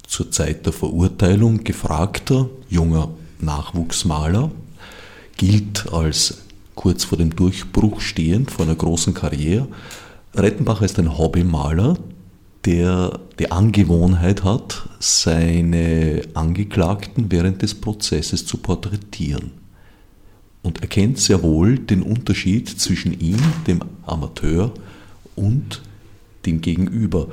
zur 0.08 0.32
Zeit 0.32 0.66
der 0.66 0.74
Verurteilung 0.74 1.64
gefragter 1.64 2.49
junger 2.70 3.10
Nachwuchsmaler, 3.39 4.51
gilt 5.36 5.91
als 5.93 6.39
kurz 6.76 7.03
vor 7.03 7.18
dem 7.18 7.36
Durchbruch 7.36 8.01
stehend, 8.01 8.51
vor 8.51 8.66
einer 8.66 8.76
großen 8.76 9.14
Karriere. 9.14 9.68
Rettenbacher 10.34 10.86
ist 10.86 10.97
ein 10.99 11.18
Hobbymaler, 11.18 11.97
der 12.66 13.20
die 13.39 13.51
Angewohnheit 13.51 14.43
hat, 14.43 14.89
seine 14.99 16.24
Angeklagten 16.34 17.32
während 17.32 17.62
des 17.62 17.76
Prozesses 17.76 18.45
zu 18.45 18.58
porträtieren. 18.58 19.51
Und 20.64 20.82
erkennt 20.82 21.18
sehr 21.20 21.43
wohl 21.43 21.78
den 21.78 22.01
Unterschied 22.01 22.68
zwischen 22.68 23.18
ihm, 23.20 23.39
dem 23.68 23.82
Amateur, 24.05 24.72
und 25.36 25.82
dem 26.45 26.62
Gegenüber. 26.62 27.28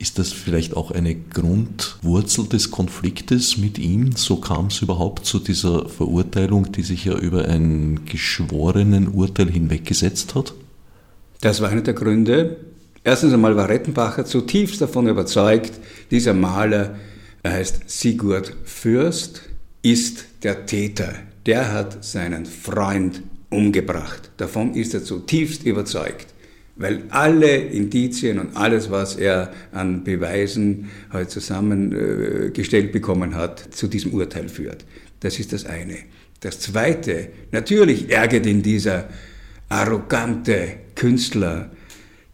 Ist 0.00 0.20
das 0.20 0.32
vielleicht 0.32 0.76
auch 0.76 0.92
eine 0.92 1.16
Grundwurzel 1.16 2.46
des 2.46 2.70
Konfliktes 2.70 3.56
mit 3.56 3.78
ihm? 3.78 4.12
So 4.12 4.36
kam 4.36 4.66
es 4.66 4.80
überhaupt 4.80 5.26
zu 5.26 5.40
dieser 5.40 5.88
Verurteilung, 5.88 6.70
die 6.70 6.82
sich 6.82 7.04
ja 7.04 7.18
über 7.18 7.46
ein 7.46 8.04
geschworenen 8.04 9.08
Urteil 9.08 9.50
hinweggesetzt 9.50 10.36
hat? 10.36 10.54
Das 11.40 11.60
war 11.60 11.70
einer 11.70 11.80
der 11.80 11.94
Gründe. 11.94 12.58
Erstens 13.02 13.32
einmal 13.32 13.56
war 13.56 13.68
Rettenbacher 13.68 14.24
zutiefst 14.24 14.80
davon 14.80 15.08
überzeugt, 15.08 15.72
dieser 16.12 16.34
Maler, 16.34 16.94
er 17.42 17.52
heißt 17.54 17.82
Sigurd 17.86 18.54
Fürst, 18.64 19.42
ist 19.82 20.26
der 20.44 20.66
Täter. 20.66 21.14
Der 21.44 21.72
hat 21.72 22.04
seinen 22.04 22.46
Freund 22.46 23.22
umgebracht. 23.50 24.30
Davon 24.36 24.74
ist 24.74 24.94
er 24.94 25.02
zutiefst 25.02 25.64
überzeugt 25.64 26.26
weil 26.78 27.02
alle 27.10 27.56
Indizien 27.56 28.38
und 28.38 28.56
alles, 28.56 28.90
was 28.90 29.16
er 29.16 29.52
an 29.72 30.04
Beweisen 30.04 30.88
halt 31.10 31.30
zusammengestellt 31.30 32.92
bekommen 32.92 33.34
hat, 33.34 33.74
zu 33.74 33.88
diesem 33.88 34.14
Urteil 34.14 34.48
führt. 34.48 34.84
Das 35.20 35.38
ist 35.38 35.52
das 35.52 35.66
eine. 35.66 35.96
Das 36.40 36.60
zweite, 36.60 37.30
natürlich 37.50 38.10
ärgert 38.10 38.46
ihn 38.46 38.62
dieser 38.62 39.08
arrogante 39.68 40.76
Künstler, 40.94 41.70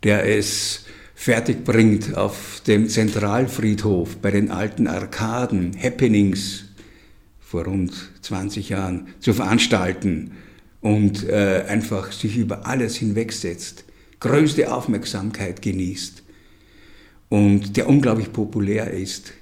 der 0.03 0.29
es 0.29 0.85
fertig 1.15 1.65
bringt, 1.65 2.15
auf 2.15 2.61
dem 2.67 2.89
Zentralfriedhof 2.89 4.19
bei 4.19 4.31
den 4.31 4.51
alten 4.51 4.87
Arkaden 4.87 5.75
Happenings 5.83 6.67
vor 7.41 7.65
rund 7.65 7.93
20 8.21 8.69
Jahren 8.69 9.09
zu 9.21 9.33
veranstalten 9.33 10.33
und 10.83 11.27
äh, 11.27 11.65
einfach 11.67 12.13
sich 12.13 12.37
über 12.37 12.67
alles 12.67 12.97
hinwegsetzt 12.97 13.84
größte 14.25 14.73
Aufmerksamkeit 14.73 15.61
genießt 15.61 16.23
und 17.29 17.77
der 17.77 17.91
unglaublich 17.91 18.33
populär 18.33 18.91
ist. 18.91 19.35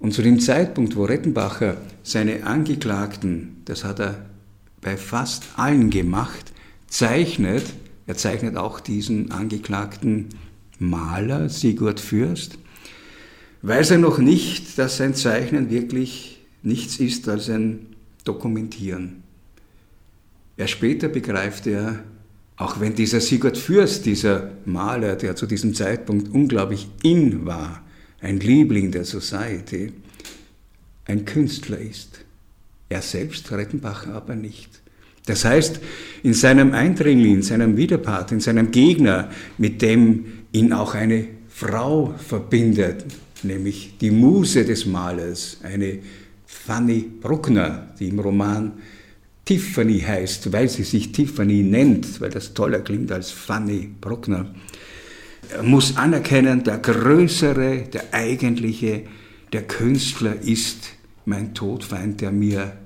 Und 0.00 0.12
zu 0.12 0.22
dem 0.22 0.40
Zeitpunkt, 0.40 0.96
wo 0.96 1.04
Rettenbacher 1.04 1.76
seine 2.02 2.44
Angeklagten, 2.44 3.62
das 3.66 3.84
hat 3.84 4.00
er 4.00 4.26
bei 4.80 4.96
fast 4.96 5.44
allen 5.56 5.90
gemacht, 5.90 6.52
zeichnet, 6.88 7.64
Er 8.06 8.16
zeichnet 8.16 8.56
auch 8.56 8.80
diesen 8.80 9.30
angeklagten 9.30 10.30
Maler 10.80 11.48
Sigurd 11.48 12.00
Fürst. 12.00 12.58
Weiß 13.62 13.92
er 13.92 13.98
noch 13.98 14.18
nicht, 14.18 14.76
dass 14.78 14.96
sein 14.96 15.14
Zeichnen 15.14 15.70
wirklich 15.70 16.40
nichts 16.64 16.98
ist 16.98 17.28
als 17.28 17.48
ein 17.48 17.86
Dokumentieren. 18.24 19.22
Erst 20.56 20.72
später 20.72 21.08
begreift 21.08 21.68
er, 21.68 22.02
auch 22.60 22.78
wenn 22.78 22.94
dieser 22.94 23.20
Sigurd 23.20 23.56
Fürst, 23.56 24.04
dieser 24.04 24.50
Maler, 24.66 25.16
der 25.16 25.34
zu 25.34 25.46
diesem 25.46 25.74
Zeitpunkt 25.74 26.28
unglaublich 26.28 26.88
in 27.02 27.46
war, 27.46 27.82
ein 28.20 28.38
Liebling 28.38 28.92
der 28.92 29.06
Society, 29.06 29.94
ein 31.06 31.24
Künstler 31.24 31.78
ist. 31.78 32.20
Er 32.90 33.00
selbst, 33.00 33.50
Rettenbacher, 33.50 34.12
aber 34.12 34.34
nicht. 34.34 34.68
Das 35.24 35.46
heißt, 35.46 35.80
in 36.22 36.34
seinem 36.34 36.74
Eindringling, 36.74 37.36
in 37.36 37.42
seinem 37.42 37.78
Widerpart, 37.78 38.30
in 38.32 38.40
seinem 38.40 38.70
Gegner, 38.70 39.30
mit 39.56 39.80
dem 39.80 40.26
ihn 40.52 40.74
auch 40.74 40.94
eine 40.94 41.28
Frau 41.48 42.14
verbindet, 42.18 43.06
nämlich 43.42 43.94
die 44.02 44.10
Muse 44.10 44.66
des 44.66 44.84
Malers, 44.84 45.56
eine 45.62 46.00
Fanny 46.44 47.06
Bruckner, 47.22 47.94
die 47.98 48.08
im 48.08 48.18
Roman 48.18 48.72
Tiffany 49.50 49.98
heißt, 49.98 50.52
weil 50.52 50.68
sie 50.68 50.84
sich 50.84 51.10
Tiffany 51.10 51.64
nennt, 51.64 52.20
weil 52.20 52.30
das 52.30 52.54
toller 52.54 52.78
klingt 52.82 53.10
als 53.10 53.32
Fanny 53.32 53.90
Bruckner, 54.00 54.54
er 55.50 55.64
muss 55.64 55.96
anerkennen, 55.96 56.62
der 56.62 56.78
Größere, 56.78 57.88
der 57.92 58.14
Eigentliche, 58.14 59.08
der 59.52 59.66
Künstler 59.66 60.40
ist 60.40 60.90
mein 61.24 61.52
Todfeind, 61.52 62.20
der 62.20 62.30
mir 62.30 62.76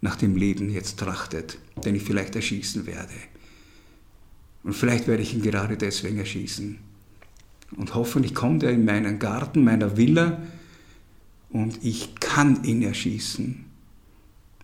nach 0.00 0.16
dem 0.16 0.36
Leben 0.36 0.70
jetzt 0.70 0.98
trachtet, 0.98 1.58
den 1.84 1.94
ich 1.94 2.04
vielleicht 2.04 2.34
erschießen 2.34 2.86
werde. 2.86 3.12
Und 4.62 4.72
vielleicht 4.72 5.08
werde 5.08 5.22
ich 5.22 5.34
ihn 5.34 5.42
gerade 5.42 5.76
deswegen 5.76 6.16
erschießen. 6.16 6.78
Und 7.76 7.94
hoffentlich 7.94 8.34
kommt 8.34 8.62
er 8.62 8.70
in 8.70 8.86
meinen 8.86 9.18
Garten, 9.18 9.62
meiner 9.64 9.98
Villa, 9.98 10.40
und 11.50 11.84
ich 11.84 12.14
kann 12.20 12.64
ihn 12.64 12.80
erschießen. 12.80 13.65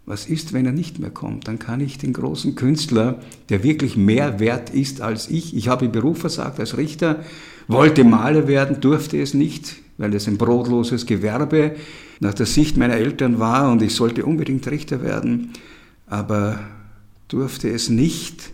Was 0.04 0.26
ist, 0.26 0.52
wenn 0.52 0.66
er 0.66 0.72
nicht 0.72 0.98
mehr 0.98 1.10
kommt? 1.10 1.46
Dann 1.46 1.58
kann 1.58 1.80
ich 1.80 1.96
den 1.96 2.12
großen 2.12 2.56
Künstler, 2.56 3.20
der 3.50 3.62
wirklich 3.62 3.96
mehr 3.96 4.40
wert 4.40 4.70
ist 4.70 5.00
als 5.00 5.30
ich, 5.30 5.56
ich 5.56 5.68
habe 5.68 5.88
Beruf 5.88 6.18
versagt 6.18 6.58
als 6.58 6.76
Richter, 6.76 7.24
wollte 7.68 8.02
Maler 8.02 8.48
werden, 8.48 8.80
durfte 8.80 9.20
es 9.20 9.32
nicht, 9.32 9.76
weil 9.98 10.12
es 10.14 10.26
ein 10.26 10.38
brotloses 10.38 11.06
Gewerbe 11.06 11.76
nach 12.18 12.34
der 12.34 12.46
Sicht 12.46 12.76
meiner 12.76 12.94
Eltern 12.94 13.38
war 13.38 13.70
und 13.70 13.82
ich 13.82 13.94
sollte 13.94 14.24
unbedingt 14.24 14.66
Richter 14.68 15.02
werden, 15.02 15.52
aber 16.06 16.58
durfte 17.28 17.70
es 17.70 17.88
nicht 17.88 18.52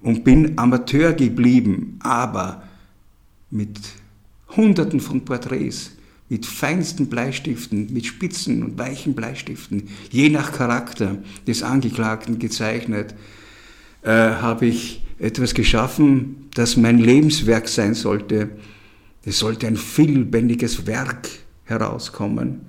und 0.00 0.24
bin 0.24 0.56
Amateur 0.56 1.12
geblieben, 1.12 1.98
aber 2.00 2.62
mit 3.50 3.78
Hunderten 4.56 5.00
von 5.00 5.24
Porträts, 5.24 5.92
mit 6.30 6.46
feinsten 6.46 7.08
Bleistiften, 7.08 7.92
mit 7.92 8.06
spitzen 8.06 8.62
und 8.62 8.78
weichen 8.78 9.14
Bleistiften, 9.14 9.88
je 10.10 10.30
nach 10.30 10.52
Charakter 10.52 11.18
des 11.46 11.64
Angeklagten 11.64 12.38
gezeichnet, 12.38 13.14
äh, 14.02 14.10
habe 14.10 14.66
ich 14.66 15.02
etwas 15.18 15.54
geschaffen, 15.54 16.48
das 16.54 16.76
mein 16.76 16.98
Lebenswerk 16.98 17.68
sein 17.68 17.94
sollte. 17.94 18.48
Es 19.24 19.40
sollte 19.40 19.66
ein 19.66 19.76
vielbändiges 19.76 20.86
Werk 20.86 21.28
herauskommen. 21.64 22.60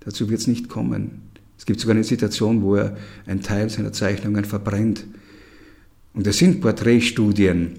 Dazu 0.00 0.28
wird 0.30 0.40
es 0.40 0.46
nicht 0.46 0.68
kommen. 0.68 1.22
Es 1.58 1.66
gibt 1.66 1.80
sogar 1.80 1.94
eine 1.94 2.04
Situation, 2.04 2.62
wo 2.62 2.76
er 2.76 2.96
einen 3.26 3.42
Teil 3.42 3.70
seiner 3.70 3.92
Zeichnungen 3.92 4.44
verbrennt. 4.44 5.04
Und 6.14 6.26
es 6.26 6.38
sind 6.38 6.60
Porträtstudien. 6.60 7.74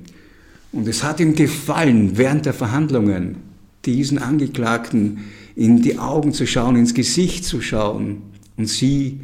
Und 0.72 0.88
es 0.88 1.04
hat 1.04 1.20
ihm 1.20 1.36
gefallen, 1.36 2.18
während 2.18 2.46
der 2.46 2.54
Verhandlungen 2.54 3.53
diesen 3.86 4.18
Angeklagten 4.18 5.26
in 5.56 5.82
die 5.82 6.00
Augen 6.00 6.34
zu 6.34 6.48
schauen, 6.48 6.76
ins 6.76 6.94
Gesicht 6.94 7.46
zu 7.46 7.62
schauen 7.62 8.24
und 8.58 8.68
sie 8.68 9.22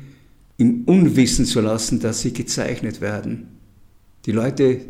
im 0.57 0.83
Unwissen 0.85 1.45
zu 1.45 1.61
lassen, 1.61 1.99
dass 1.99 2.21
sie 2.21 2.33
gezeichnet 2.33 3.01
werden. 3.01 3.47
Die 4.25 4.31
Leute 4.31 4.81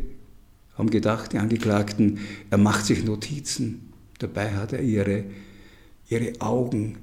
haben 0.76 0.90
gedacht, 0.90 1.32
die 1.32 1.38
Angeklagten, 1.38 2.18
er 2.50 2.58
macht 2.58 2.86
sich 2.86 3.04
Notizen. 3.04 3.92
Dabei 4.18 4.52
hat 4.54 4.72
er 4.72 4.82
ihre, 4.82 5.24
ihre 6.08 6.40
Augen 6.40 6.98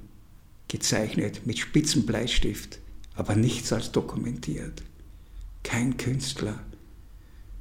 gezeichnet 0.68 1.46
mit 1.46 1.58
spitzem 1.58 2.04
Bleistift, 2.04 2.78
aber 3.14 3.34
nichts 3.34 3.72
als 3.72 3.90
dokumentiert. 3.90 4.82
Kein 5.62 5.96
Künstler, 5.96 6.60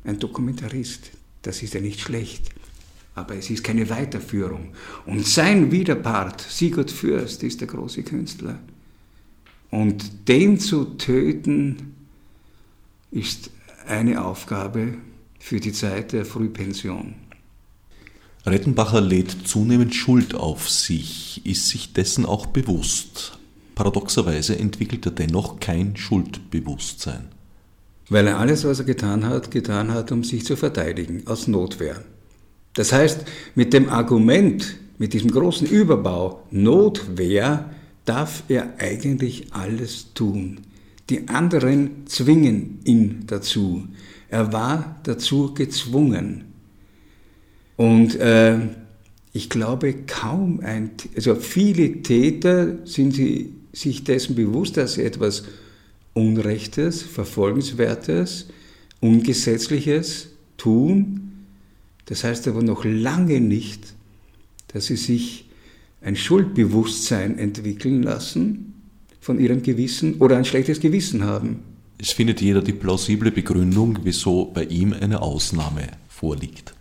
ein 0.04 0.20
Dokumentarist, 0.20 1.12
das 1.42 1.64
ist 1.64 1.74
ja 1.74 1.82
nicht 1.82 2.02
schlecht, 2.02 2.50
aber 3.18 3.36
es 3.36 3.50
ist 3.50 3.64
keine 3.64 3.90
Weiterführung. 3.90 4.70
Und 5.08 5.26
sein 5.26 5.72
Widerpart, 5.72 6.40
Sigurd 6.42 6.92
Fürst, 6.92 7.42
ist 7.42 7.62
der 7.62 7.68
große 7.68 8.04
Künstler. 8.04 8.60
Und 9.72 10.28
den 10.28 10.60
zu 10.60 10.86
töten, 10.86 11.96
ist 13.10 13.50
eine 13.88 14.24
Aufgabe 14.24 14.94
für 15.40 15.60
die 15.60 15.72
Zeit 15.72 16.14
der 16.14 16.26
Frühpension. 16.26 17.16
Rettenbacher 18.46 19.02
lädt 19.02 19.48
zunehmend 19.48 19.96
Schuld 19.96 20.36
auf 20.36 20.70
sich, 20.70 21.42
ist 21.44 21.70
sich 21.70 21.94
dessen 21.94 22.26
auch 22.26 22.46
bewusst. 22.46 23.40
Paradoxerweise 23.74 24.58
entwickelt 24.58 25.06
er 25.06 25.12
dennoch 25.12 25.60
kein 25.60 25.98
Schuldbewusstsein. 25.98 27.30
Weil 28.10 28.28
er 28.28 28.40
alles, 28.40 28.64
was 28.64 28.80
er 28.80 28.86
getan 28.86 29.26
hat, 29.26 29.52
getan 29.52 29.92
hat, 29.92 30.12
um 30.12 30.24
sich 30.24 30.46
zu 30.46 30.56
verteidigen, 30.56 31.26
aus 31.26 31.48
Notwehr. 31.48 32.04
Das 32.78 32.94
heißt, 32.94 33.22
mit 33.56 33.74
dem 33.74 33.90
Argument, 33.90 34.78
mit 35.00 35.14
diesem 35.14 35.32
großen 35.32 35.68
Überbau 35.68 36.44
Notwehr, 36.52 37.72
darf 38.06 38.44
er 38.50 38.76
eigentlich 38.78 39.52
alles 39.52 40.14
tun. 40.14 40.60
Die 41.10 41.28
anderen 41.28 42.06
zwingen 42.06 42.78
ihn 42.84 43.24
dazu. 43.26 43.88
Er 44.30 44.54
war 44.54 45.00
dazu 45.04 45.56
gezwungen. 45.56 46.44
Und 47.78 48.16
äh, 48.20 48.60
ich 49.34 49.50
glaube, 49.50 49.96
kaum 50.06 50.60
ein, 50.60 50.92
also 51.16 51.34
viele 51.34 52.04
Täter 52.04 52.86
sind 52.86 53.16
sie 53.16 53.54
sich 53.74 54.04
dessen 54.04 54.36
bewusst, 54.36 54.78
dass 54.78 54.94
sie 54.94 55.04
etwas 55.04 55.46
Unrechtes, 56.14 57.02
Verfolgenswertes, 57.02 58.50
Ungesetzliches 59.00 60.30
tun. 60.58 61.27
Das 62.08 62.24
heißt 62.24 62.48
aber 62.48 62.64
noch 62.64 62.84
lange 62.84 63.40
nicht, 63.40 63.94
dass 64.70 64.88
sie 64.88 64.98
sich 64.98 65.46
ein 66.02 66.16
Schuldbewusstsein 66.16 67.38
entwickeln 67.38 68.02
lassen 68.04 68.74
von 69.20 69.40
ihrem 69.40 69.62
Gewissen 69.62 70.16
oder 70.16 70.38
ein 70.38 70.46
schlechtes 70.46 70.80
Gewissen 70.80 71.24
haben. 71.24 71.60
Es 71.98 72.12
findet 72.12 72.42
jeder 72.42 72.62
die 72.62 72.74
plausible 72.74 73.32
Begründung, 73.32 74.00
wieso 74.04 74.46
bei 74.46 74.64
ihm 74.66 74.94
eine 74.94 75.22
Ausnahme 75.22 75.88
vorliegt. 76.08 76.74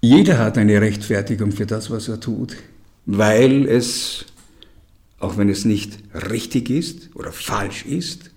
Jeder 0.00 0.38
hat 0.38 0.58
eine 0.58 0.80
Rechtfertigung 0.80 1.52
für 1.52 1.66
das, 1.66 1.90
was 1.90 2.08
er 2.08 2.20
tut, 2.20 2.56
weil 3.06 3.66
es, 3.66 4.26
auch 5.18 5.36
wenn 5.36 5.48
es 5.48 5.64
nicht 5.64 5.98
richtig 6.30 6.70
ist 6.70 7.10
oder 7.14 7.32
falsch 7.32 7.86
ist 7.86 8.30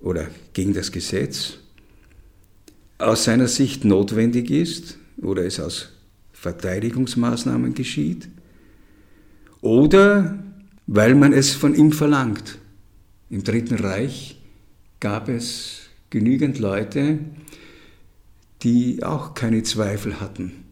oder 0.00 0.26
gegen 0.52 0.74
das 0.74 0.90
Gesetz, 0.90 1.58
aus 2.98 3.24
seiner 3.24 3.48
Sicht 3.48 3.84
notwendig 3.84 4.50
ist 4.50 4.98
oder 5.22 5.44
es 5.44 5.60
aus 5.60 5.90
Verteidigungsmaßnahmen 6.32 7.74
geschieht 7.74 8.28
oder 9.60 10.38
weil 10.86 11.14
man 11.14 11.32
es 11.32 11.52
von 11.52 11.74
ihm 11.74 11.92
verlangt. 11.92 12.58
Im 13.30 13.44
Dritten 13.44 13.76
Reich 13.76 14.40
gab 15.00 15.28
es 15.28 15.80
genügend 16.10 16.58
Leute, 16.58 17.18
die 18.62 19.02
auch 19.02 19.34
keine 19.34 19.62
Zweifel 19.62 20.20
hatten. 20.20 20.64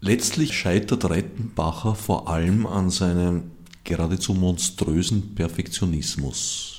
Letztlich 0.00 0.52
scheitert 0.52 1.08
Rettenbacher 1.08 1.94
vor 1.94 2.28
allem 2.28 2.66
an 2.66 2.90
seinem 2.90 3.44
geradezu 3.84 4.34
monströsen 4.34 5.34
Perfektionismus. 5.36 6.71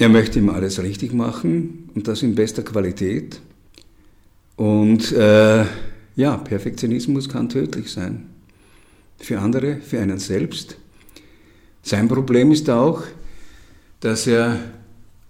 Er 0.00 0.08
möchte 0.08 0.38
ihm 0.38 0.48
alles 0.48 0.80
richtig 0.80 1.12
machen 1.12 1.90
und 1.94 2.06
das 2.06 2.22
in 2.22 2.36
bester 2.36 2.62
Qualität. 2.62 3.40
Und 4.54 5.10
äh, 5.10 5.64
ja, 6.14 6.36
Perfektionismus 6.36 7.28
kann 7.28 7.48
tödlich 7.48 7.90
sein. 7.90 8.26
Für 9.18 9.40
andere, 9.40 9.80
für 9.80 10.00
einen 10.00 10.18
selbst. 10.18 10.76
Sein 11.82 12.06
Problem 12.06 12.52
ist 12.52 12.70
auch, 12.70 13.02
dass 13.98 14.28
er 14.28 14.60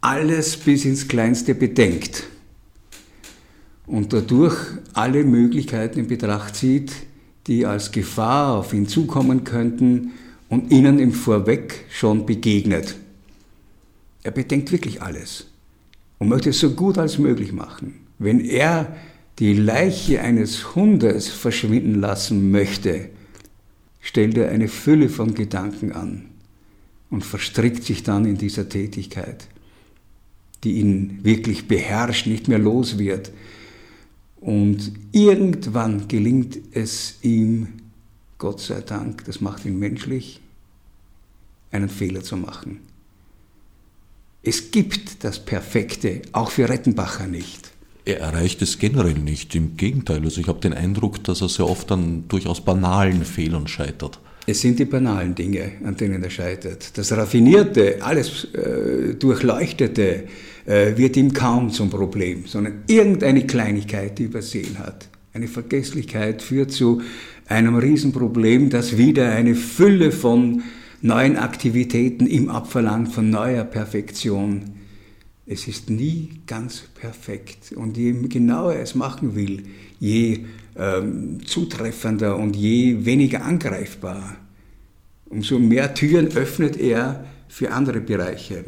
alles 0.02 0.56
bis 0.58 0.84
ins 0.84 1.08
Kleinste 1.08 1.54
bedenkt 1.54 2.24
und 3.86 4.12
dadurch 4.12 4.56
alle 4.92 5.24
Möglichkeiten 5.24 6.00
in 6.00 6.08
Betracht 6.08 6.56
zieht, 6.56 6.92
die 7.46 7.64
als 7.64 7.90
Gefahr 7.90 8.58
auf 8.58 8.74
ihn 8.74 8.86
zukommen 8.86 9.44
könnten 9.44 10.12
und 10.50 10.70
ihnen 10.70 10.98
im 10.98 11.12
Vorweg 11.12 11.86
schon 11.90 12.26
begegnet. 12.26 12.96
Er 14.22 14.30
bedenkt 14.30 14.72
wirklich 14.72 15.02
alles. 15.02 15.46
und 16.18 16.28
möchte 16.28 16.50
es 16.50 16.58
so 16.58 16.70
gut 16.70 16.98
als 16.98 17.18
möglich 17.18 17.52
machen. 17.52 18.00
Wenn 18.18 18.40
er 18.40 18.96
die 19.38 19.54
Leiche 19.54 20.20
eines 20.20 20.74
Hundes 20.74 21.28
verschwinden 21.28 22.00
lassen 22.00 22.50
möchte, 22.50 23.10
stellt 24.00 24.36
er 24.36 24.50
eine 24.50 24.68
Fülle 24.68 25.08
von 25.08 25.34
Gedanken 25.34 25.92
an 25.92 26.26
und 27.10 27.24
verstrickt 27.24 27.84
sich 27.84 28.02
dann 28.02 28.24
in 28.24 28.36
dieser 28.36 28.68
Tätigkeit, 28.68 29.46
die 30.64 30.80
ihn 30.80 31.20
wirklich 31.22 31.68
beherrscht, 31.68 32.26
nicht 32.26 32.48
mehr 32.48 32.58
los 32.58 32.98
wird. 32.98 33.30
Und 34.40 34.92
irgendwann 35.12 36.08
gelingt 36.08 36.58
es 36.72 37.18
ihm, 37.22 37.68
Gott 38.38 38.60
sei 38.60 38.80
Dank, 38.80 39.24
das 39.24 39.40
macht 39.40 39.64
ihn 39.64 39.78
menschlich, 39.78 40.40
einen 41.70 41.88
Fehler 41.88 42.22
zu 42.22 42.36
machen. 42.36 42.80
Es 44.48 44.70
gibt 44.70 45.24
das 45.24 45.44
Perfekte, 45.44 46.22
auch 46.32 46.50
für 46.50 46.70
Rettenbacher 46.70 47.26
nicht. 47.26 47.70
Er 48.06 48.20
erreicht 48.20 48.62
es 48.62 48.78
generell 48.78 49.18
nicht, 49.18 49.54
im 49.54 49.76
Gegenteil. 49.76 50.22
Also 50.24 50.40
ich 50.40 50.48
habe 50.48 50.58
den 50.58 50.72
Eindruck, 50.72 51.22
dass 51.24 51.42
er 51.42 51.50
sehr 51.50 51.68
oft 51.68 51.92
an 51.92 52.24
durchaus 52.28 52.64
banalen 52.64 53.26
Fehlern 53.26 53.68
scheitert. 53.68 54.18
Es 54.46 54.62
sind 54.62 54.78
die 54.78 54.86
banalen 54.86 55.34
Dinge, 55.34 55.72
an 55.84 55.98
denen 55.98 56.22
er 56.22 56.30
scheitert. 56.30 56.96
Das 56.96 57.12
Raffinierte, 57.12 57.98
alles 58.00 58.44
äh, 58.54 59.16
Durchleuchtete 59.16 60.24
äh, 60.64 60.96
wird 60.96 61.18
ihm 61.18 61.34
kaum 61.34 61.68
zum 61.68 61.90
Problem, 61.90 62.46
sondern 62.46 62.84
irgendeine 62.86 63.46
Kleinigkeit, 63.46 64.18
die 64.18 64.22
übersehen 64.22 64.78
hat. 64.78 65.10
Eine 65.34 65.46
Vergesslichkeit 65.46 66.40
führt 66.40 66.72
zu 66.72 67.02
einem 67.48 67.76
Riesenproblem, 67.76 68.70
das 68.70 68.96
wieder 68.96 69.30
eine 69.30 69.54
Fülle 69.54 70.10
von 70.10 70.62
neuen 71.00 71.36
Aktivitäten 71.36 72.26
ihm 72.26 72.48
abverlangt, 72.48 73.12
von 73.12 73.30
neuer 73.30 73.64
Perfektion. 73.64 74.72
Es 75.46 75.66
ist 75.66 75.90
nie 75.90 76.40
ganz 76.46 76.82
perfekt. 77.00 77.72
Und 77.72 77.96
je 77.96 78.12
genauer 78.12 78.74
er 78.74 78.82
es 78.82 78.94
machen 78.94 79.34
will, 79.34 79.64
je 79.98 80.44
ähm, 80.76 81.40
zutreffender 81.46 82.36
und 82.36 82.56
je 82.56 83.04
weniger 83.04 83.44
angreifbar, 83.44 84.36
umso 85.26 85.58
mehr 85.58 85.94
Türen 85.94 86.28
öffnet 86.28 86.76
er 86.76 87.24
für 87.48 87.72
andere 87.72 88.00
Bereiche. 88.00 88.64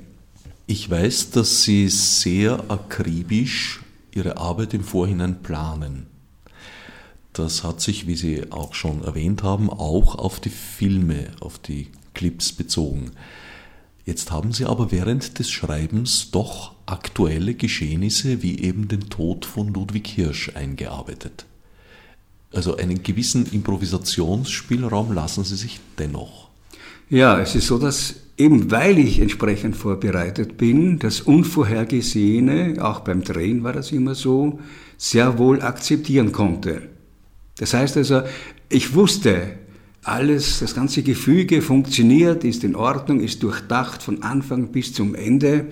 Ich 0.66 0.88
weiß, 0.88 1.30
dass 1.30 1.64
Sie 1.64 1.88
sehr 1.88 2.64
akribisch 2.68 3.80
Ihre 4.14 4.36
Arbeit 4.36 4.74
im 4.74 4.84
Vorhinein 4.84 5.42
planen. 5.42 6.06
Das 7.32 7.64
hat 7.64 7.80
sich, 7.80 8.06
wie 8.06 8.16
Sie 8.16 8.50
auch 8.50 8.74
schon 8.74 9.04
erwähnt 9.04 9.42
haben, 9.42 9.70
auch 9.70 10.16
auf 10.16 10.40
die 10.40 10.50
Filme, 10.50 11.28
auf 11.40 11.58
die 11.58 11.88
Clips 12.20 12.52
bezogen. 12.52 13.12
Jetzt 14.04 14.30
haben 14.30 14.52
Sie 14.52 14.66
aber 14.66 14.92
während 14.92 15.38
des 15.38 15.50
Schreibens 15.50 16.30
doch 16.30 16.72
aktuelle 16.84 17.54
Geschehnisse 17.54 18.42
wie 18.42 18.58
eben 18.60 18.88
den 18.88 19.08
Tod 19.08 19.46
von 19.46 19.72
Ludwig 19.72 20.06
Hirsch 20.06 20.52
eingearbeitet. 20.54 21.46
Also 22.52 22.76
einen 22.76 23.02
gewissen 23.02 23.46
Improvisationsspielraum 23.50 25.12
lassen 25.14 25.44
Sie 25.44 25.56
sich 25.56 25.80
dennoch. 25.98 26.50
Ja, 27.08 27.40
es 27.40 27.54
ist 27.54 27.68
so, 27.68 27.78
dass 27.78 28.16
eben 28.36 28.70
weil 28.70 28.98
ich 28.98 29.18
entsprechend 29.18 29.74
vorbereitet 29.74 30.58
bin, 30.58 30.98
das 30.98 31.22
Unvorhergesehene, 31.22 32.84
auch 32.84 33.00
beim 33.00 33.24
Drehen 33.24 33.64
war 33.64 33.72
das 33.72 33.92
immer 33.92 34.14
so, 34.14 34.60
sehr 34.98 35.38
wohl 35.38 35.62
akzeptieren 35.62 36.32
konnte. 36.32 36.82
Das 37.56 37.72
heißt 37.72 37.96
also, 37.96 38.22
ich 38.68 38.94
wusste, 38.94 39.58
alles, 40.02 40.60
das 40.60 40.74
ganze 40.74 41.02
Gefüge 41.02 41.60
funktioniert, 41.62 42.44
ist 42.44 42.64
in 42.64 42.74
Ordnung, 42.74 43.20
ist 43.20 43.42
durchdacht 43.42 44.02
von 44.02 44.22
Anfang 44.22 44.68
bis 44.68 44.94
zum 44.94 45.14
Ende 45.14 45.66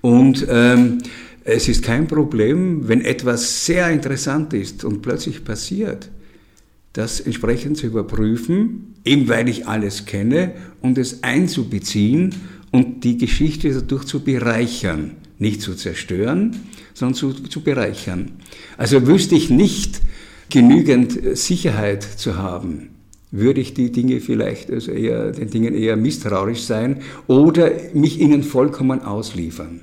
und 0.00 0.46
ähm, 0.48 0.98
es 1.44 1.68
ist 1.68 1.82
kein 1.82 2.06
Problem, 2.06 2.86
wenn 2.88 3.00
etwas 3.00 3.66
sehr 3.66 3.90
interessant 3.90 4.52
ist 4.52 4.84
und 4.84 5.02
plötzlich 5.02 5.44
passiert, 5.44 6.10
das 6.92 7.20
entsprechend 7.20 7.76
zu 7.76 7.86
überprüfen, 7.86 8.94
eben 9.04 9.28
weil 9.28 9.48
ich 9.48 9.66
alles 9.66 10.06
kenne 10.06 10.52
und 10.80 10.98
es 10.98 11.22
einzubeziehen 11.22 12.34
und 12.70 13.02
die 13.02 13.18
Geschichte 13.18 13.72
dadurch 13.72 14.04
zu 14.04 14.20
bereichern. 14.20 15.12
Nicht 15.38 15.62
zu 15.62 15.74
zerstören, 15.74 16.54
sondern 16.94 17.14
zu, 17.14 17.32
zu 17.32 17.62
bereichern. 17.62 18.32
Also 18.76 19.06
wüsste 19.08 19.34
ich 19.34 19.50
nicht 19.50 20.00
genügend 20.50 21.36
Sicherheit 21.36 22.04
zu 22.04 22.36
haben, 22.36 22.90
würde 23.32 23.60
ich 23.60 23.74
die 23.74 23.90
Dinge 23.90 24.20
vielleicht 24.20 24.70
also 24.70 24.92
eher, 24.92 25.32
den 25.32 25.50
Dingen 25.50 25.74
eher 25.74 25.96
misstrauisch 25.96 26.62
sein 26.62 27.00
oder 27.26 27.70
mich 27.94 28.20
ihnen 28.20 28.44
vollkommen 28.44 29.02
ausliefern. 29.02 29.80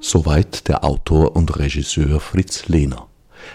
Soweit 0.00 0.66
der 0.68 0.84
Autor 0.84 1.36
und 1.36 1.58
Regisseur 1.58 2.20
Fritz 2.20 2.68
Lehner. 2.68 3.06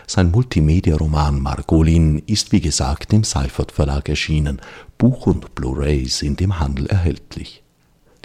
Sein 0.07 0.31
Multimedia-Roman 0.31 1.39
Margolin 1.39 2.21
ist 2.25 2.51
wie 2.51 2.61
gesagt 2.61 3.13
im 3.13 3.23
Seifert 3.23 3.71
Verlag 3.71 4.07
erschienen. 4.09 4.61
Buch 4.97 5.27
und 5.27 5.53
Blu-ray 5.55 6.05
sind 6.05 6.41
im 6.41 6.59
Handel 6.59 6.87
erhältlich. 6.87 7.64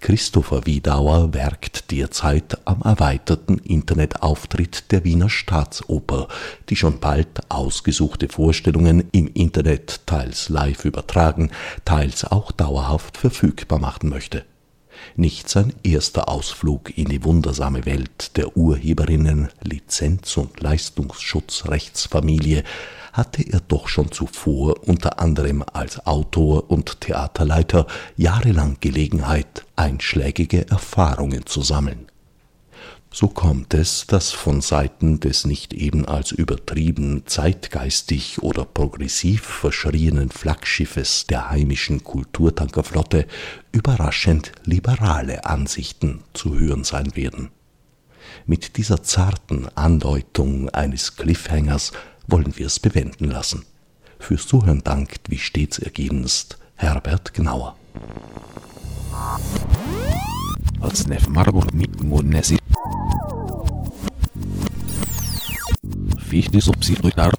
Christopher 0.00 0.64
Wiedauer 0.64 1.34
werkt 1.34 1.90
derzeit 1.90 2.56
am 2.66 2.82
erweiterten 2.82 3.58
Internetauftritt 3.58 4.92
der 4.92 5.04
Wiener 5.04 5.28
Staatsoper, 5.28 6.28
die 6.68 6.76
schon 6.76 7.00
bald 7.00 7.50
ausgesuchte 7.50 8.28
Vorstellungen 8.28 9.08
im 9.12 9.28
Internet 9.34 10.06
teils 10.06 10.48
live 10.48 10.84
übertragen, 10.84 11.50
teils 11.84 12.24
auch 12.24 12.52
dauerhaft 12.52 13.16
verfügbar 13.16 13.80
machen 13.80 14.08
möchte. 14.08 14.44
Nicht 15.16 15.48
sein 15.48 15.72
erster 15.82 16.28
Ausflug 16.28 16.96
in 16.96 17.08
die 17.08 17.24
wundersame 17.24 17.84
Welt 17.86 18.36
der 18.36 18.56
Urheberinnen 18.56 19.48
Lizenz- 19.62 20.36
und 20.36 20.60
Leistungsschutzrechtsfamilie 20.60 22.62
hatte 23.18 23.42
er 23.42 23.60
doch 23.60 23.88
schon 23.88 24.12
zuvor 24.12 24.88
unter 24.88 25.18
anderem 25.18 25.64
als 25.72 26.06
Autor 26.06 26.70
und 26.70 27.00
Theaterleiter 27.00 27.86
jahrelang 28.16 28.78
Gelegenheit, 28.80 29.66
einschlägige 29.76 30.70
Erfahrungen 30.70 31.44
zu 31.44 31.60
sammeln. 31.60 32.06
So 33.10 33.26
kommt 33.26 33.74
es, 33.74 34.06
dass 34.06 34.30
von 34.32 34.60
Seiten 34.60 35.18
des 35.18 35.46
nicht 35.46 35.72
eben 35.72 36.04
als 36.06 36.30
übertrieben 36.30 37.24
zeitgeistig 37.26 38.42
oder 38.42 38.64
progressiv 38.64 39.42
verschrienen 39.42 40.30
Flaggschiffes 40.30 41.26
der 41.26 41.50
heimischen 41.50 42.04
Kulturtankerflotte 42.04 43.26
überraschend 43.72 44.52
liberale 44.64 45.44
Ansichten 45.44 46.22
zu 46.34 46.56
hören 46.56 46.84
sein 46.84 47.16
werden. 47.16 47.50
Mit 48.46 48.76
dieser 48.76 49.02
zarten 49.02 49.66
Andeutung 49.74 50.68
eines 50.68 51.16
Cliffhangers 51.16 51.92
wollen 52.28 52.56
wir 52.56 52.66
es 52.66 52.78
bewenden 52.78 53.30
lassen. 53.30 53.64
Fürs 54.20 54.46
Zuhören 54.46 54.82
dankt, 54.84 55.30
wie 55.30 55.38
stets 55.38 55.78
ergebenst, 55.78 56.58
Herbert 56.76 57.34
Gnauer. 57.34 57.76
Als 60.80 61.06
Nef 61.08 61.26
Margot 61.28 61.74
mit 61.74 62.02
Monesi. 62.02 62.58
Fichte 66.18 66.60
subsidiar 66.60 67.32